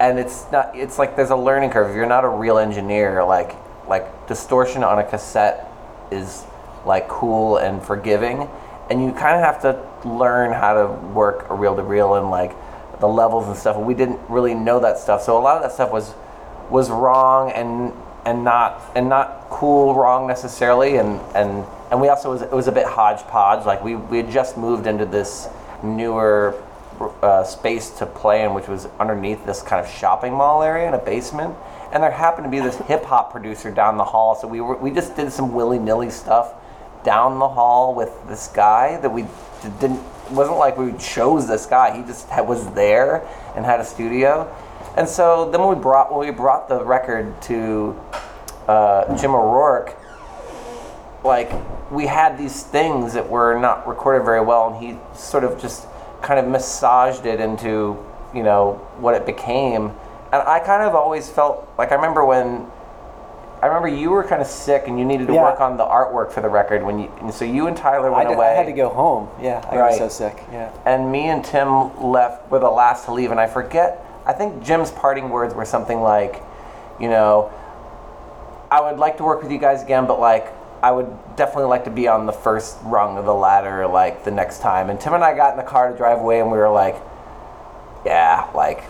and 0.00 0.18
it's 0.18 0.46
not. 0.50 0.74
It's 0.74 0.98
like 0.98 1.14
there's 1.14 1.30
a 1.30 1.36
learning 1.36 1.70
curve. 1.70 1.90
If 1.90 1.96
you're 1.96 2.06
not 2.06 2.24
a 2.24 2.28
real 2.28 2.58
engineer, 2.58 3.22
like 3.22 3.54
like 3.86 4.26
distortion 4.26 4.82
on 4.82 4.98
a 4.98 5.04
cassette 5.04 5.70
is 6.10 6.44
like 6.84 7.06
cool 7.08 7.58
and 7.58 7.82
forgiving, 7.82 8.48
and 8.90 9.02
you 9.02 9.12
kind 9.12 9.36
of 9.36 9.42
have 9.42 9.62
to 9.62 10.08
learn 10.08 10.52
how 10.52 10.74
to 10.74 10.92
work 11.12 11.48
a 11.48 11.54
reel 11.54 11.76
to 11.76 11.82
reel 11.82 12.14
and 12.14 12.28
like 12.28 12.54
the 12.98 13.08
levels 13.08 13.46
and 13.46 13.56
stuff. 13.56 13.76
We 13.76 13.94
didn't 13.94 14.20
really 14.28 14.54
know 14.54 14.80
that 14.80 14.98
stuff, 14.98 15.22
so 15.22 15.38
a 15.38 15.40
lot 15.40 15.56
of 15.56 15.62
that 15.62 15.72
stuff 15.72 15.92
was 15.92 16.14
was 16.68 16.90
wrong 16.90 17.50
and 17.52 17.92
and 18.26 18.44
not 18.44 18.82
and 18.94 19.08
not 19.08 19.46
cool 19.48 19.94
wrong 19.94 20.26
necessarily. 20.26 20.96
And 20.96 21.20
and 21.34 21.64
and 21.90 22.00
we 22.00 22.08
also 22.08 22.32
was 22.32 22.42
it 22.42 22.52
was 22.52 22.66
a 22.66 22.72
bit 22.72 22.86
hodgepodge. 22.86 23.64
Like 23.64 23.82
we 23.82 23.94
we 23.94 24.18
had 24.18 24.30
just 24.30 24.58
moved 24.58 24.86
into 24.86 25.06
this 25.06 25.48
newer 25.82 26.60
uh, 27.22 27.44
space 27.44 27.90
to 27.90 28.06
play 28.06 28.44
in, 28.44 28.52
which 28.52 28.68
was 28.68 28.86
underneath 28.98 29.46
this 29.46 29.62
kind 29.62 29.84
of 29.84 29.90
shopping 29.90 30.32
mall 30.32 30.62
area 30.62 30.88
in 30.88 30.94
a 30.94 30.98
basement. 30.98 31.54
And 31.92 32.02
there 32.02 32.10
happened 32.10 32.44
to 32.44 32.50
be 32.50 32.60
this 32.60 32.76
hip 32.86 33.04
hop 33.04 33.32
producer 33.32 33.70
down 33.70 33.96
the 33.96 34.04
hall, 34.04 34.34
so 34.34 34.48
we 34.48 34.60
were 34.60 34.76
we 34.76 34.90
just 34.90 35.16
did 35.16 35.32
some 35.32 35.54
willy 35.54 35.78
nilly 35.78 36.10
stuff 36.10 36.54
down 37.04 37.38
the 37.38 37.48
hall 37.48 37.94
with 37.94 38.10
this 38.28 38.48
guy 38.48 39.00
that 39.00 39.10
we 39.10 39.26
didn't 39.80 40.00
wasn't 40.30 40.58
like 40.58 40.76
we 40.76 40.92
chose 40.98 41.48
this 41.48 41.66
guy. 41.66 41.96
He 41.96 42.04
just 42.04 42.28
had, 42.28 42.46
was 42.46 42.70
there 42.72 43.26
and 43.56 43.64
had 43.64 43.80
a 43.80 43.84
studio. 43.84 44.54
And 44.96 45.08
so 45.08 45.50
then 45.50 45.66
we 45.66 45.74
brought 45.74 46.14
when 46.14 46.26
we 46.26 46.32
brought 46.32 46.68
the 46.68 46.84
record 46.84 47.40
to 47.42 47.98
uh, 48.68 49.16
Jim 49.16 49.34
O'Rourke 49.34 49.96
like 51.22 51.52
we 51.90 52.06
had 52.06 52.38
these 52.38 52.62
things 52.62 53.12
that 53.12 53.28
were 53.28 53.58
not 53.58 53.86
recorded 53.86 54.24
very 54.24 54.40
well 54.40 54.72
and 54.72 54.82
he 54.82 54.98
sort 55.14 55.44
of 55.44 55.60
just 55.60 55.86
kind 56.22 56.38
of 56.38 56.46
massaged 56.46 57.26
it 57.26 57.40
into 57.40 58.02
you 58.34 58.42
know 58.42 58.74
what 58.98 59.14
it 59.14 59.26
became. 59.26 59.92
And 60.32 60.42
I 60.42 60.60
kind 60.60 60.82
of 60.82 60.94
always 60.94 61.28
felt 61.28 61.68
like 61.76 61.90
I 61.92 61.96
remember 61.96 62.24
when 62.24 62.66
I 63.62 63.66
remember 63.66 63.88
you 63.88 64.10
were 64.10 64.24
kind 64.24 64.40
of 64.40 64.48
sick 64.48 64.84
and 64.86 64.98
you 64.98 65.04
needed 65.04 65.26
to 65.26 65.34
Yeah. 65.34 65.42
work 65.42 65.60
on 65.60 65.76
the 65.76 65.84
artwork 65.84 66.30
for 66.32 66.40
the 66.40 66.48
record 66.48 66.82
when 66.82 66.98
you 66.98 67.12
and 67.20 67.32
so 67.32 67.44
you 67.44 67.66
and 67.66 67.76
Tyler 67.76 68.08
I, 68.10 68.16
went 68.16 68.28
did- 68.30 68.36
away 68.36 68.46
I 68.48 68.54
had 68.54 68.66
to 68.66 68.72
go 68.72 68.88
home 68.88 69.28
yeah 69.40 69.62
i 69.70 69.76
Right. 69.76 69.88
was 69.90 69.98
so 69.98 70.08
sick 70.08 70.42
yeah 70.50 70.70
and 70.86 71.12
me 71.12 71.24
and 71.28 71.44
Tim 71.44 72.00
left 72.02 72.50
were 72.50 72.58
the 72.58 72.70
last 72.70 73.04
to 73.04 73.12
leave, 73.12 73.30
and 73.30 73.38
I 73.40 73.46
forget. 73.46 74.04
I 74.26 74.32
think 74.32 74.62
Jim's 74.62 74.90
parting 74.90 75.28
words 75.30 75.54
were 75.54 75.64
something 75.64 76.00
like, 76.02 76.42
you 76.98 77.08
know, 77.08 77.50
I 78.70 78.80
would 78.80 78.98
like 78.98 79.16
to 79.18 79.24
work 79.24 79.42
with 79.42 79.50
you 79.50 79.58
guys 79.58 79.82
again, 79.82 80.06
but 80.06 80.20
like, 80.20 80.46
I 80.82 80.90
would 80.92 81.08
definitely 81.36 81.64
like 81.64 81.84
to 81.84 81.90
be 81.90 82.06
on 82.08 82.26
the 82.26 82.32
first 82.32 82.78
rung 82.84 83.18
of 83.18 83.24
the 83.26 83.34
ladder, 83.34 83.86
like 83.86 84.24
the 84.24 84.30
next 84.30 84.60
time. 84.60 84.88
And 84.90 84.98
Tim 85.00 85.12
and 85.14 85.24
I 85.24 85.34
got 85.34 85.50
in 85.52 85.56
the 85.56 85.62
car 85.64 85.90
to 85.90 85.96
drive 85.96 86.18
away, 86.20 86.40
and 86.40 86.50
we 86.50 86.56
were 86.58 86.70
like, 86.70 86.96
yeah, 88.06 88.48
like, 88.54 88.82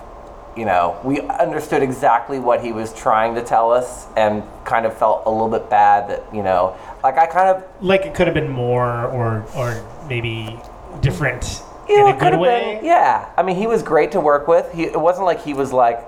you 0.61 0.67
know, 0.67 1.01
we 1.03 1.23
understood 1.23 1.83
exactly 1.83 2.39
what 2.39 2.63
he 2.63 2.71
was 2.71 2.93
trying 2.93 3.35
to 3.37 3.43
tell 3.43 3.73
us, 3.73 4.07
and 4.15 4.43
kind 4.67 4.85
of 4.85 4.95
felt 4.95 5.23
a 5.25 5.31
little 5.31 5.49
bit 5.49 5.71
bad 5.71 6.11
that 6.11 6.35
you 6.35 6.43
know, 6.43 6.77
like 7.03 7.17
I 7.17 7.25
kind 7.25 7.49
of 7.49 7.65
Like 7.83 8.03
it 8.03 8.13
could 8.15 8.27
have 8.27 8.35
been 8.35 8.51
more, 8.51 9.07
or 9.07 9.47
or 9.57 9.83
maybe 10.07 10.61
different 11.01 11.63
you 11.89 11.97
know, 11.97 12.09
in 12.09 12.15
a 12.15 12.19
good 12.19 12.39
way. 12.39 12.75
been. 12.75 12.85
Yeah, 12.85 13.33
I 13.39 13.43
mean, 13.43 13.57
he 13.57 13.67
was 13.67 13.83
great 13.83 14.13
to 14.13 14.21
work 14.21 14.49
with. 14.49 14.71
He, 14.75 14.83
it 14.83 15.01
wasn't 15.01 15.25
like 15.25 15.43
he 15.43 15.55
was 15.55 15.73
like 15.73 16.05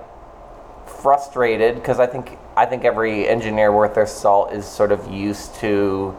frustrated 0.85 1.73
because 1.73 1.99
I 1.99 2.05
think 2.05 2.37
I 2.55 2.67
think 2.67 2.85
every 2.85 3.27
engineer 3.27 3.71
worth 3.71 3.95
their 3.95 4.05
salt 4.05 4.53
is 4.53 4.67
sort 4.67 4.91
of 4.91 5.11
used 5.11 5.55
to 5.55 6.15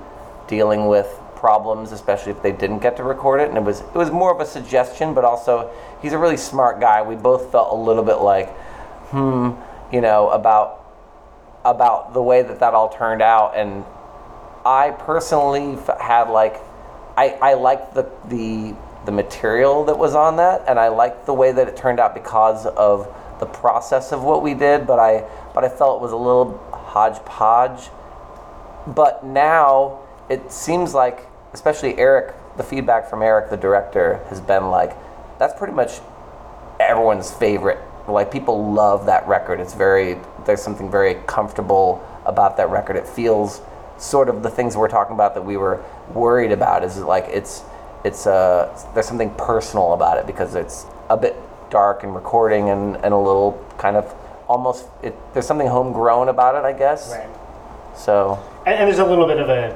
dealing 0.49 0.89
with 0.89 1.07
problems, 1.45 1.93
especially 1.93 2.33
if 2.33 2.41
they 2.41 2.53
didn't 2.53 2.79
get 2.79 2.97
to 2.97 3.05
record 3.05 3.39
it. 3.39 3.51
And 3.51 3.59
it 3.59 3.63
was 3.63 3.81
it 3.81 3.95
was 3.95 4.11
more 4.11 4.33
of 4.33 4.41
a 4.41 4.47
suggestion, 4.47 5.13
but 5.13 5.27
also 5.27 5.71
he's 6.01 6.15
a 6.15 6.19
really 6.19 6.39
smart 6.39 6.81
guy. 6.81 7.03
We 7.03 7.17
both 7.17 7.53
felt 7.53 7.71
a 7.71 7.77
little 7.77 8.03
bit 8.03 8.21
like, 8.33 8.49
hmm, 9.13 9.51
you 9.93 10.01
know, 10.01 10.31
about 10.31 10.83
about 11.63 12.15
the 12.15 12.23
way 12.23 12.41
that 12.41 12.61
that 12.61 12.73
all 12.73 12.89
turned 12.89 13.21
out. 13.21 13.53
And 13.55 13.85
I 14.65 14.93
personally 14.93 15.79
had 16.01 16.31
like, 16.31 16.63
I 17.15 17.37
I 17.51 17.55
liked 17.55 17.93
the 17.93 18.11
the 18.25 18.75
the 19.05 19.13
material 19.13 19.85
that 19.85 19.99
was 19.99 20.15
on 20.15 20.37
that, 20.37 20.65
and 20.67 20.81
I 20.81 20.89
liked 20.89 21.27
the 21.27 21.35
way 21.35 21.53
that 21.53 21.69
it 21.69 21.77
turned 21.77 22.01
out 22.01 22.15
because 22.15 22.65
of 22.65 23.07
the 23.39 23.45
process 23.45 24.13
of 24.13 24.23
what 24.23 24.41
we 24.41 24.55
did. 24.55 24.87
But 24.87 24.99
I 24.99 25.29
but 25.53 25.63
I 25.63 25.69
felt 25.69 26.01
it 26.01 26.03
was 26.03 26.13
a 26.13 26.17
little 26.17 26.57
hodgepodge. 26.73 27.91
But 28.87 29.27
now 29.27 30.01
it 30.29 30.51
seems 30.51 30.95
like, 30.95 31.27
especially 31.55 31.97
Eric, 31.97 32.35
the 32.57 32.63
feedback 32.63 33.09
from 33.09 33.23
Eric, 33.23 33.49
the 33.49 33.57
director, 33.57 34.23
has 34.29 34.41
been 34.41 34.71
like, 34.71 34.95
that's 35.39 35.57
pretty 35.59 35.73
much 35.73 36.01
everyone's 36.79 37.31
favorite. 37.31 37.79
Like 38.07 38.31
people 38.31 38.73
love 38.73 39.07
that 39.07 39.27
record. 39.27 39.61
It's 39.61 39.73
very 39.73 40.19
there's 40.45 40.63
something 40.63 40.91
very 40.91 41.15
comfortable 41.27 42.07
about 42.27 42.59
that 42.59 42.69
record. 42.69 42.97
It 42.97 43.07
feels 43.07 43.63
sort 43.97 44.29
of 44.29 44.43
the 44.43 44.51
things 44.51 44.77
we're 44.77 44.89
talking 44.89 45.15
about 45.15 45.35
that 45.35 45.43
we 45.43 45.57
were 45.57 45.83
worried 46.13 46.53
about 46.53 46.85
is 46.85 46.99
like 46.99 47.25
it's 47.29 47.63
it's 48.05 48.27
uh 48.27 48.69
there's 48.93 49.07
something 49.07 49.31
personal 49.37 49.95
about 49.95 50.19
it 50.19 50.27
because 50.27 50.55
it's 50.55 50.85
a 51.09 51.17
bit 51.17 51.35
dark 51.71 52.03
and 52.03 52.15
recording 52.15 52.69
and, 52.69 52.97
and 52.97 53.15
a 53.15 53.17
little 53.17 53.65
kind 53.79 53.97
of 53.97 54.15
almost 54.49 54.87
it 55.03 55.15
there's 55.33 55.47
something 55.47 55.69
homegrown 55.69 56.29
about 56.29 56.57
it 56.57 56.65
I 56.67 56.77
guess. 56.77 57.13
Right. 57.13 57.29
So 57.97 58.39
And, 58.67 58.75
and 58.75 58.89
there's 58.89 58.99
a 58.99 59.07
little 59.07 59.27
bit 59.27 59.39
of 59.39 59.49
a, 59.49 59.75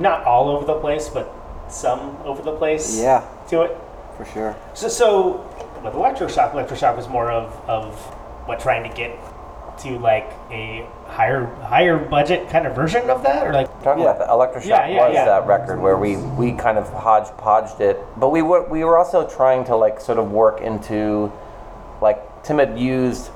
not 0.00 0.24
all 0.24 0.48
over 0.48 0.64
the 0.64 0.78
place, 0.78 1.08
but 1.08 1.32
some 1.68 2.16
over 2.24 2.42
the 2.42 2.56
place. 2.56 2.98
Yeah. 2.98 3.26
To 3.48 3.62
it. 3.62 3.76
For 4.16 4.24
sure. 4.24 4.56
So, 4.74 4.88
so 4.88 5.80
with 5.84 5.94
electroshock, 5.94 6.52
electroshock 6.52 6.96
was 6.96 7.08
more 7.08 7.30
of, 7.30 7.52
of 7.68 7.94
what 8.46 8.60
trying 8.60 8.88
to 8.88 8.96
get 8.96 9.18
to 9.78 9.98
like 9.98 10.32
a 10.50 10.86
higher 11.04 11.44
higher 11.56 11.98
budget 11.98 12.48
kind 12.48 12.66
of 12.66 12.74
version 12.74 13.10
of 13.10 13.22
that, 13.22 13.46
or 13.46 13.52
like 13.52 13.66
Talking 13.82 14.04
about 14.04 14.18
the 14.18 14.24
electroshock 14.24 14.68
Yeah, 14.68 14.88
yeah, 14.88 15.06
was 15.06 15.14
yeah. 15.14 15.24
that 15.26 15.46
record 15.46 15.80
where 15.80 15.98
we, 15.98 16.16
we 16.16 16.52
kind 16.52 16.78
of 16.78 16.88
hodgepodged 16.88 17.80
it, 17.80 18.00
but 18.16 18.30
we 18.30 18.40
were 18.40 18.66
we 18.68 18.84
were 18.84 18.96
also 18.96 19.28
trying 19.28 19.64
to 19.64 19.76
like 19.76 20.00
sort 20.00 20.18
of 20.18 20.30
work 20.30 20.62
into 20.62 21.30
like 22.00 22.42
Tim 22.42 22.58
had 22.58 22.78
used 22.78 23.30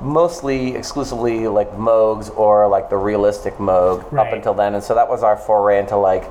mostly 0.00 0.74
exclusively 0.74 1.48
like 1.48 1.70
Moogs 1.72 2.34
or 2.36 2.68
like 2.68 2.90
the 2.90 2.96
realistic 2.96 3.56
Moog 3.56 4.12
up 4.16 4.32
until 4.32 4.54
then, 4.54 4.74
and 4.74 4.82
so 4.82 4.94
that 4.94 5.08
was 5.08 5.22
our 5.22 5.36
foray 5.36 5.78
into 5.78 5.96
like 5.96 6.30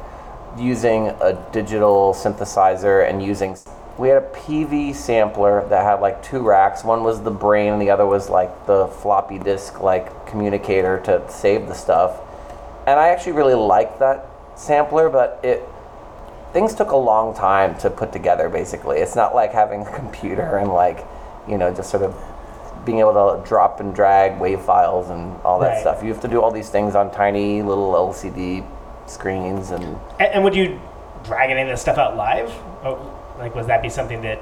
using 0.57 1.07
a 1.21 1.33
digital 1.51 2.13
synthesizer 2.13 3.07
and 3.07 3.23
using. 3.23 3.57
We 3.97 4.09
had 4.09 4.23
a 4.23 4.27
PV 4.27 4.93
sampler 4.93 5.67
that 5.69 5.83
had 5.83 6.01
like 6.01 6.21
two 6.21 6.39
racks. 6.39 6.83
One 6.83 7.03
was 7.03 7.21
the 7.21 7.31
brain, 7.31 7.73
and 7.73 7.81
the 7.81 7.89
other 7.89 8.05
was 8.05 8.29
like 8.29 8.67
the 8.67 8.87
floppy 8.87 9.39
disk 9.39 9.81
like 9.81 10.27
communicator 10.27 10.99
to 11.01 11.23
save 11.31 11.67
the 11.67 11.73
stuff. 11.73 12.19
And 12.85 12.99
I 12.99 13.09
actually 13.09 13.33
really 13.33 13.55
liked 13.55 13.99
that 13.99 14.27
sampler, 14.55 15.09
but 15.09 15.39
it 15.43 15.67
things 16.53 16.73
took 16.73 16.91
a 16.91 16.97
long 16.97 17.35
time 17.35 17.77
to 17.79 17.89
put 17.89 18.13
together. 18.13 18.47
Basically, 18.47 18.99
it's 18.99 19.15
not 19.15 19.33
like 19.33 19.51
having 19.51 19.81
a 19.81 19.95
computer 19.95 20.57
and 20.57 20.71
like 20.71 21.05
you 21.47 21.57
know 21.57 21.73
just 21.73 21.89
sort 21.89 22.03
of 22.03 22.15
being 22.85 22.99
able 22.99 23.13
to 23.13 23.41
drop 23.47 23.79
and 23.79 23.93
drag 23.93 24.39
wave 24.39 24.61
files 24.61 25.09
and 25.09 25.35
all 25.43 25.59
that 25.59 25.69
Right. 25.69 25.81
stuff. 25.81 26.03
You 26.03 26.09
have 26.09 26.21
to 26.21 26.27
do 26.27 26.41
all 26.41 26.51
these 26.51 26.69
things 26.69 26.95
on 26.95 27.09
tiny 27.09 27.61
little 27.61 27.95
LCD 27.95 28.63
screens 29.07 29.71
and 29.71 29.83
And, 30.19 30.33
and 30.33 30.43
would 30.43 30.55
you 30.55 30.79
drag 31.23 31.49
any 31.49 31.61
of 31.63 31.67
this 31.67 31.81
stuff 31.81 31.97
out 31.97 32.15
live? 32.15 32.53
Oh, 32.83 32.97
like, 33.39 33.55
was 33.55 33.67
that 33.67 33.81
be 33.81 33.89
something 33.89 34.21
that 34.21 34.39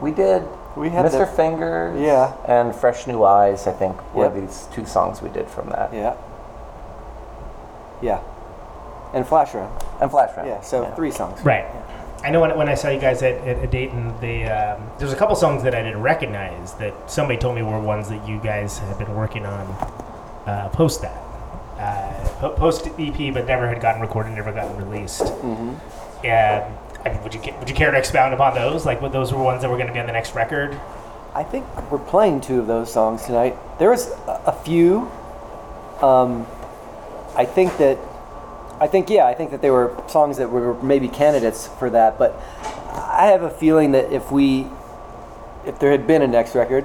we 0.00 0.12
did. 0.12 0.42
We 0.76 0.90
had 0.90 1.06
Mr. 1.06 1.20
the- 1.20 1.26
Fingers, 1.26 1.98
Yeah. 1.98 2.32
and 2.46 2.74
Fresh 2.74 3.06
New 3.06 3.24
Eyes. 3.24 3.66
I 3.66 3.72
think 3.72 3.96
were 4.14 4.24
Yep. 4.24 4.34
these 4.34 4.68
two 4.72 4.84
songs 4.84 5.22
we 5.22 5.30
did 5.30 5.48
from 5.48 5.68
that. 5.70 5.92
Yeah. 5.92 6.12
Yeah. 8.00 8.18
And 9.14 9.26
Flash 9.26 9.54
Room. 9.54 9.68
And 10.00 10.10
Flash 10.10 10.36
Round. 10.36 10.48
Yeah, 10.48 10.60
so 10.60 10.84
three 10.94 11.10
songs. 11.10 11.42
Right. 11.44 11.64
I 12.26 12.30
know 12.30 12.40
when, 12.40 12.56
when 12.58 12.68
I 12.68 12.74
saw 12.74 12.88
you 12.88 12.98
guys 12.98 13.22
at, 13.22 13.34
at, 13.46 13.58
at 13.58 13.70
Dayton, 13.70 14.12
they, 14.20 14.48
um, 14.48 14.90
there's 14.98 15.12
a 15.12 15.16
couple 15.16 15.36
songs 15.36 15.62
that 15.62 15.76
I 15.76 15.82
didn't 15.82 16.02
recognize 16.02 16.74
that 16.74 17.08
somebody 17.08 17.38
told 17.38 17.54
me 17.54 17.62
were 17.62 17.78
ones 17.78 18.08
that 18.08 18.26
you 18.28 18.40
guys 18.40 18.78
had 18.78 18.98
been 18.98 19.14
working 19.14 19.46
on 19.46 19.64
uh, 20.44 20.68
post 20.72 21.02
that. 21.02 21.22
Uh, 21.78 22.28
po- 22.40 22.54
post 22.54 22.88
EP, 22.98 23.32
but 23.32 23.46
never 23.46 23.68
had 23.68 23.80
gotten 23.80 24.02
recorded, 24.02 24.32
never 24.32 24.52
gotten 24.52 24.76
released. 24.76 25.20
Mm-hmm. 25.22 25.68
Um, 25.68 25.78
I 26.24 27.10
mean, 27.12 27.22
would 27.22 27.32
you 27.32 27.40
would 27.60 27.68
you 27.68 27.76
care 27.76 27.92
to 27.92 27.96
expound 27.96 28.34
upon 28.34 28.56
those? 28.56 28.84
Like, 28.84 29.00
what 29.00 29.12
those 29.12 29.32
were 29.32 29.40
ones 29.40 29.62
that 29.62 29.70
were 29.70 29.76
going 29.76 29.86
to 29.86 29.92
be 29.92 30.00
on 30.00 30.06
the 30.06 30.12
next 30.12 30.34
record? 30.34 30.76
I 31.32 31.44
think 31.44 31.64
we're 31.92 31.98
playing 32.00 32.40
two 32.40 32.58
of 32.58 32.66
those 32.66 32.92
songs 32.92 33.24
tonight. 33.24 33.56
There 33.78 33.90
was 33.90 34.08
a, 34.26 34.42
a 34.46 34.52
few. 34.64 35.08
Um, 36.02 36.44
I 37.36 37.44
think 37.44 37.76
that, 37.78 37.98
I 38.80 38.86
think 38.86 39.08
yeah, 39.08 39.26
I 39.26 39.34
think 39.34 39.50
that 39.52 39.62
they 39.62 39.70
were 39.70 39.96
songs 40.08 40.36
that 40.36 40.50
were 40.50 40.74
maybe 40.82 41.08
candidates 41.08 41.66
for 41.66 41.88
that. 41.90 42.18
But 42.18 42.34
I 42.92 43.26
have 43.26 43.42
a 43.42 43.50
feeling 43.50 43.92
that 43.92 44.12
if 44.12 44.30
we, 44.30 44.66
if 45.64 45.78
there 45.78 45.90
had 45.90 46.06
been 46.06 46.22
a 46.22 46.26
next 46.26 46.54
record, 46.54 46.84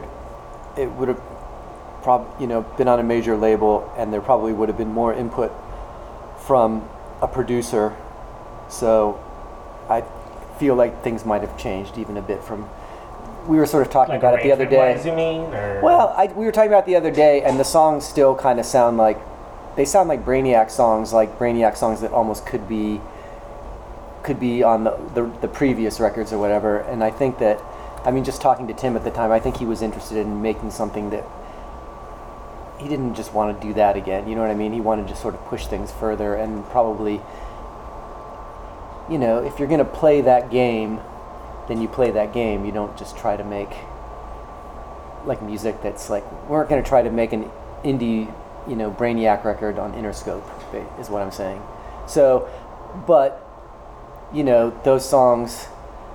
it 0.78 0.90
would 0.92 1.10
have, 1.10 1.22
prob 2.02 2.28
you 2.40 2.48
know, 2.48 2.62
been 2.62 2.88
on 2.88 3.00
a 3.00 3.04
major 3.04 3.36
label, 3.36 3.92
and 3.98 4.14
there 4.14 4.22
probably 4.22 4.54
would 4.54 4.70
have 4.70 4.78
been 4.78 4.92
more 4.92 5.14
input 5.14 5.52
from 6.40 6.88
a 7.22 7.28
producer. 7.28 7.96
So 8.70 9.20
I 9.90 10.04
feel 10.58 10.76
like 10.76 11.04
things 11.04 11.26
might 11.26 11.42
have 11.42 11.58
changed 11.58 11.98
even 11.98 12.18
a 12.18 12.22
bit 12.22 12.44
from. 12.44 12.70
We 13.48 13.58
were 13.58 13.66
sort 13.66 13.86
of 13.86 13.92
talking 13.92 14.14
Like 14.14 14.20
about 14.22 14.40
it 14.40 14.44
the 14.44 14.52
other 14.52 14.66
day. 14.66 15.02
you 15.04 15.14
mean? 15.14 15.42
Or? 15.54 15.82
Well, 15.82 16.14
I, 16.16 16.28
we 16.28 16.46
were 16.46 16.52
talking 16.52 16.70
about 16.70 16.84
it 16.84 16.86
the 16.86 16.96
other 16.96 17.12
day, 17.12 17.42
and 17.42 17.60
the 17.60 17.64
songs 17.66 18.06
still 18.06 18.36
kind 18.36 18.60
of 18.60 18.66
sound 18.66 18.98
like 18.98 19.18
they 19.76 19.86
sound 19.86 20.10
like 20.10 20.26
Brainiac 20.26 20.70
songs, 20.70 21.14
like 21.14 21.38
Brainiac 21.40 21.78
songs 21.78 22.02
that 22.02 22.12
almost 22.12 22.46
could 22.46 22.68
be 22.68 23.02
could 24.24 24.40
be 24.40 24.62
on 24.62 24.84
the, 24.84 24.92
the 25.16 25.24
the 25.42 25.48
previous 25.48 26.00
records 26.00 26.32
or 26.32 26.38
whatever. 26.38 26.80
And 26.80 27.04
I 27.04 27.10
think 27.10 27.40
that, 27.40 27.62
I 28.06 28.12
mean, 28.12 28.24
just 28.24 28.42
talking 28.42 28.68
to 28.68 28.74
Tim 28.74 28.96
at 28.96 29.04
the 29.04 29.12
time, 29.12 29.32
I 29.32 29.40
think 29.40 29.58
he 29.58 29.66
was 29.66 29.82
interested 29.82 30.18
in 30.18 30.42
making 30.42 30.72
something 30.72 31.10
that 31.10 31.26
he 32.80 32.88
didn't 32.88 33.16
just 33.16 33.34
want 33.34 33.60
to 33.60 33.68
do 33.68 33.74
that 33.76 33.96
again. 33.96 34.28
You 34.28 34.36
know 34.36 34.42
what 34.42 34.50
I 34.50 34.56
mean? 34.56 34.74
He 34.74 34.82
wanted 34.82 35.08
to 35.08 35.16
sort 35.16 35.36
of 35.36 35.46
push 35.46 35.68
things 35.68 35.92
further 35.92 36.34
and 36.36 36.66
probably, 36.70 37.22
you 39.10 39.18
know, 39.18 39.44
if 39.44 39.60
you're 39.60 39.68
going 39.68 39.80
to 39.80 39.86
play 39.86 40.22
that 40.22 40.50
game, 40.50 41.00
then 41.68 41.82
you 41.82 41.88
play 41.88 42.12
that 42.12 42.34
game. 42.34 42.66
You 42.66 42.72
don't 42.72 42.98
just 42.98 43.18
try 43.18 43.38
to 43.38 43.44
make 43.44 43.70
like 45.26 45.42
music 45.42 45.82
that's 45.84 46.10
like 46.10 46.24
we 46.50 46.56
aren't 46.56 46.70
going 46.70 46.82
to 46.82 46.88
try 46.88 47.04
to 47.04 47.12
make 47.12 47.32
an 47.34 47.50
indie, 47.84 48.34
you 48.68 48.76
know, 48.76 48.92
Brainiac 48.92 49.44
record 49.44 49.80
on 49.80 49.94
Interscope, 49.94 50.44
is 51.00 51.10
what 51.10 51.22
I'm 51.22 51.32
saying. 51.32 51.62
So, 52.08 52.50
but 53.08 53.48
you 54.34 54.44
know, 54.44 54.70
those 54.84 55.08
songs, 55.08 55.68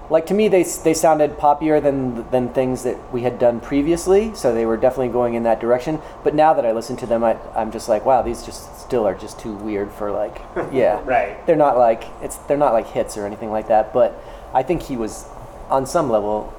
like 0.09 0.27
to 0.27 0.35
me, 0.35 0.49
they 0.49 0.63
they 0.63 0.95
sounded 0.95 1.37
poppier 1.37 1.83
than 1.83 2.29
than 2.31 2.49
things 2.51 2.83
that 2.85 3.13
we 3.13 3.23
had 3.23 3.39
done 3.39 3.61
previously. 3.61 4.35
So 4.35 4.55
they 4.55 4.67
were 4.67 4.77
definitely 4.77 5.09
going 5.09 5.35
in 5.35 5.43
that 5.43 5.61
direction. 5.61 6.01
But 6.23 6.35
now 6.35 6.55
that 6.55 6.65
I 6.65 6.73
listen 6.73 6.97
to 6.99 7.07
them, 7.07 7.25
I, 7.25 7.37
I'm 7.55 7.73
just 7.73 7.89
like, 7.89 8.05
wow, 8.05 8.23
these 8.23 8.43
just 8.45 8.81
still 8.81 9.07
are 9.07 9.15
just 9.15 9.39
too 9.39 9.55
weird 9.55 9.91
for 9.91 10.13
like, 10.13 10.41
yeah, 10.73 11.03
Right. 11.05 11.45
They're 11.47 11.57
not 11.57 11.77
like 11.77 12.05
it's 12.23 12.37
they're 12.47 12.57
not 12.57 12.73
like 12.73 12.87
hits 12.87 13.17
or 13.17 13.27
anything 13.27 13.51
like 13.51 13.69
that. 13.69 13.93
But 13.93 14.19
I 14.55 14.63
think 14.63 14.83
he 14.83 14.97
was, 14.97 15.27
on 15.69 15.87
some 15.87 16.09
level, 16.09 16.55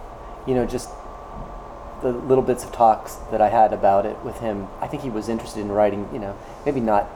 you 0.45 0.53
know, 0.53 0.65
just 0.65 0.89
the 2.01 2.09
little 2.11 2.43
bits 2.43 2.63
of 2.63 2.71
talks 2.71 3.15
that 3.31 3.41
I 3.41 3.49
had 3.49 3.73
about 3.73 4.05
it 4.05 4.17
with 4.23 4.39
him, 4.39 4.67
I 4.81 4.87
think 4.87 5.03
he 5.03 5.09
was 5.09 5.29
interested 5.29 5.61
in 5.61 5.71
writing, 5.71 6.07
you 6.13 6.19
know, 6.19 6.37
maybe 6.65 6.79
not, 6.79 7.09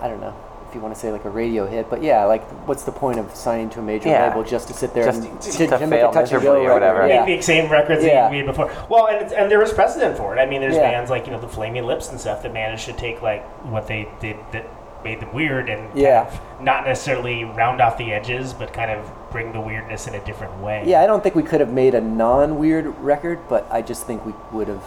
I 0.00 0.08
don't 0.08 0.20
know 0.20 0.34
if 0.68 0.74
you 0.74 0.80
want 0.80 0.92
to 0.94 1.00
say 1.00 1.12
like 1.12 1.24
a 1.24 1.30
radio 1.30 1.66
hit, 1.66 1.88
but 1.88 2.02
yeah, 2.02 2.24
like 2.24 2.42
what's 2.66 2.82
the 2.82 2.90
point 2.92 3.18
of 3.20 3.34
signing 3.34 3.70
to 3.70 3.78
a 3.78 3.82
major 3.82 4.08
Yeah. 4.08 4.28
label 4.28 4.42
just 4.42 4.66
to 4.68 4.74
sit 4.74 4.92
there 4.92 5.04
Just 5.04 5.22
and 5.22 5.40
to 5.40 5.86
make 5.86 6.00
fail 6.00 6.10
a 6.10 6.12
touch 6.12 6.32
and 6.32 6.42
go 6.42 6.56
or 6.64 6.72
whatever. 6.72 7.06
Yeah. 7.06 7.24
Make 7.24 7.38
the 7.40 7.42
same 7.44 7.70
records 7.70 8.02
Yeah. 8.04 8.22
that 8.28 8.32
you 8.32 8.38
made 8.40 8.46
before. 8.46 8.70
Well, 8.88 9.06
and, 9.06 9.22
it's, 9.22 9.32
and 9.32 9.48
there 9.50 9.60
was 9.60 9.72
precedent 9.72 10.16
for 10.16 10.36
it. 10.36 10.40
I 10.40 10.46
mean, 10.46 10.60
there's 10.60 10.74
Yeah. 10.74 10.90
bands 10.90 11.10
like 11.10 11.26
you 11.26 11.32
know 11.32 11.38
the 11.40 11.48
Flaming 11.48 11.84
Lips 11.84 12.10
and 12.10 12.20
stuff 12.20 12.42
that 12.42 12.52
managed 12.52 12.86
to 12.86 12.92
take 12.92 13.22
like 13.22 13.44
what 13.64 13.86
they 13.86 14.08
did 14.20 14.36
that 14.52 14.64
made 15.04 15.20
them 15.20 15.32
weird 15.32 15.68
and 15.68 15.88
kind 15.90 15.98
Yeah. 16.00 16.26
of 16.26 16.40
not 16.60 16.86
necessarily 16.86 17.44
round 17.44 17.80
off 17.80 17.96
the 17.98 18.12
edges, 18.12 18.52
but 18.52 18.72
kind 18.72 18.90
of 18.90 19.10
bring 19.34 19.50
the 19.52 19.60
weirdness 19.60 20.06
in 20.06 20.14
a 20.14 20.24
different 20.24 20.56
way. 20.60 20.84
Yeah, 20.86 21.02
I 21.02 21.06
don't 21.06 21.20
think 21.20 21.34
we 21.34 21.42
could 21.42 21.58
have 21.58 21.72
made 21.72 21.96
a 21.96 22.00
non-weird 22.00 22.86
record, 23.00 23.40
but 23.48 23.66
I 23.68 23.82
just 23.82 24.06
think 24.06 24.24
we 24.24 24.32
would 24.52 24.68
have, 24.68 24.84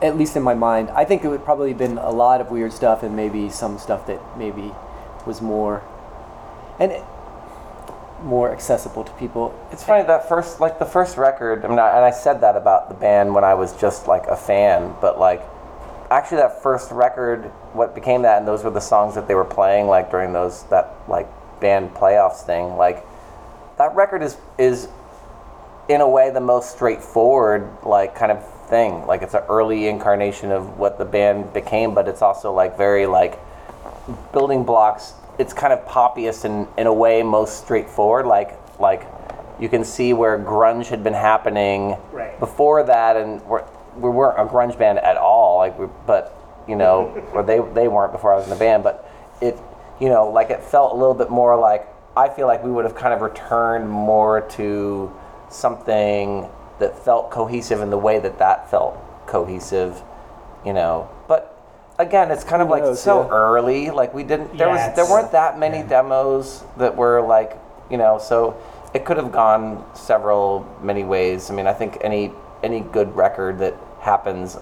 at 0.00 0.16
least 0.16 0.36
in 0.36 0.42
my 0.42 0.54
mind, 0.54 0.88
I 0.88 1.04
think 1.04 1.22
it 1.22 1.28
would 1.28 1.44
probably 1.44 1.68
have 1.68 1.76
been 1.76 1.98
a 1.98 2.10
lot 2.10 2.40
of 2.40 2.50
weird 2.50 2.72
stuff 2.72 3.02
and 3.02 3.14
maybe 3.14 3.50
some 3.50 3.76
stuff 3.78 4.06
that 4.06 4.38
maybe 4.38 4.72
was 5.26 5.42
more 5.42 5.82
and 6.78 6.92
it- 6.92 7.04
more 8.22 8.50
accessible 8.50 9.04
to 9.04 9.12
people. 9.12 9.54
It's 9.70 9.84
funny 9.84 10.02
that 10.04 10.30
first, 10.30 10.60
like 10.60 10.78
the 10.78 10.86
first 10.86 11.18
record. 11.18 11.62
I 11.62 11.68
mean, 11.68 11.78
I, 11.78 11.90
and 11.90 12.06
I 12.06 12.10
said 12.10 12.40
that 12.40 12.56
about 12.56 12.88
the 12.88 12.94
band 12.94 13.34
when 13.34 13.44
I 13.44 13.52
was 13.52 13.76
just 13.76 14.08
like 14.08 14.26
a 14.28 14.36
fan, 14.36 14.94
but 15.02 15.20
like, 15.20 15.42
actually, 16.10 16.38
that 16.38 16.62
first 16.62 16.90
record, 16.90 17.50
what 17.74 17.94
became 17.94 18.22
that, 18.22 18.38
and 18.38 18.48
those 18.48 18.64
were 18.64 18.70
the 18.70 18.80
songs 18.80 19.14
that 19.14 19.28
they 19.28 19.34
were 19.34 19.44
playing, 19.44 19.88
like 19.88 20.10
during 20.10 20.32
those 20.32 20.62
that 20.70 20.94
like 21.06 21.28
band 21.60 21.92
playoffs 21.92 22.46
thing. 22.46 22.78
Like, 22.78 23.04
that 23.78 23.94
record 23.94 24.22
is 24.22 24.36
is, 24.58 24.88
in 25.88 26.00
a 26.00 26.08
way, 26.08 26.30
the 26.30 26.40
most 26.40 26.72
straightforward, 26.72 27.68
like 27.82 28.14
kind 28.14 28.32
of 28.32 28.42
thing. 28.68 29.06
Like, 29.06 29.22
it's 29.22 29.34
an 29.34 29.42
early 29.48 29.88
incarnation 29.88 30.50
of 30.50 30.78
what 30.78 30.98
the 30.98 31.04
band 31.04 31.52
became, 31.52 31.94
but 31.94 32.08
it's 32.08 32.22
also 32.22 32.52
like 32.52 32.76
very 32.76 33.06
like 33.06 33.38
building 34.32 34.64
blocks. 34.64 35.12
It's 35.38 35.52
kind 35.52 35.72
of 35.72 35.84
poppiest 35.86 36.44
and 36.44 36.68
in 36.78 36.86
a 36.86 36.92
way 36.92 37.22
most 37.22 37.62
straightforward. 37.64 38.26
Like 38.26 38.58
like 38.78 39.06
you 39.60 39.68
can 39.68 39.84
see 39.84 40.12
where 40.12 40.38
grunge 40.38 40.86
had 40.86 41.04
been 41.04 41.14
happening 41.14 41.96
Right. 42.12 42.38
before 42.40 42.82
that, 42.84 43.16
and 43.16 43.40
we're, 43.42 43.64
we 43.96 44.10
weren't 44.10 44.38
a 44.38 44.44
grunge 44.44 44.76
band 44.78 44.98
at 44.98 45.16
all. 45.16 45.58
Like, 45.58 45.78
we, 45.78 45.86
but 46.06 46.36
you 46.66 46.76
know, 46.76 47.22
or 47.32 47.42
they 47.42 47.60
they 47.74 47.88
weren't 47.88 48.12
before 48.12 48.32
I 48.32 48.36
was 48.36 48.44
in 48.44 48.50
the 48.50 48.56
band. 48.56 48.82
But 48.82 49.08
it 49.40 49.58
you 50.00 50.08
know 50.08 50.28
like 50.30 50.50
it 50.50 50.62
felt 50.62 50.92
a 50.92 50.96
little 50.96 51.14
bit 51.14 51.30
more 51.30 51.56
like 51.58 51.86
I 52.16 52.28
feel 52.28 52.46
like 52.46 52.62
we 52.62 52.70
would 52.70 52.84
have 52.84 52.94
kind 52.94 53.12
of 53.12 53.20
returned 53.20 53.88
more 53.88 54.42
to 54.52 55.12
something 55.50 56.48
that 56.78 56.98
felt 56.98 57.30
cohesive 57.30 57.80
in 57.80 57.90
the 57.90 57.98
way 57.98 58.18
that 58.18 58.38
that 58.38 58.70
felt 58.70 58.96
cohesive. 59.26 60.02
You 60.64 60.72
know, 60.72 61.08
but 61.28 61.50
again, 61.98 62.30
it's 62.30 62.44
kind 62.44 62.62
of 62.62 62.68
like 62.68 62.82
knows, 62.82 63.02
so 63.02 63.22
yeah. 63.22 63.28
early. 63.30 63.90
Like 63.90 64.14
we 64.14 64.22
didn't. 64.22 64.56
There 64.56 64.68
Yeah, 64.68 64.88
was 64.88 64.96
there 64.96 65.06
weren't 65.06 65.32
that 65.32 65.58
many 65.58 65.82
demos 65.82 66.64
that 66.78 66.96
were 66.96 67.20
like 67.20 67.58
you 67.90 67.98
know. 67.98 68.18
So 68.18 68.56
it 68.94 69.04
could 69.04 69.16
have 69.16 69.32
gone 69.32 69.84
several 69.94 70.66
many 70.82 71.04
ways. 71.04 71.50
I 71.50 71.54
mean, 71.54 71.66
I 71.66 71.72
think 71.72 71.98
any 72.00 72.32
any 72.62 72.80
good 72.80 73.14
record 73.14 73.58
that 73.58 73.74
happens 74.00 74.56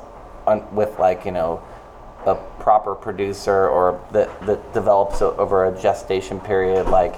on, 0.47 0.75
with 0.75 0.99
like 0.99 1.25
you 1.25 1.33
know 1.33 1.63
a 2.27 2.35
proper 2.61 2.95
producer 2.95 3.69
or 3.69 4.01
that 4.13 4.29
that 4.47 4.73
develops 4.73 5.23
o- 5.23 5.37
over 5.37 5.67
a 5.67 5.81
gestation 5.81 6.41
period 6.41 6.87
like 6.89 7.17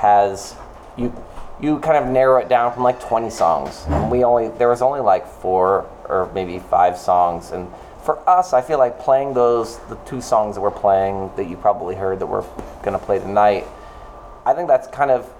has 0.00 0.54
you 0.96 1.12
you 1.60 1.78
kind 1.80 2.02
of 2.02 2.10
narrow 2.10 2.40
it 2.40 2.48
down 2.48 2.72
from 2.72 2.82
like 2.82 3.00
20 3.00 3.28
songs. 3.28 3.84
And 3.88 4.10
we 4.10 4.24
only 4.24 4.48
there 4.48 4.68
was 4.68 4.82
only 4.82 5.00
like 5.00 5.26
four 5.26 5.86
or 6.08 6.30
maybe 6.34 6.58
five 6.58 6.96
songs. 6.96 7.50
And 7.50 7.68
for 8.02 8.26
us 8.26 8.54
i 8.54 8.62
feel 8.62 8.78
like 8.78 8.98
playing 8.98 9.34
those 9.34 9.78
the 9.90 9.96
two 10.06 10.22
songs 10.22 10.54
that 10.54 10.62
we're 10.62 10.70
playing 10.70 11.30
that 11.36 11.50
you 11.50 11.54
probably 11.54 11.94
heard 11.94 12.18
that 12.18 12.26
we're 12.26 12.40
going 12.82 12.98
to 12.98 12.98
play 12.98 13.18
tonight 13.18 13.66
i 14.46 14.54
think 14.54 14.68
that's 14.68 14.86
kind 14.88 15.10
of 15.10 15.30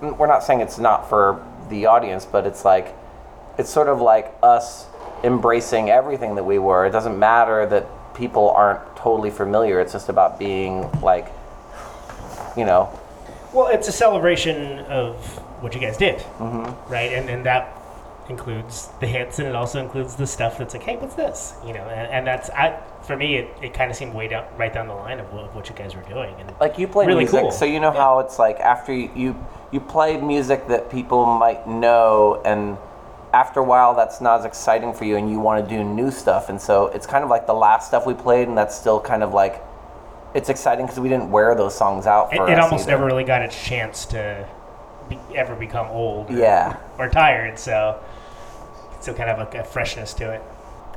mm, 0.00 0.16
we're 0.16 0.28
not 0.28 0.40
saying 0.44 0.60
it's 0.60 0.78
not 0.78 1.08
for 1.08 1.44
the 1.70 1.86
audience 1.86 2.24
but 2.24 2.46
it's 2.46 2.64
like 2.64 2.94
it's 3.58 3.68
sort 3.68 3.88
of 3.88 4.00
like 4.00 4.32
us 4.44 4.86
embracing 5.22 5.90
everything 5.90 6.34
that 6.34 6.44
we 6.44 6.58
were. 6.58 6.86
It 6.86 6.90
doesn't 6.90 7.18
matter 7.18 7.66
that 7.66 7.86
people 8.14 8.50
aren't 8.50 8.96
totally 8.96 9.30
familiar. 9.30 9.80
It's 9.80 9.92
just 9.92 10.08
about 10.08 10.38
being 10.38 10.90
like 11.00 11.28
you 12.56 12.64
know 12.64 12.88
Well, 13.54 13.68
it's 13.68 13.88
a 13.88 13.92
celebration 13.92 14.80
of 14.80 15.16
what 15.62 15.74
you 15.74 15.80
guys 15.80 15.96
did, 15.96 16.18
Mm-hmm. 16.38 16.92
right? 16.92 17.12
And 17.12 17.30
and 17.30 17.46
that 17.46 17.80
includes 18.28 18.88
the 19.00 19.06
hits, 19.06 19.38
and 19.38 19.46
it 19.48 19.54
also 19.54 19.80
includes 19.80 20.16
the 20.16 20.26
stuff 20.26 20.56
that's 20.58 20.74
like, 20.74 20.82
hey, 20.82 20.96
what's 20.96 21.14
this? 21.14 21.54
You 21.66 21.74
know, 21.74 21.82
and, 21.84 22.10
and 22.10 22.26
that's 22.26 22.50
I 22.50 22.80
for 23.02 23.16
me, 23.16 23.36
it, 23.36 23.48
it 23.62 23.74
kind 23.74 23.90
of 23.90 23.96
seemed 23.96 24.14
way 24.14 24.28
down 24.28 24.44
right 24.56 24.72
down 24.72 24.88
the 24.88 24.94
line 24.94 25.20
of 25.20 25.32
what, 25.32 25.44
of 25.44 25.54
what 25.54 25.68
you 25.68 25.74
guys 25.76 25.94
were 25.94 26.02
doing, 26.02 26.34
and 26.40 26.52
like 26.60 26.78
you 26.78 26.88
play 26.88 27.06
really 27.06 27.24
music 27.24 27.40
cool. 27.42 27.50
so 27.50 27.64
you 27.64 27.80
know 27.80 27.92
how 27.92 28.18
it's 28.20 28.38
like 28.38 28.58
after 28.60 28.92
you, 28.94 29.10
you 29.14 29.46
you 29.72 29.80
play 29.80 30.16
music 30.20 30.66
that 30.68 30.90
people 30.90 31.26
might 31.26 31.66
know 31.68 32.40
and 32.44 32.76
after 33.34 33.58
a 33.60 33.64
while 33.64 33.94
that's 33.94 34.20
not 34.20 34.38
as 34.38 34.44
exciting 34.44 34.94
for 34.94 35.04
you 35.04 35.16
and 35.16 35.28
you 35.30 35.40
want 35.40 35.62
to 35.62 35.68
do 35.76 35.82
new 35.82 36.10
stuff 36.10 36.48
and 36.48 36.60
so 36.60 36.86
it's 36.88 37.06
kind 37.06 37.24
of 37.24 37.28
like 37.30 37.46
the 37.48 37.52
last 37.52 37.88
stuff 37.88 38.06
we 38.06 38.14
played 38.14 38.46
and 38.46 38.56
that's 38.56 38.76
still 38.78 39.00
kind 39.00 39.24
of 39.24 39.34
like 39.34 39.60
it's 40.34 40.48
exciting 40.48 40.84
because 40.86 40.98
we 41.00 41.08
didn't 41.08 41.30
wear 41.30 41.54
those 41.54 41.74
songs 41.76 42.06
out 42.06 42.32
it, 42.32 42.36
for 42.36 42.48
it 42.48 42.58
us 42.58 42.64
almost 42.64 42.82
either. 42.84 42.92
never 42.92 43.06
really 43.06 43.24
got 43.24 43.42
a 43.42 43.48
chance 43.48 44.04
to 44.06 44.48
be, 45.08 45.18
ever 45.34 45.54
become 45.54 45.86
old, 45.88 46.30
or, 46.30 46.34
Yeah. 46.36 46.76
or 46.98 47.08
tired. 47.08 47.58
So, 47.58 48.00
so 49.00 49.14
kind 49.14 49.30
of 49.30 49.54
a, 49.54 49.60
a 49.60 49.64
freshness 49.64 50.12
to 50.14 50.30
it. 50.32 50.42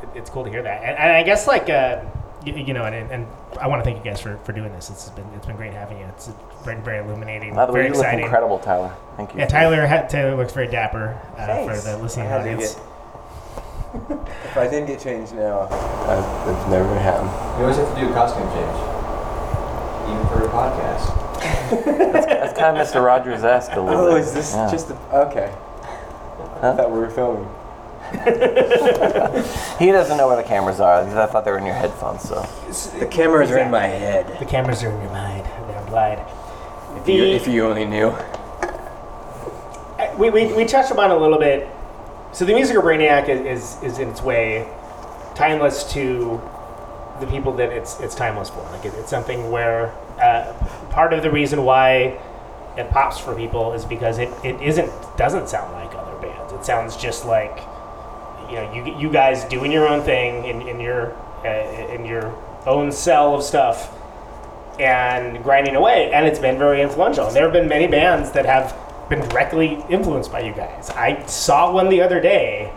it. 0.02 0.10
It's 0.16 0.30
cool 0.30 0.44
to 0.44 0.50
hear 0.50 0.62
that, 0.64 0.82
and, 0.84 0.98
and 0.98 1.12
I 1.14 1.24
guess 1.24 1.46
like 1.48 1.70
uh, 1.70 2.02
you, 2.46 2.54
you 2.56 2.74
know, 2.74 2.86
and, 2.86 3.12
and 3.12 3.28
I 3.60 3.68
want 3.68 3.84
to 3.84 3.84
thank 3.90 4.04
you 4.04 4.10
guys 4.10 4.22
for, 4.22 4.38
for 4.38 4.54
doing 4.54 4.72
this. 4.74 4.90
It's 4.90 5.10
been 5.10 5.26
it's 5.36 5.46
been 5.46 5.56
great 5.58 5.74
having 5.74 6.00
you. 6.00 6.06
It's 6.06 6.30
been 6.66 6.82
very 6.84 7.00
illuminating, 7.00 7.54
By 7.56 7.66
the 7.66 7.72
way, 7.74 7.80
very 7.80 7.88
you 7.90 7.94
look 7.94 8.04
exciting. 8.04 8.24
incredible 8.26 8.60
Tyler 8.60 8.94
thank 9.16 9.34
you 9.34 9.40
Yeah, 9.40 9.46
Tyler, 9.48 9.88
ha- 9.88 10.06
Taylor 10.08 10.36
looks 10.36 10.52
very 10.54 10.68
dapper 10.68 11.18
uh, 11.38 11.66
for 11.66 11.78
the 11.82 11.98
listening 11.98 12.26
I 12.28 12.30
had 12.30 12.44
to 12.44 12.52
audience. 12.54 12.76
get- 12.76 12.84
If 14.46 14.58
I 14.58 14.68
didn't 14.68 14.88
get 14.88 15.00
changed 15.00 15.34
now, 15.34 15.62
I, 15.62 16.16
that's 16.46 16.70
never 16.70 16.84
gonna 16.88 17.00
happen. 17.00 17.26
You 17.58 17.64
always 17.66 17.78
have 17.78 17.94
to 17.96 18.00
do 18.02 18.10
a 18.10 18.14
costume 18.14 18.48
change, 18.50 18.78
even 20.10 20.28
for 20.28 20.46
a 20.46 20.50
podcast. 20.50 21.06
that's 21.86 22.58
kind 22.60 22.78
of 22.78 22.88
Mr. 22.88 23.04
Rogers 23.04 23.44
esque 23.44 23.74
a 23.74 23.82
little 23.82 24.00
Oh, 24.06 24.12
bit 24.14 24.22
is 24.22 24.34
this 24.34 24.54
Yeah. 24.54 24.70
just 24.72 24.88
the 24.88 24.96
okay? 25.14 25.54
I 26.62 26.74
thought 26.76 26.92
we 26.92 27.00
were 27.00 27.10
filming. 27.10 27.48
he 29.80 29.92
doesn't 29.92 30.18
know 30.18 30.28
where 30.28 30.38
the 30.38 30.44
cameras 30.48 30.80
are 30.80 31.02
I 31.02 31.26
thought 31.26 31.44
they 31.44 31.52
were 31.52 31.58
in 31.58 31.66
your 31.66 31.76
headphones 31.76 32.22
so 32.22 32.42
The 33.00 33.06
cameras 33.06 33.52
are 33.52 33.58
in 33.58 33.70
my 33.70 33.86
head. 33.86 34.40
The 34.40 34.46
cameras 34.46 34.82
are 34.84 34.90
in 34.92 35.02
your 35.02 35.12
mind. 35.12 35.46
They're 35.68 35.82
implied. 35.82 36.26
If 37.02 37.08
you, 37.10 37.24
if 37.24 37.48
you 37.48 37.66
only 37.68 37.86
knew. 37.86 38.10
I- 40.00 40.14
we, 40.18 40.30
we, 40.30 40.54
we 40.54 40.66
touched 40.66 40.90
upon 40.92 41.12
a 41.12 41.18
little 41.18 41.38
bit. 41.38 41.68
So 42.32 42.46
the 42.46 42.54
music 42.54 42.78
of 42.78 42.84
Brainiac 42.84 43.28
is, 43.30 43.42
is, 43.42 43.84
is 43.84 44.00
in 44.00 44.10
its 44.10 44.22
way 44.22 44.68
timeless 45.36 45.84
to 45.94 46.42
the 47.20 47.28
people 47.28 47.54
that 47.54 47.72
it's 47.72 48.00
it's 48.00 48.16
timeless 48.16 48.50
for. 48.50 48.62
Like 48.72 48.86
it, 48.86 48.94
it's 48.96 49.10
something 49.10 49.52
where 49.52 49.88
uh, 50.22 50.54
part 50.90 51.14
of 51.14 51.24
the 51.24 51.32
reason 51.32 51.64
why 51.64 52.20
it 52.78 52.90
pops 52.92 53.20
for 53.20 53.36
people 53.36 53.74
is 53.74 53.86
because 53.86 54.20
it, 54.20 54.30
it 54.44 54.62
isn't 54.62 54.92
doesn't 55.18 55.50
sound 55.50 55.74
like 55.74 55.94
other 55.96 56.16
bands. 56.22 56.54
It 56.54 56.64
sounds 56.66 56.96
just 56.96 57.26
like 57.26 57.58
you 58.50 58.56
know 58.56 58.74
you 58.74 58.98
you 58.98 59.10
guys 59.12 59.44
doing 59.46 59.72
your 59.72 59.88
own 59.88 60.04
thing 60.04 60.46
in, 60.46 60.68
in 60.68 60.80
your 60.80 61.14
uh, 61.44 61.94
in 61.94 62.06
your 62.06 62.36
own 62.66 62.92
cell 62.92 63.36
of 63.36 63.44
stuff 63.44 63.94
and 64.80 65.44
grinding 65.44 65.76
away, 65.76 66.12
and 66.14 66.26
it's 66.26 66.40
been 66.40 66.58
very 66.58 66.82
influential. 66.82 67.26
And 67.28 67.36
there 67.36 67.44
have 67.44 67.54
been 67.54 67.68
many 67.68 67.88
bands 67.88 68.32
that 68.32 68.46
have 68.46 68.76
been 69.10 69.28
directly 69.30 69.84
influenced 69.90 70.32
by 70.32 70.42
you 70.42 70.54
guys. 70.54 70.90
I 70.92 71.26
saw 71.26 71.72
one 71.72 71.90
the 71.90 72.02
other 72.02 72.20
day. 72.20 72.74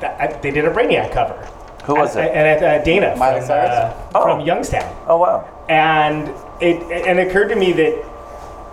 That, 0.00 0.18
I, 0.20 0.40
they 0.40 0.50
did 0.50 0.64
a 0.64 0.70
Brainiac 0.70 1.12
cover. 1.12 1.49
Who 1.94 2.00
was 2.00 2.16
and, 2.16 2.26
it? 2.26 2.34
And 2.36 2.64
uh, 2.64 2.84
Dana 2.84 3.16
Miley 3.16 3.40
from, 3.40 3.46
Cyrus? 3.48 3.94
uh, 4.14 4.22
from 4.22 4.40
Youngstown. 4.40 4.96
oh 5.08 5.16
wow 5.18 5.48
And 5.68 6.28
it 6.60 6.82
and 7.06 7.18
it 7.18 7.28
occurred 7.28 7.48
to 7.48 7.56
me 7.56 7.72
that 7.72 8.04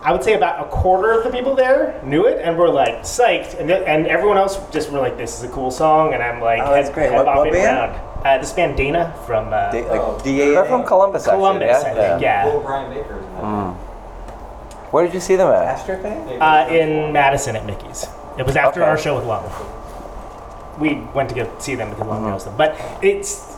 I 0.04 0.12
would 0.14 0.24
say 0.24 0.34
about 0.36 0.66
a 0.66 0.70
quarter 0.70 1.12
of 1.12 1.24
the 1.26 1.30
people 1.32 1.56
there 1.56 2.00
knew 2.04 2.28
it 2.28 2.40
and 2.42 2.58
were 2.58 2.70
like 2.70 3.02
psyched, 3.02 3.60
and, 3.60 3.68
th- 3.68 3.84
and 3.86 4.08
everyone 4.08 4.38
else 4.38 4.58
just 4.72 4.90
were 4.92 5.00
like, 5.00 5.18
"This 5.18 5.38
is 5.38 5.44
a 5.44 5.52
cool 5.52 5.70
song," 5.72 6.14
and 6.14 6.24
I'm 6.24 6.40
like, 6.40 6.62
Oh, 6.64 6.72
that's 6.72 6.88
head- 6.88 6.94
great. 6.96 7.10
head 7.12 7.26
What- 7.26 7.26
what 7.26 7.48
bopping 7.48 7.54
band? 7.54 7.92
around. 7.92 8.26
Uh, 8.26 8.38
this 8.38 8.54
band 8.54 8.78
Dana 8.78 9.14
from 9.26 9.48
uh, 9.52 9.72
Da- 9.72 9.82
like 10.14 10.24
DA. 10.24 10.52
they're 10.52 10.66
from 10.66 10.84
Columbus 10.86 11.24
actually, 11.28 11.38
Columbus, 11.40 11.84
yeah? 11.84 11.92
I 11.92 11.94
think. 11.94 12.22
Yeah, 12.22 12.46
Little 12.46 12.62
Brian 12.62 12.90
Baker 12.94 13.18
is 13.20 13.26
in 13.26 13.34
that. 13.36 13.44
Mm. 13.44 13.74
Where 14.92 15.04
did 15.06 15.14
you 15.14 15.20
see 15.20 15.36
them 15.36 15.50
at? 15.50 15.64
Astro 15.66 15.98
thing? 16.02 16.42
Uh, 16.42 16.68
in 16.72 17.12
Madison 17.12 17.56
at 17.58 17.66
Mickey's. 17.66 18.08
It 18.38 18.46
was 18.46 18.56
after 18.56 18.82
Okay. 18.82 18.90
our 18.90 18.98
show 18.98 19.16
with 19.16 19.26
Lum. 19.26 19.44
We 20.80 20.96
went 21.14 21.30
to 21.30 21.36
go 21.36 21.52
see 21.60 21.76
them 21.76 21.90
because 21.90 22.08
Lum 22.08 22.24
knows 22.24 22.46
them, 22.46 22.56
but 22.58 22.80
it's 23.04 23.56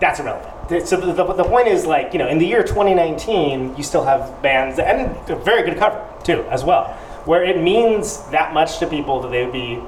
that's 0.00 0.20
irrelevant. 0.20 0.86
So 0.86 0.96
the, 0.96 1.12
the, 1.12 1.32
the 1.34 1.44
point 1.44 1.66
is, 1.66 1.84
like 1.84 2.12
you 2.12 2.18
know, 2.18 2.28
in 2.28 2.38
the 2.38 2.46
year 2.46 2.62
2019, 2.62 3.76
you 3.76 3.82
still 3.82 4.04
have 4.04 4.40
bands 4.42 4.78
and 4.78 5.16
a 5.28 5.36
very 5.36 5.62
good 5.62 5.78
cover 5.78 6.06
too, 6.22 6.42
as 6.44 6.64
well, 6.64 6.92
where 7.24 7.44
it 7.44 7.60
means 7.60 8.22
that 8.30 8.54
much 8.54 8.78
to 8.78 8.86
people 8.86 9.20
that 9.22 9.30
they 9.30 9.44
would 9.44 9.52
be 9.52 9.82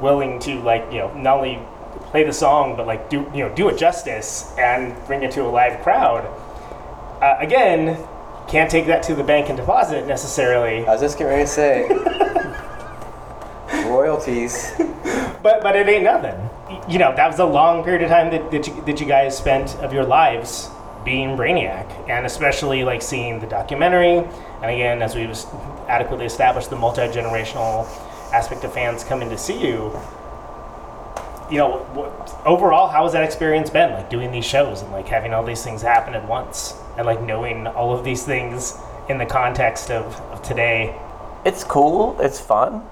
willing 0.00 0.38
to 0.40 0.60
like 0.60 0.90
you 0.92 0.98
know 0.98 1.12
not 1.14 1.38
only 1.38 1.60
play 2.10 2.24
the 2.24 2.32
song 2.32 2.74
but 2.76 2.86
like 2.86 3.10
do 3.10 3.30
you 3.34 3.46
know 3.46 3.54
do 3.54 3.68
it 3.68 3.78
justice 3.78 4.54
and 4.58 4.96
bring 5.06 5.22
it 5.22 5.30
to 5.32 5.42
a 5.42 5.48
live 5.48 5.82
crowd. 5.82 6.24
Uh, 7.20 7.36
again, 7.38 8.02
can't 8.48 8.70
take 8.70 8.86
that 8.86 9.02
to 9.02 9.14
the 9.14 9.22
bank 9.22 9.48
and 9.48 9.58
deposit 9.58 10.06
necessarily. 10.06 10.86
I 10.86 10.92
was 10.92 11.00
just 11.00 11.18
getting 11.18 11.32
ready 11.32 11.44
to 11.44 11.48
say. 11.48 12.66
royalties. 13.90 14.72
But 15.42 15.62
but 15.62 15.74
it 15.74 15.88
ain't 15.88 16.04
nothing. 16.04 16.50
You 16.88 16.98
know, 16.98 17.14
that 17.16 17.26
was 17.26 17.38
a 17.38 17.44
long 17.44 17.82
period 17.82 18.02
of 18.02 18.10
time 18.10 18.30
that, 18.30 18.50
that, 18.50 18.66
you, 18.66 18.82
that 18.84 19.00
you 19.00 19.06
guys 19.06 19.36
spent 19.36 19.74
of 19.76 19.92
your 19.92 20.04
lives 20.04 20.68
being 21.04 21.30
Brainiac, 21.30 22.08
and 22.08 22.26
especially 22.26 22.84
like 22.84 23.00
seeing 23.00 23.40
the 23.40 23.46
documentary, 23.46 24.18
and 24.18 24.70
again, 24.70 25.00
as 25.00 25.14
we've 25.14 25.30
adequately 25.88 26.26
established, 26.26 26.68
the 26.68 26.76
multi 26.76 27.02
generational 27.02 27.86
aspect 28.32 28.64
of 28.64 28.72
fans 28.74 29.02
coming 29.02 29.30
to 29.30 29.38
see 29.38 29.58
you. 29.58 29.98
You 31.50 31.58
know, 31.58 31.78
what, 31.94 32.40
overall, 32.44 32.88
how 32.88 33.04
has 33.04 33.12
that 33.14 33.24
experience 33.24 33.70
been? 33.70 33.92
Like 33.92 34.10
doing 34.10 34.30
these 34.30 34.44
shows 34.44 34.82
and 34.82 34.92
like 34.92 35.08
having 35.08 35.32
all 35.32 35.42
these 35.42 35.64
things 35.64 35.80
happen 35.82 36.14
at 36.14 36.28
once, 36.28 36.74
and 36.98 37.06
like 37.06 37.22
knowing 37.22 37.66
all 37.66 37.96
of 37.96 38.04
these 38.04 38.24
things 38.24 38.76
in 39.08 39.16
the 39.16 39.26
context 39.26 39.90
of, 39.90 40.20
of 40.32 40.42
today. 40.42 40.94
It's 41.44 41.64
cool. 41.64 42.20
It's 42.20 42.38
fun. 42.38 42.84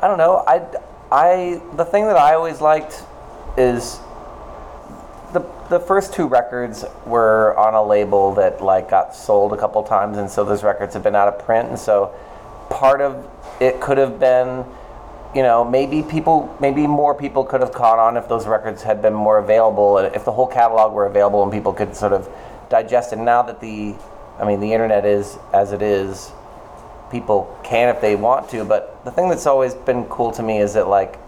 I 0.00 0.06
don't 0.06 0.18
know. 0.18 0.44
I, 0.46 0.64
I 1.10 1.62
the 1.74 1.84
thing 1.84 2.06
that 2.06 2.16
I 2.16 2.34
always 2.34 2.60
liked 2.60 3.02
is 3.56 3.98
the 5.32 5.40
the 5.68 5.80
first 5.80 6.14
two 6.14 6.26
records 6.26 6.84
were 7.04 7.56
on 7.58 7.74
a 7.74 7.82
label 7.82 8.34
that 8.34 8.62
like 8.62 8.90
got 8.90 9.14
sold 9.14 9.52
a 9.52 9.56
couple 9.56 9.82
times, 9.82 10.18
and 10.18 10.30
so 10.30 10.44
those 10.44 10.62
records 10.62 10.94
have 10.94 11.02
been 11.02 11.16
out 11.16 11.28
of 11.28 11.44
print, 11.44 11.68
and 11.68 11.78
so 11.78 12.14
part 12.70 13.00
of 13.00 13.28
it 13.60 13.80
could 13.80 13.98
have 13.98 14.20
been 14.20 14.64
you 15.34 15.42
know 15.42 15.64
maybe 15.64 16.02
people 16.02 16.54
maybe 16.60 16.86
more 16.86 17.14
people 17.14 17.44
could 17.44 17.60
have 17.60 17.72
caught 17.72 17.98
on 17.98 18.16
if 18.16 18.28
those 18.28 18.46
records 18.46 18.82
had 18.82 19.02
been 19.02 19.12
more 19.12 19.38
available 19.38 19.98
if 19.98 20.24
the 20.24 20.32
whole 20.32 20.46
catalog 20.46 20.92
were 20.92 21.06
available 21.06 21.42
and 21.42 21.52
people 21.52 21.72
could 21.72 21.94
sort 21.94 22.12
of 22.12 22.28
digest 22.70 23.12
it 23.12 23.18
now 23.18 23.42
that 23.42 23.60
the 23.60 23.94
i 24.38 24.46
mean 24.46 24.60
the 24.60 24.72
internet 24.72 25.04
is 25.04 25.38
as 25.52 25.72
it 25.72 25.82
is 25.82 26.32
people 27.10 27.58
can 27.62 27.88
if 27.94 28.00
they 28.00 28.16
want 28.16 28.48
to 28.48 28.64
but 28.64 29.02
the 29.04 29.10
thing 29.10 29.28
that's 29.28 29.46
always 29.46 29.74
been 29.74 30.04
cool 30.04 30.30
to 30.30 30.42
me 30.42 30.58
is 30.58 30.74
that 30.74 30.88
like 30.88 31.18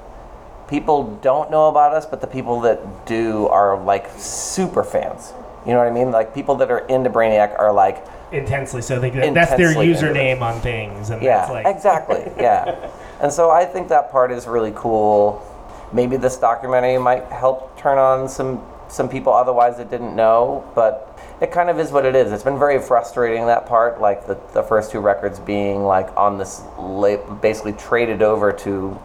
people 0.70 1.16
don't 1.16 1.50
know 1.50 1.68
about 1.68 1.92
us 1.92 2.06
but 2.06 2.20
the 2.20 2.26
people 2.26 2.60
that 2.60 3.04
do 3.04 3.48
are 3.48 3.82
like 3.82 4.08
super 4.16 4.84
fans. 4.84 5.34
You 5.66 5.72
know 5.72 5.78
what 5.78 5.88
i 5.88 5.90
mean? 5.90 6.10
Like 6.10 6.32
people 6.34 6.54
that 6.56 6.70
are 6.70 6.78
into 6.86 7.10
brainiac 7.10 7.58
are 7.58 7.72
like 7.72 8.06
intensely 8.32 8.80
so. 8.80 8.98
They, 9.00 9.10
that's 9.10 9.50
their 9.56 9.74
username 9.74 10.40
on 10.40 10.60
things 10.60 11.10
and 11.10 11.20
yeah 11.20 11.50
like 11.50 11.66
exactly 11.66 12.32
yeah. 12.38 12.90
And 13.20 13.30
so 13.30 13.50
i 13.50 13.66
think 13.66 13.88
that 13.88 14.10
part 14.10 14.30
is 14.30 14.46
really 14.46 14.72
cool. 14.74 15.46
Maybe 15.92 16.16
this 16.16 16.36
documentary 16.36 16.96
might 16.98 17.24
help 17.26 17.76
turn 17.76 17.98
on 17.98 18.28
some 18.28 18.64
some 18.90 19.08
people 19.08 19.32
otherwise 19.32 19.76
that 19.76 19.88
didn't 19.90 20.14
know 20.16 20.68
but 20.74 21.18
it 21.40 21.50
kind 21.52 21.70
of 21.70 21.78
is 21.78 21.90
what 21.92 22.04
it 22.04 22.14
is 22.16 22.32
it's 22.32 22.42
been 22.42 22.58
very 22.58 22.78
frustrating 22.80 23.46
that 23.46 23.64
part 23.66 24.00
like 24.00 24.26
the, 24.26 24.38
the 24.52 24.62
first 24.62 24.90
two 24.90 24.98
records 25.00 25.38
being 25.38 25.84
like 25.84 26.08
on 26.16 26.36
this 26.38 26.62
la- 26.78 27.16
basically 27.40 27.72
traded 27.74 28.20
over 28.22 28.52
to 28.52 28.98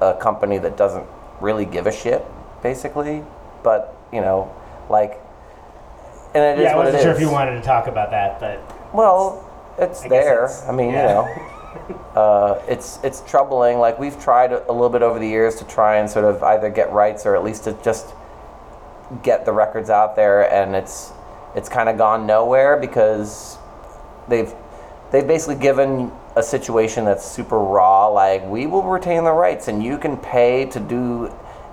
a 0.00 0.14
company 0.14 0.58
that 0.58 0.76
doesn't 0.76 1.04
really 1.40 1.64
give 1.64 1.86
a 1.86 1.92
shit 1.92 2.24
basically 2.62 3.24
but 3.64 3.96
you 4.12 4.20
know 4.20 4.54
like 4.88 5.18
and 6.34 6.42
it 6.42 6.58
is 6.62 6.64
yeah, 6.64 6.72
I 6.74 6.76
wasn't 6.76 7.02
sure 7.02 7.10
is. 7.10 7.16
if 7.18 7.20
you 7.22 7.30
wanted 7.30 7.56
to 7.56 7.60
talk 7.62 7.88
about 7.88 8.10
that, 8.10 8.40
but 8.40 8.58
Well, 8.94 9.44
it's 9.78 10.02
I 10.02 10.08
there. 10.08 10.44
it's- 10.44 10.66
I 10.66 10.72
mean, 10.72 10.88
yeah. 10.90 11.28
you 11.88 11.94
know, 11.94 12.00
uh, 12.20 12.62
it's 12.66 12.98
it's 13.02 13.20
troubling. 13.28 13.78
Like 13.78 13.98
we've 13.98 14.18
tried 14.18 14.50
a 14.54 14.62
a 14.70 14.72
little 14.72 14.88
bit 14.88 15.02
over 15.02 15.18
the 15.18 15.28
years 15.28 15.56
to 15.56 15.64
try 15.66 15.96
and 15.96 16.08
sort 16.08 16.24
of 16.24 16.42
either 16.42 16.70
get 16.70 16.90
rights 16.90 17.26
or 17.26 17.36
at 17.36 17.44
least 17.44 17.64
to 17.64 17.74
just 17.84 18.14
get 19.22 19.44
the 19.44 19.52
records 19.52 19.90
out 19.90 20.16
there, 20.16 20.52
and 20.52 20.74
it's 20.74 21.12
it's 21.54 21.68
kind 21.68 21.88
of 21.88 21.98
gone 21.98 22.26
nowhere 22.26 22.76
because 22.76 23.58
they've 24.28 24.52
they've 25.10 25.26
basically 25.26 25.56
given 25.56 26.10
a 26.36 26.42
situation 26.42 27.04
that's 27.04 27.24
super 27.24 27.58
raw. 27.58 28.08
Like 28.08 28.46
we 28.46 28.66
will 28.66 28.82
retain 28.82 29.24
the 29.24 29.32
rights, 29.32 29.68
and 29.68 29.82
you 29.82 29.98
can 29.98 30.16
pay 30.16 30.66
to 30.66 30.80
do 30.80 31.32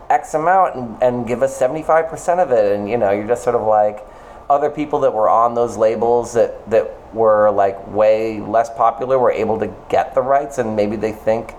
X 0.09 0.33
amount 0.33 0.75
and, 0.75 1.03
and 1.03 1.27
give 1.27 1.43
us 1.43 1.55
seventy 1.55 1.83
five 1.83 2.07
percent 2.07 2.39
of 2.39 2.51
it, 2.51 2.75
and 2.75 2.89
you 2.89 2.97
know, 2.97 3.11
you're 3.11 3.27
just 3.27 3.43
sort 3.43 3.55
of 3.55 3.63
like 3.65 4.05
other 4.49 4.69
people 4.69 4.99
that 5.01 5.13
were 5.13 5.29
on 5.29 5.53
those 5.53 5.77
labels 5.77 6.33
that 6.33 6.69
that 6.69 6.91
were 7.13 7.51
like 7.51 7.87
way 7.93 8.39
less 8.39 8.69
popular 8.71 9.17
were 9.17 9.31
able 9.31 9.59
to 9.59 9.73
get 9.89 10.13
the 10.15 10.21
rights 10.21 10.57
and 10.57 10.75
maybe 10.75 10.95
they 10.95 11.11
think 11.11 11.53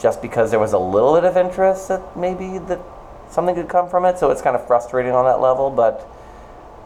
just 0.00 0.20
because 0.22 0.50
there 0.50 0.60
was 0.60 0.72
a 0.72 0.78
little 0.78 1.14
bit 1.14 1.24
of 1.24 1.36
interest 1.36 1.88
that 1.88 2.16
maybe 2.16 2.58
that 2.58 2.80
something 3.30 3.54
could 3.54 3.68
come 3.68 3.88
from 3.88 4.04
it 4.04 4.18
so 4.18 4.30
it's 4.30 4.42
kind 4.42 4.56
of 4.56 4.66
frustrating 4.66 5.12
on 5.12 5.24
that 5.24 5.40
level 5.40 5.70
but 5.70 6.08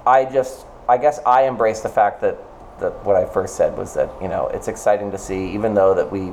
i 0.06 0.24
just 0.24 0.66
i 0.88 0.96
guess 0.96 1.20
i 1.26 1.42
embrace 1.42 1.80
the 1.80 1.88
fact 1.88 2.20
that 2.20 2.36
that 2.80 2.92
what 3.04 3.16
i 3.16 3.24
first 3.24 3.56
said 3.56 3.76
was 3.76 3.94
that 3.94 4.10
you 4.22 4.28
know 4.28 4.46
it's 4.48 4.68
exciting 4.68 5.10
to 5.10 5.18
see 5.18 5.52
even 5.52 5.74
though 5.74 5.94
that 5.94 6.10
we 6.10 6.32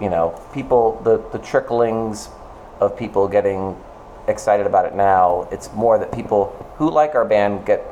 you 0.00 0.10
know 0.10 0.38
people 0.52 1.00
the 1.04 1.18
the 1.36 1.44
tricklings 1.44 2.28
of 2.80 2.96
people 2.96 3.28
getting 3.28 3.76
excited 4.28 4.66
about 4.66 4.84
it 4.84 4.94
now 4.94 5.46
it's 5.50 5.72
more 5.72 5.98
that 5.98 6.12
people 6.12 6.46
who 6.76 6.90
like 6.90 7.14
our 7.14 7.24
band 7.24 7.64
get 7.66 7.84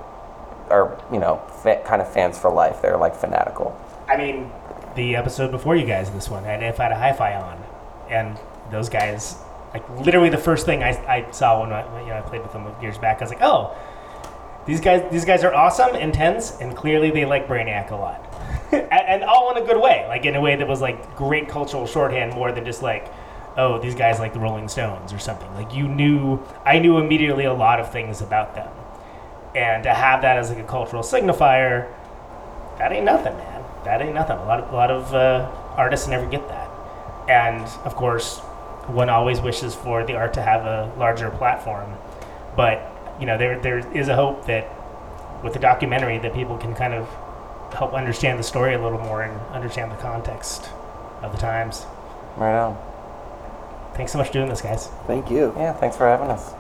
are 0.72 0.98
you 1.12 1.20
know 1.20 1.36
fa- 1.62 1.82
kind 1.84 2.02
of 2.02 2.12
fans 2.12 2.38
for 2.38 2.50
life. 2.50 2.82
They're 2.82 2.96
like 2.96 3.14
fanatical. 3.14 3.78
I 4.08 4.16
mean, 4.16 4.50
the 4.96 5.14
episode 5.14 5.50
before 5.50 5.76
you 5.76 5.86
guys, 5.86 6.10
this 6.10 6.28
one, 6.28 6.44
I 6.44 6.48
had, 6.48 6.62
I 6.62 6.82
had 6.82 6.92
a 6.92 6.98
hi-fi 6.98 7.34
on, 7.34 7.62
and 8.10 8.38
those 8.70 8.88
guys, 8.88 9.36
like 9.72 9.88
literally 10.00 10.28
the 10.28 10.38
first 10.38 10.66
thing 10.66 10.82
I, 10.82 10.90
I 11.06 11.30
saw 11.30 11.60
when 11.60 11.72
I, 11.72 12.00
you 12.02 12.08
know, 12.08 12.18
I 12.18 12.20
played 12.20 12.42
with 12.42 12.52
them 12.52 12.70
years 12.80 12.98
back, 12.98 13.18
I 13.20 13.24
was 13.24 13.30
like, 13.30 13.42
oh, 13.42 13.76
these 14.66 14.80
guys, 14.80 15.10
these 15.10 15.24
guys 15.24 15.42
are 15.44 15.54
awesome, 15.54 15.96
intense, 15.96 16.58
and 16.60 16.76
clearly 16.76 17.10
they 17.10 17.24
like 17.24 17.48
Brainiac 17.48 17.90
a 17.90 17.96
lot, 17.96 18.24
and, 18.72 18.92
and 18.92 19.24
all 19.24 19.54
in 19.54 19.62
a 19.62 19.66
good 19.66 19.80
way, 19.80 20.04
like 20.08 20.24
in 20.24 20.36
a 20.36 20.40
way 20.40 20.56
that 20.56 20.68
was 20.68 20.80
like 20.80 21.16
great 21.16 21.48
cultural 21.48 21.86
shorthand, 21.86 22.34
more 22.34 22.52
than 22.52 22.64
just 22.64 22.82
like, 22.82 23.12
oh, 23.56 23.80
these 23.80 23.94
guys 23.94 24.18
like 24.18 24.32
the 24.32 24.38
Rolling 24.38 24.68
Stones 24.68 25.12
or 25.12 25.18
something. 25.18 25.52
Like 25.54 25.74
you 25.74 25.88
knew, 25.88 26.40
I 26.64 26.78
knew 26.78 26.98
immediately 26.98 27.44
a 27.44 27.52
lot 27.52 27.80
of 27.80 27.90
things 27.90 28.20
about 28.20 28.54
them, 28.54 28.70
and 29.56 29.82
to 29.82 29.92
have 29.92 30.22
that 30.22 30.36
as 30.36 30.50
like 30.50 30.58
a 30.58 30.64
cultural 30.64 31.02
signifier, 31.02 31.92
that 32.78 32.92
ain't 32.92 33.04
nothing, 33.04 33.36
man. 33.36 33.64
That 33.84 34.00
ain't 34.00 34.14
nothing. 34.14 34.36
A 34.36 34.44
lot 34.44 34.60
of 34.60 34.72
a 34.72 34.76
lot 34.76 34.90
of 34.90 35.14
uh, 35.14 35.50
artists 35.76 36.06
never 36.06 36.26
get 36.26 36.46
that, 36.48 36.70
and 37.28 37.64
of 37.84 37.96
course, 37.96 38.40
one 38.92 39.08
always 39.08 39.40
wishes 39.40 39.74
for 39.74 40.04
the 40.04 40.14
art 40.14 40.34
to 40.34 40.42
have 40.42 40.64
a 40.64 40.92
larger 40.98 41.30
platform. 41.30 41.92
But 42.56 43.16
you 43.18 43.26
know, 43.26 43.38
there 43.38 43.58
there 43.60 43.78
is 43.96 44.08
a 44.08 44.16
hope 44.16 44.46
that 44.46 44.68
with 45.42 45.52
the 45.52 45.58
documentary 45.58 46.18
that 46.18 46.34
people 46.34 46.56
can 46.56 46.74
kind 46.74 46.94
of 46.94 47.08
help 47.72 47.94
understand 47.94 48.38
the 48.38 48.42
story 48.42 48.74
a 48.74 48.82
little 48.82 48.98
more 48.98 49.22
and 49.22 49.40
understand 49.52 49.90
the 49.90 49.96
context 49.96 50.68
of 51.22 51.32
the 51.32 51.38
times. 51.38 51.86
right 52.36 52.54
on 52.54 52.76
Thanks 53.94 54.12
so 54.12 54.18
much 54.18 54.28
for 54.28 54.32
doing 54.34 54.48
this, 54.48 54.62
guys. 54.62 54.88
Thank 55.06 55.30
you. 55.30 55.52
yeah 55.56 55.72
thanks 55.72 55.96
for 55.96 56.06
having 56.06 56.28
us 56.28 56.52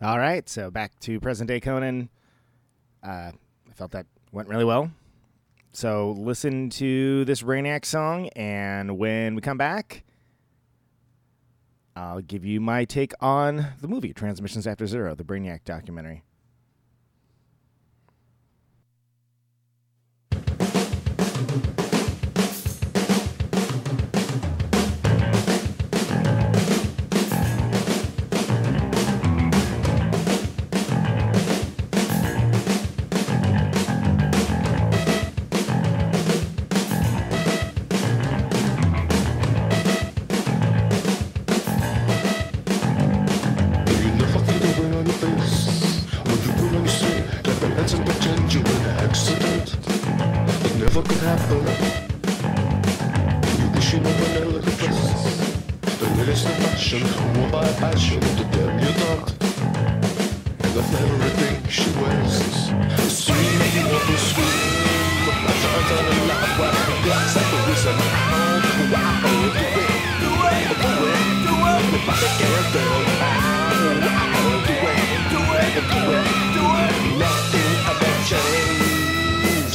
All 0.00 0.18
right, 0.18 0.48
so 0.48 0.70
back 0.70 0.98
to 1.00 1.20
present 1.20 1.48
day 1.48 1.60
Conan. 1.60 2.08
Uh, 3.02 3.32
I 3.68 3.72
felt 3.74 3.92
that 3.92 4.06
went 4.32 4.48
really 4.48 4.64
well. 4.64 4.90
So 5.72 6.12
listen 6.18 6.70
to 6.70 7.24
this 7.24 7.42
Brainiac 7.42 7.84
song, 7.84 8.28
and 8.36 8.98
when 8.98 9.34
we 9.34 9.40
come 9.40 9.56
back, 9.56 10.04
I'll 11.94 12.20
give 12.20 12.44
you 12.44 12.60
my 12.60 12.84
take 12.84 13.12
on 13.20 13.74
the 13.80 13.88
movie 13.88 14.12
Transmissions 14.12 14.66
After 14.66 14.86
Zero, 14.86 15.14
the 15.14 15.24
Brainiac 15.24 15.64
documentary. 15.64 16.22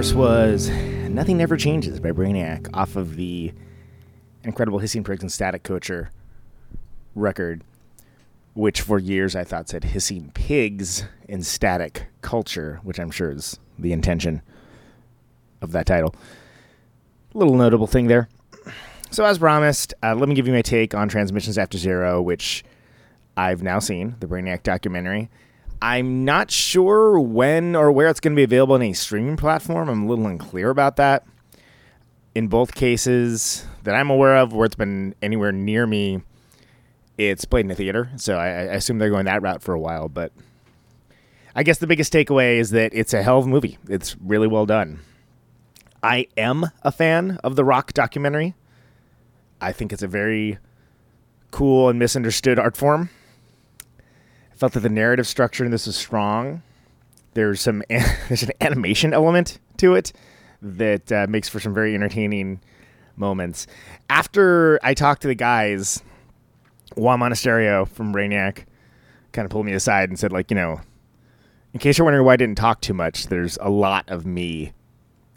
course, 0.00 0.14
was 0.14 0.70
Nothing 1.10 1.36
Never 1.36 1.58
Changes 1.58 2.00
by 2.00 2.10
Brainiac 2.10 2.70
off 2.72 2.96
of 2.96 3.16
the 3.16 3.52
incredible 4.44 4.78
Hissing 4.78 5.04
Prigs 5.04 5.20
and 5.20 5.30
Static 5.30 5.62
Couture 5.62 6.10
record, 7.14 7.62
which 8.54 8.80
for 8.80 8.98
years 8.98 9.36
I 9.36 9.44
thought 9.44 9.68
said 9.68 9.84
Hissing 9.84 10.30
Pigs 10.32 11.04
in 11.28 11.42
Static 11.42 12.06
Culture, 12.22 12.80
which 12.82 12.98
I'm 12.98 13.10
sure 13.10 13.30
is 13.30 13.58
the 13.78 13.92
intention 13.92 14.40
of 15.60 15.72
that 15.72 15.84
title. 15.84 16.14
Little 17.34 17.56
notable 17.56 17.86
thing 17.86 18.06
there. 18.06 18.30
So, 19.10 19.26
as 19.26 19.36
promised, 19.36 19.92
uh, 20.02 20.14
let 20.14 20.30
me 20.30 20.34
give 20.34 20.46
you 20.46 20.54
my 20.54 20.62
take 20.62 20.94
on 20.94 21.10
Transmissions 21.10 21.58
After 21.58 21.76
Zero, 21.76 22.22
which 22.22 22.64
I've 23.36 23.62
now 23.62 23.80
seen, 23.80 24.16
the 24.20 24.26
Brainiac 24.26 24.62
documentary. 24.62 25.28
I'm 25.82 26.24
not 26.24 26.50
sure 26.50 27.18
when 27.18 27.74
or 27.74 27.90
where 27.90 28.08
it's 28.08 28.20
going 28.20 28.34
to 28.34 28.36
be 28.36 28.44
available 28.44 28.74
on 28.74 28.82
a 28.82 28.92
streaming 28.92 29.36
platform. 29.36 29.88
I'm 29.88 30.02
a 30.02 30.06
little 30.06 30.26
unclear 30.26 30.70
about 30.70 30.96
that. 30.96 31.24
In 32.34 32.48
both 32.48 32.74
cases 32.74 33.66
that 33.82 33.94
I'm 33.94 34.10
aware 34.10 34.36
of, 34.36 34.52
where 34.52 34.66
it's 34.66 34.74
been 34.74 35.14
anywhere 35.22 35.52
near 35.52 35.86
me, 35.86 36.22
it's 37.16 37.44
played 37.44 37.64
in 37.64 37.70
a 37.70 37.74
theater. 37.74 38.10
So 38.16 38.36
I, 38.36 38.46
I 38.46 38.74
assume 38.74 38.98
they're 38.98 39.10
going 39.10 39.24
that 39.24 39.42
route 39.42 39.62
for 39.62 39.74
a 39.74 39.80
while. 39.80 40.08
But 40.08 40.32
I 41.54 41.62
guess 41.62 41.78
the 41.78 41.86
biggest 41.86 42.12
takeaway 42.12 42.58
is 42.58 42.70
that 42.70 42.92
it's 42.94 43.14
a 43.14 43.22
hell 43.22 43.38
of 43.38 43.46
a 43.46 43.48
movie. 43.48 43.78
It's 43.88 44.16
really 44.20 44.46
well 44.46 44.66
done. 44.66 45.00
I 46.02 46.28
am 46.36 46.66
a 46.82 46.92
fan 46.92 47.38
of 47.42 47.56
the 47.56 47.64
Rock 47.64 47.92
documentary. 47.92 48.54
I 49.60 49.72
think 49.72 49.92
it's 49.92 50.02
a 50.02 50.08
very 50.08 50.58
cool 51.50 51.88
and 51.88 51.98
misunderstood 51.98 52.58
art 52.58 52.76
form. 52.76 53.10
Felt 54.60 54.74
that 54.74 54.80
the 54.80 54.90
narrative 54.90 55.26
structure 55.26 55.64
in 55.64 55.70
this 55.70 55.86
is 55.86 55.96
strong. 55.96 56.60
There's 57.32 57.62
some 57.62 57.82
there's 57.88 58.42
an 58.42 58.50
animation 58.60 59.14
element 59.14 59.58
to 59.78 59.94
it 59.94 60.12
that 60.60 61.10
uh, 61.10 61.26
makes 61.30 61.48
for 61.48 61.60
some 61.60 61.72
very 61.72 61.94
entertaining 61.94 62.60
moments. 63.16 63.66
After 64.10 64.78
I 64.82 64.92
talked 64.92 65.22
to 65.22 65.28
the 65.28 65.34
guys, 65.34 66.02
Juan 66.94 67.20
Monasterio 67.20 67.88
from 67.88 68.12
Brainiac 68.12 68.66
kind 69.32 69.46
of 69.46 69.50
pulled 69.50 69.64
me 69.64 69.72
aside 69.72 70.10
and 70.10 70.18
said, 70.18 70.30
like, 70.30 70.50
you 70.50 70.56
know, 70.56 70.82
in 71.72 71.80
case 71.80 71.96
you're 71.96 72.04
wondering 72.04 72.26
why 72.26 72.34
I 72.34 72.36
didn't 72.36 72.58
talk 72.58 72.82
too 72.82 72.92
much, 72.92 73.28
there's 73.28 73.56
a 73.62 73.70
lot 73.70 74.10
of 74.10 74.26
me 74.26 74.74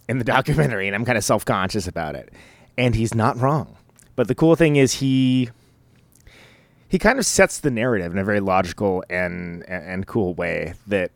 in 0.09 0.17
the 0.17 0.25
documentary, 0.25 0.87
and 0.87 0.95
I'm 0.97 1.05
kind 1.05 1.17
of 1.17 1.23
self 1.23 1.45
conscious 1.45 1.87
about 1.87 2.15
it. 2.15 2.33
And 2.77 2.93
he's 2.93 3.15
not 3.15 3.39
wrong. 3.39 3.77
But 4.17 4.27
the 4.27 4.35
cool 4.35 4.57
thing 4.57 4.75
is 4.75 4.95
he 4.95 5.49
he 6.93 6.99
kind 6.99 7.17
of 7.17 7.25
sets 7.25 7.59
the 7.59 7.71
narrative 7.71 8.11
in 8.11 8.19
a 8.19 8.23
very 8.23 8.39
logical 8.39 9.03
and 9.09 9.67
and, 9.67 9.83
and 9.83 10.07
cool 10.07 10.35
way 10.35 10.75
that 10.85 11.09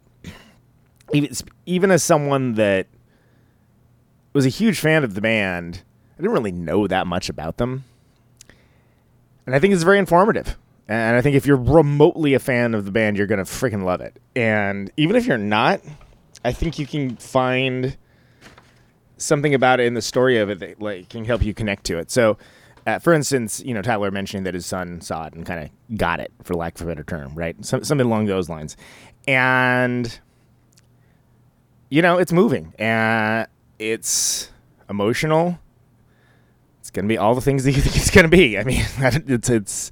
even 1.14 1.30
even 1.68 1.92
as 1.92 2.02
someone 2.02 2.56
that 2.56 2.88
was 4.34 4.44
a 4.44 4.50
huge 4.50 4.80
fan 4.80 5.04
of 5.04 5.14
the 5.14 5.22
band, 5.22 5.84
I 6.16 6.24
didn't 6.24 6.32
really 6.32 6.52
know 6.52 6.88
that 6.88 7.06
much 7.06 7.30
about 7.30 7.58
them. 7.58 7.84
And 9.46 9.56
I 9.56 9.60
think 9.60 9.72
it's 9.72 9.84
very 9.84 10.00
informative. 10.00 10.58
And 10.88 11.16
I 11.16 11.22
think 11.22 11.36
if 11.36 11.46
you're 11.46 11.56
remotely 11.56 12.34
a 12.34 12.40
fan 12.40 12.74
of 12.74 12.86
the 12.86 12.92
band, 12.92 13.16
you're 13.16 13.28
going 13.28 13.38
to 13.38 13.44
freaking 13.44 13.84
love 13.84 14.02
it. 14.02 14.20
And 14.36 14.92
even 14.98 15.16
if 15.16 15.28
you're 15.28 15.38
not, 15.38 15.82
I 16.44 16.54
think 16.54 16.80
you 16.80 16.88
can 16.88 17.18
find 17.18 17.96
something 19.18 19.54
about 19.54 19.80
it 19.80 19.86
in 19.86 19.94
the 19.94 20.02
story 20.02 20.40
of 20.40 20.50
it 20.50 20.58
that 20.58 20.82
like 20.82 21.10
can 21.10 21.24
help 21.24 21.44
you 21.44 21.54
connect 21.54 21.84
to 21.86 22.00
it. 22.00 22.10
So, 22.10 22.40
uh, 22.88 23.00
for 23.00 23.14
instance, 23.14 23.62
you 23.64 23.74
know 23.74 23.82
Tyler 23.82 24.10
mentioning 24.12 24.46
that 24.46 24.54
his 24.54 24.66
son 24.66 25.02
saw 25.02 25.26
it 25.26 25.34
and 25.34 25.46
kind 25.46 25.66
of 25.66 25.98
got 25.98 26.22
it, 26.22 26.32
for 26.42 26.54
lack 26.54 26.76
of 26.76 26.84
a 26.84 26.86
better 26.86 27.04
term, 27.04 27.36
right? 27.36 27.64
Some, 27.64 27.84
something 27.84 28.08
along 28.08 28.26
those 28.28 28.48
lines, 28.48 28.78
and 29.28 30.20
you 31.90 32.02
know 32.02 32.18
it's 32.18 32.32
moving 32.32 32.74
and 32.80 33.46
it's 33.78 34.50
emotional. 34.90 35.60
It's 36.80 36.90
gonna 36.90 37.10
be 37.10 37.18
all 37.18 37.36
the 37.36 37.42
things 37.42 37.66
that 37.66 37.74
you 37.74 37.82
think 37.84 37.98
it's 37.98 38.10
gonna 38.10 38.30
be. 38.30 38.58
I 38.58 38.64
mean, 38.64 38.86
it's 39.00 39.50
it's 39.50 39.92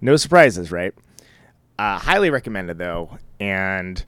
no 0.00 0.16
surprises, 0.16 0.72
right? 0.72 0.92
Uh, 1.78 1.96
highly 1.96 2.28
recommended 2.28 2.76
though, 2.76 3.18
and 3.38 4.04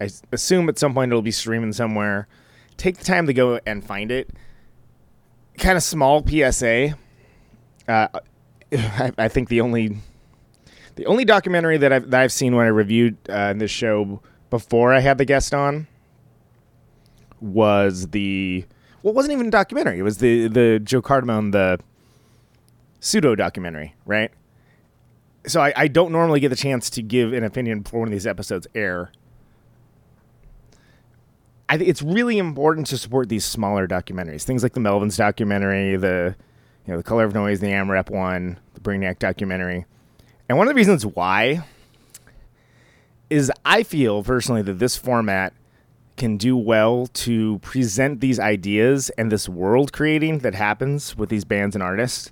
I 0.00 0.08
assume 0.30 0.68
at 0.68 0.78
some 0.78 0.94
point 0.94 1.10
it'll 1.10 1.20
be 1.20 1.32
streaming 1.32 1.72
somewhere. 1.72 2.28
Take 2.76 2.98
the 2.98 3.04
time 3.04 3.26
to 3.26 3.34
go 3.34 3.58
and 3.66 3.84
find 3.84 4.12
it. 4.12 4.30
Kind 5.58 5.76
of 5.76 5.82
small 5.82 6.24
PSA. 6.24 6.96
Uh, 7.88 8.08
I, 8.72 9.12
I 9.18 9.28
think 9.28 9.48
the 9.48 9.60
only 9.60 9.98
the 10.96 11.06
only 11.06 11.24
documentary 11.24 11.76
that 11.78 11.92
I've 11.92 12.10
that 12.10 12.20
I've 12.20 12.32
seen 12.32 12.56
when 12.56 12.66
I 12.66 12.70
reviewed 12.70 13.16
uh, 13.28 13.52
this 13.52 13.70
show 13.70 14.20
before 14.50 14.92
I 14.92 15.00
had 15.00 15.18
the 15.18 15.24
guest 15.24 15.54
on 15.54 15.86
was 17.40 18.08
the 18.08 18.64
well, 19.02 19.12
it 19.12 19.14
wasn't 19.16 19.32
even 19.32 19.48
a 19.48 19.50
documentary. 19.50 19.98
It 19.98 20.02
was 20.02 20.18
the 20.18 20.48
the 20.48 20.80
Joe 20.82 21.02
Cardamone 21.02 21.52
the 21.52 21.78
pseudo 23.00 23.34
documentary, 23.34 23.94
right? 24.04 24.32
So 25.46 25.60
I, 25.60 25.72
I 25.76 25.88
don't 25.88 26.10
normally 26.10 26.40
get 26.40 26.48
the 26.48 26.56
chance 26.56 26.90
to 26.90 27.02
give 27.02 27.32
an 27.32 27.44
opinion 27.44 27.82
before 27.82 28.00
one 28.00 28.08
of 28.08 28.12
these 28.12 28.26
episodes 28.26 28.66
air. 28.74 29.12
I 31.68 31.78
think 31.78 31.88
it's 31.88 32.02
really 32.02 32.38
important 32.38 32.86
to 32.88 32.98
support 32.98 33.28
these 33.28 33.44
smaller 33.44 33.86
documentaries, 33.86 34.42
things 34.42 34.62
like 34.62 34.72
the 34.72 34.80
Melvins 34.80 35.16
documentary, 35.16 35.96
the 35.96 36.36
you 36.86 36.92
know 36.92 36.98
the 36.98 37.02
Color 37.02 37.24
of 37.24 37.34
Noise, 37.34 37.60
the 37.60 37.72
AMREP 37.72 38.10
one, 38.10 38.58
the 38.74 38.80
Bring 38.80 39.00
Brainiac 39.00 39.18
documentary, 39.18 39.86
and 40.48 40.56
one 40.56 40.68
of 40.68 40.72
the 40.72 40.76
reasons 40.76 41.04
why 41.04 41.64
is 43.28 43.50
I 43.64 43.82
feel 43.82 44.22
personally 44.22 44.62
that 44.62 44.78
this 44.78 44.96
format 44.96 45.52
can 46.16 46.36
do 46.36 46.56
well 46.56 47.08
to 47.08 47.58
present 47.58 48.20
these 48.20 48.38
ideas 48.38 49.10
and 49.10 49.30
this 49.30 49.48
world 49.48 49.92
creating 49.92 50.38
that 50.38 50.54
happens 50.54 51.16
with 51.16 51.28
these 51.28 51.44
bands 51.44 51.74
and 51.74 51.82
artists 51.82 52.30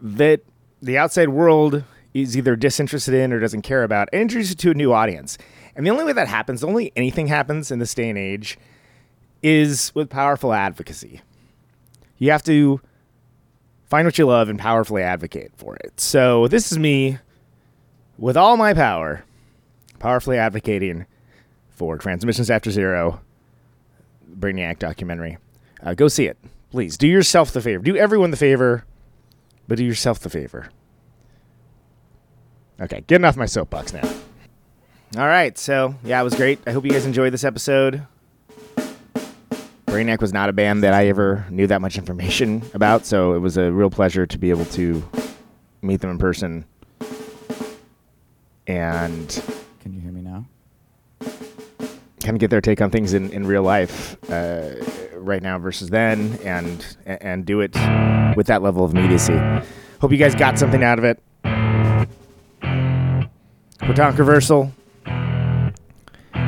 that 0.00 0.40
the 0.80 0.98
outside 0.98 1.28
world 1.28 1.84
is 2.14 2.36
either 2.36 2.56
disinterested 2.56 3.14
in 3.14 3.32
or 3.32 3.38
doesn't 3.38 3.62
care 3.62 3.84
about 3.84 4.08
and 4.12 4.22
introduce 4.22 4.50
it 4.50 4.58
to 4.58 4.70
a 4.70 4.74
new 4.74 4.92
audience. 4.92 5.38
And 5.76 5.86
the 5.86 5.90
only 5.90 6.04
way 6.04 6.12
that 6.12 6.28
happens, 6.28 6.62
the 6.62 6.66
only 6.66 6.92
anything 6.96 7.28
happens 7.28 7.70
in 7.70 7.78
this 7.78 7.94
day 7.94 8.08
and 8.08 8.18
age 8.18 8.58
is 9.42 9.92
with 9.94 10.10
powerful 10.10 10.52
advocacy. 10.52 11.20
You 12.18 12.30
have 12.32 12.42
to 12.44 12.80
find 13.92 14.06
what 14.06 14.16
you 14.16 14.24
love 14.24 14.48
and 14.48 14.58
powerfully 14.58 15.02
advocate 15.02 15.52
for 15.54 15.76
it. 15.76 16.00
So 16.00 16.48
this 16.48 16.72
is 16.72 16.78
me 16.78 17.18
with 18.16 18.38
all 18.38 18.56
my 18.56 18.72
power 18.72 19.22
powerfully 19.98 20.38
advocating 20.38 21.04
for 21.68 21.98
Transmissions 21.98 22.48
After 22.48 22.70
Zero, 22.70 23.20
Brainiac 24.34 24.78
documentary. 24.78 25.36
Uh, 25.82 25.92
go 25.92 26.08
see 26.08 26.24
it, 26.24 26.38
please. 26.70 26.96
Do 26.96 27.06
yourself 27.06 27.52
the 27.52 27.60
favor. 27.60 27.82
Do 27.82 27.94
everyone 27.94 28.30
the 28.30 28.38
favor, 28.38 28.86
but 29.68 29.76
do 29.76 29.84
yourself 29.84 30.20
the 30.20 30.30
favor. 30.30 30.70
Okay, 32.80 33.04
getting 33.06 33.26
off 33.26 33.36
my 33.36 33.44
soapbox 33.44 33.92
now. 33.92 34.10
All 35.18 35.28
right, 35.28 35.58
so 35.58 35.96
yeah, 36.02 36.18
it 36.18 36.24
was 36.24 36.34
great. 36.34 36.60
I 36.66 36.72
hope 36.72 36.86
you 36.86 36.92
guys 36.92 37.04
enjoyed 37.04 37.34
this 37.34 37.44
episode. 37.44 38.06
Brainiac 39.92 40.22
was 40.22 40.32
not 40.32 40.48
a 40.48 40.54
band 40.54 40.82
that 40.84 40.94
I 40.94 41.08
ever 41.08 41.44
knew 41.50 41.66
that 41.66 41.82
much 41.82 41.98
information 41.98 42.62
about, 42.72 43.04
so 43.04 43.34
it 43.34 43.40
was 43.40 43.58
a 43.58 43.70
real 43.70 43.90
pleasure 43.90 44.24
to 44.26 44.38
be 44.38 44.48
able 44.48 44.64
to 44.64 45.06
meet 45.82 46.00
them 46.00 46.08
in 46.08 46.16
person. 46.16 46.64
And 48.66 49.28
Can 49.80 49.92
you 49.92 50.00
hear 50.00 50.10
me 50.10 50.22
now? 50.22 50.46
kind 51.20 52.34
of 52.34 52.38
get 52.38 52.48
their 52.48 52.62
take 52.62 52.80
on 52.80 52.90
things 52.90 53.12
in, 53.12 53.30
in 53.32 53.46
real 53.46 53.64
life 53.64 54.16
uh, 54.30 54.76
right 55.16 55.42
now 55.42 55.58
versus 55.58 55.90
then 55.90 56.38
and 56.42 56.96
and 57.04 57.44
do 57.44 57.60
it 57.60 57.74
with 58.34 58.46
that 58.46 58.62
level 58.62 58.86
of 58.86 58.94
immediacy. 58.94 59.38
Hope 60.00 60.10
you 60.10 60.16
guys 60.16 60.34
got 60.34 60.58
something 60.58 60.82
out 60.82 60.98
of 60.98 61.04
it. 61.04 61.22
Protonic 63.82 64.16
Reversal 64.16 64.72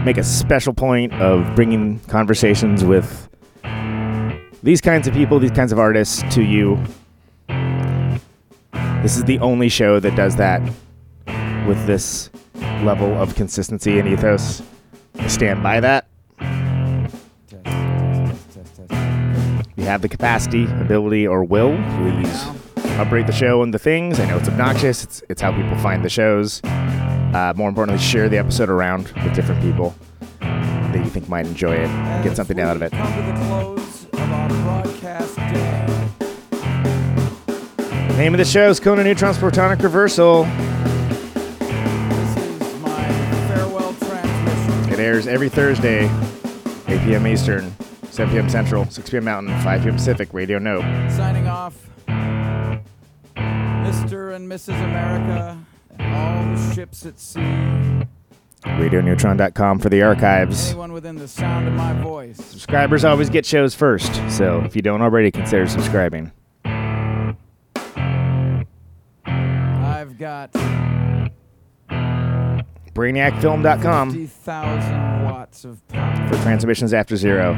make 0.07 0.17
a 0.17 0.25
special 0.25 0.73
point 0.73 1.13
of 1.15 1.55
bringing 1.55 1.99
conversations 2.01 2.83
with 2.85 3.29
these 4.65 4.81
kinds 4.81 5.07
of 5.07 5.13
people, 5.13 5.39
these 5.39 5.51
kinds 5.51 5.73
of 5.73 5.79
artists 5.79 6.23
to 6.35 6.43
you. 6.43 6.83
This 9.03 9.19
is 9.19 9.25
the 9.25 9.39
only 9.41 9.69
show 9.69 10.01
that 10.01 10.17
does 10.17 10.37
that 10.37 10.63
with 11.69 11.87
this 11.87 12.31
level 12.83 13.13
of 13.13 13.35
consistency 13.35 13.99
and 13.99 14.09
ethos. 14.09 14.63
I 15.17 15.27
stand 15.27 15.63
by 15.63 15.81
that. 15.81 16.07
You 19.77 19.85
have 19.85 20.01
the 20.01 20.09
capacity, 20.09 20.65
ability, 20.65 21.27
or 21.27 21.45
will, 21.45 21.77
please 21.99 22.45
upgrade 22.97 23.27
the 23.27 23.33
show 23.33 23.63
and 23.63 23.75
the 23.75 23.79
things. 23.79 24.19
I 24.19 24.25
know 24.27 24.39
it's 24.39 24.49
obnoxious. 24.49 25.05
It's, 25.05 25.23
it's 25.29 25.43
how 25.43 25.53
people 25.53 25.77
find 25.79 26.03
the 26.03 26.09
shows. 26.09 26.63
Uh, 26.65 27.53
more 27.55 27.69
importantly, 27.69 28.03
share 28.03 28.31
the 28.31 28.39
episode 28.39 28.71
around 28.71 29.13
with 29.25 29.35
different 29.35 29.61
people 29.61 29.95
that 30.41 31.05
you 31.05 31.11
think 31.11 31.29
might 31.29 31.45
enjoy 31.45 31.75
it, 31.75 31.89
get 32.23 32.35
something 32.35 32.59
out 32.59 32.77
of 32.77 32.83
it. 32.83 32.93
Come 34.35 34.49
to 34.49 34.55
the 34.55 34.63
close 34.63 34.65
of 34.65 34.65
our 34.67 34.83
broadcast 34.83 35.37
day. 35.37 36.09
Name 38.17 38.35
of 38.35 38.39
the 38.39 38.45
show 38.45 38.69
is 38.69 38.81
Conan 38.81 39.05
Neutron's 39.05 39.39
Protonic 39.39 39.83
Reversal. 39.83 40.45
Farewell 43.47 43.95
transmission. 43.95 44.93
It 44.93 44.99
airs 44.99 45.27
every 45.27 45.49
Thursday, 45.49 46.05
8 46.89 47.01
p.m. 47.05 47.27
Eastern, 47.27 47.75
7 48.11 48.33
p.m. 48.33 48.49
Central, 48.49 48.85
6 48.87 49.11
p.m. 49.11 49.25
Mountain, 49.25 49.59
5 49.63 49.83
p.m. 49.83 49.95
Pacific. 49.95 50.29
Radio 50.33 50.59
Note. 50.59 50.83
Signing 51.11 51.47
off. 51.47 51.77
Mr. 53.37 54.35
and 54.35 54.51
Mrs. 54.51 54.83
America 54.83 55.59
and 55.99 56.15
all 56.15 56.57
the 56.57 56.75
ships 56.75 57.07
at 57.07 57.21
sea. 57.21 57.41
RadioNeutron.com 58.65 59.79
for 59.79 59.89
the 59.89 60.03
archives. 60.03 60.71
Anyone 60.71 60.93
within 60.93 61.17
the 61.17 61.29
sound 61.29 61.69
of 61.69 61.75
my 61.75 61.93
voice. 62.03 62.37
Subscribers 62.39 63.05
always 63.05 63.31
get 63.31 63.47
shows 63.47 63.75
first, 63.75 64.15
so 64.31 64.61
if 64.63 64.75
you 64.75 64.83
don't 64.83 65.03
already, 65.03 65.31
consider 65.31 65.69
subscribing. 65.69 66.33
I've 69.27 70.19
got 70.19 70.53
BrainiacFilm.com 72.95 74.11
50,000 74.13 75.25
watts 75.25 75.65
of 75.65 75.87
power. 75.89 76.29
for 76.29 76.37
transmissions 76.43 76.95
after 76.95 77.17
zero. 77.17 77.55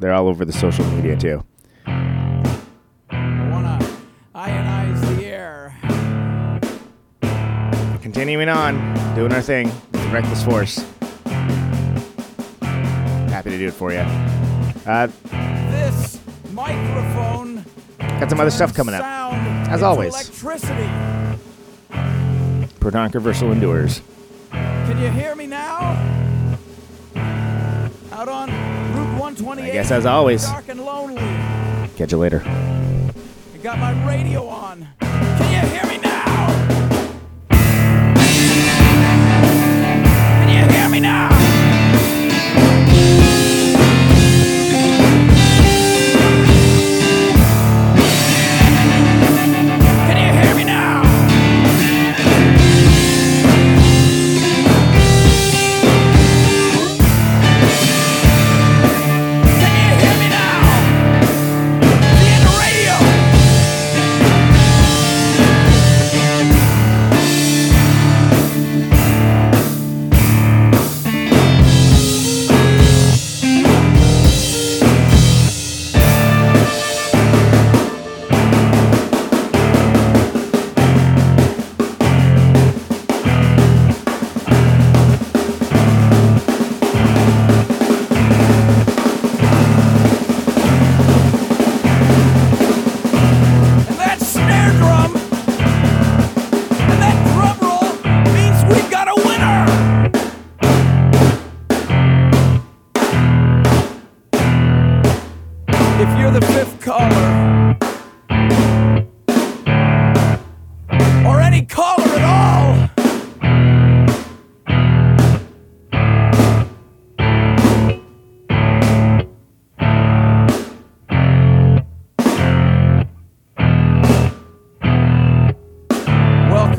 They're 0.00 0.12
all 0.12 0.28
over 0.28 0.44
the 0.44 0.52
social 0.52 0.84
media 0.86 1.16
too. 1.16 1.44
I 1.86 3.48
want 3.50 3.80
to 3.80 3.86
ionize 4.34 5.16
the 5.16 5.24
air. 5.26 5.76
Continuing 8.02 8.48
on, 8.48 8.74
doing 9.14 9.32
our 9.32 9.42
thing 9.42 9.70
the 10.08 10.14
Reckless 10.14 10.44
Force. 10.44 10.84
Happy 13.30 13.50
to 13.50 13.58
do 13.58 13.68
it 13.68 13.74
for 13.74 13.92
you. 13.92 13.98
Uh, 14.86 15.06
This 15.70 16.18
microphone 16.52 17.64
got 17.98 18.30
some 18.30 18.40
other 18.40 18.50
stuff 18.50 18.74
coming 18.74 18.94
up. 18.94 19.04
As 19.68 19.82
always, 19.82 20.14
electricity. 20.14 20.88
Protonic 22.80 23.12
Reversal 23.14 23.52
endures. 23.52 24.00
Can 24.50 24.98
you 24.98 25.10
hear 25.10 25.34
me 25.34 25.46
now? 25.46 25.78
Out 28.12 28.28
on 28.28 28.48
Route 28.94 29.20
128. 29.20 29.68
I 29.70 29.72
guess 29.72 29.90
as 29.90 30.06
always. 30.06 30.46
Dark 30.46 30.68
and 30.68 30.80
lonely. 30.84 31.16
Catch 31.96 32.12
you 32.12 32.18
later. 32.18 32.42
I 32.46 33.58
got 33.62 33.78
my 33.78 33.92
radio 34.08 34.46
on. 34.46 34.88
Can 35.00 35.52
you 35.52 35.70
hear 35.70 35.86
me 35.86 35.98
now? 35.98 36.77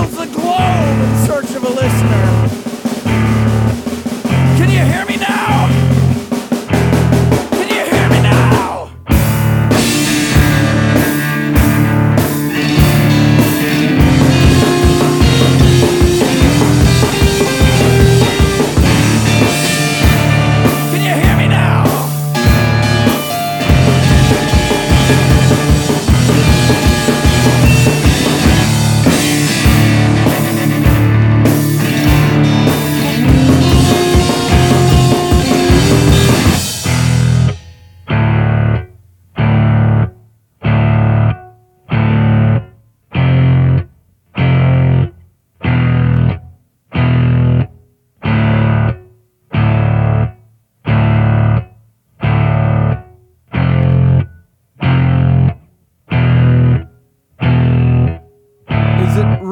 Circles 0.00 0.16
the 0.16 0.40
globe 0.40 1.00
in 1.02 1.26
search 1.26 1.56
of 1.56 1.64
a 1.64 1.68
listener. 1.68 2.39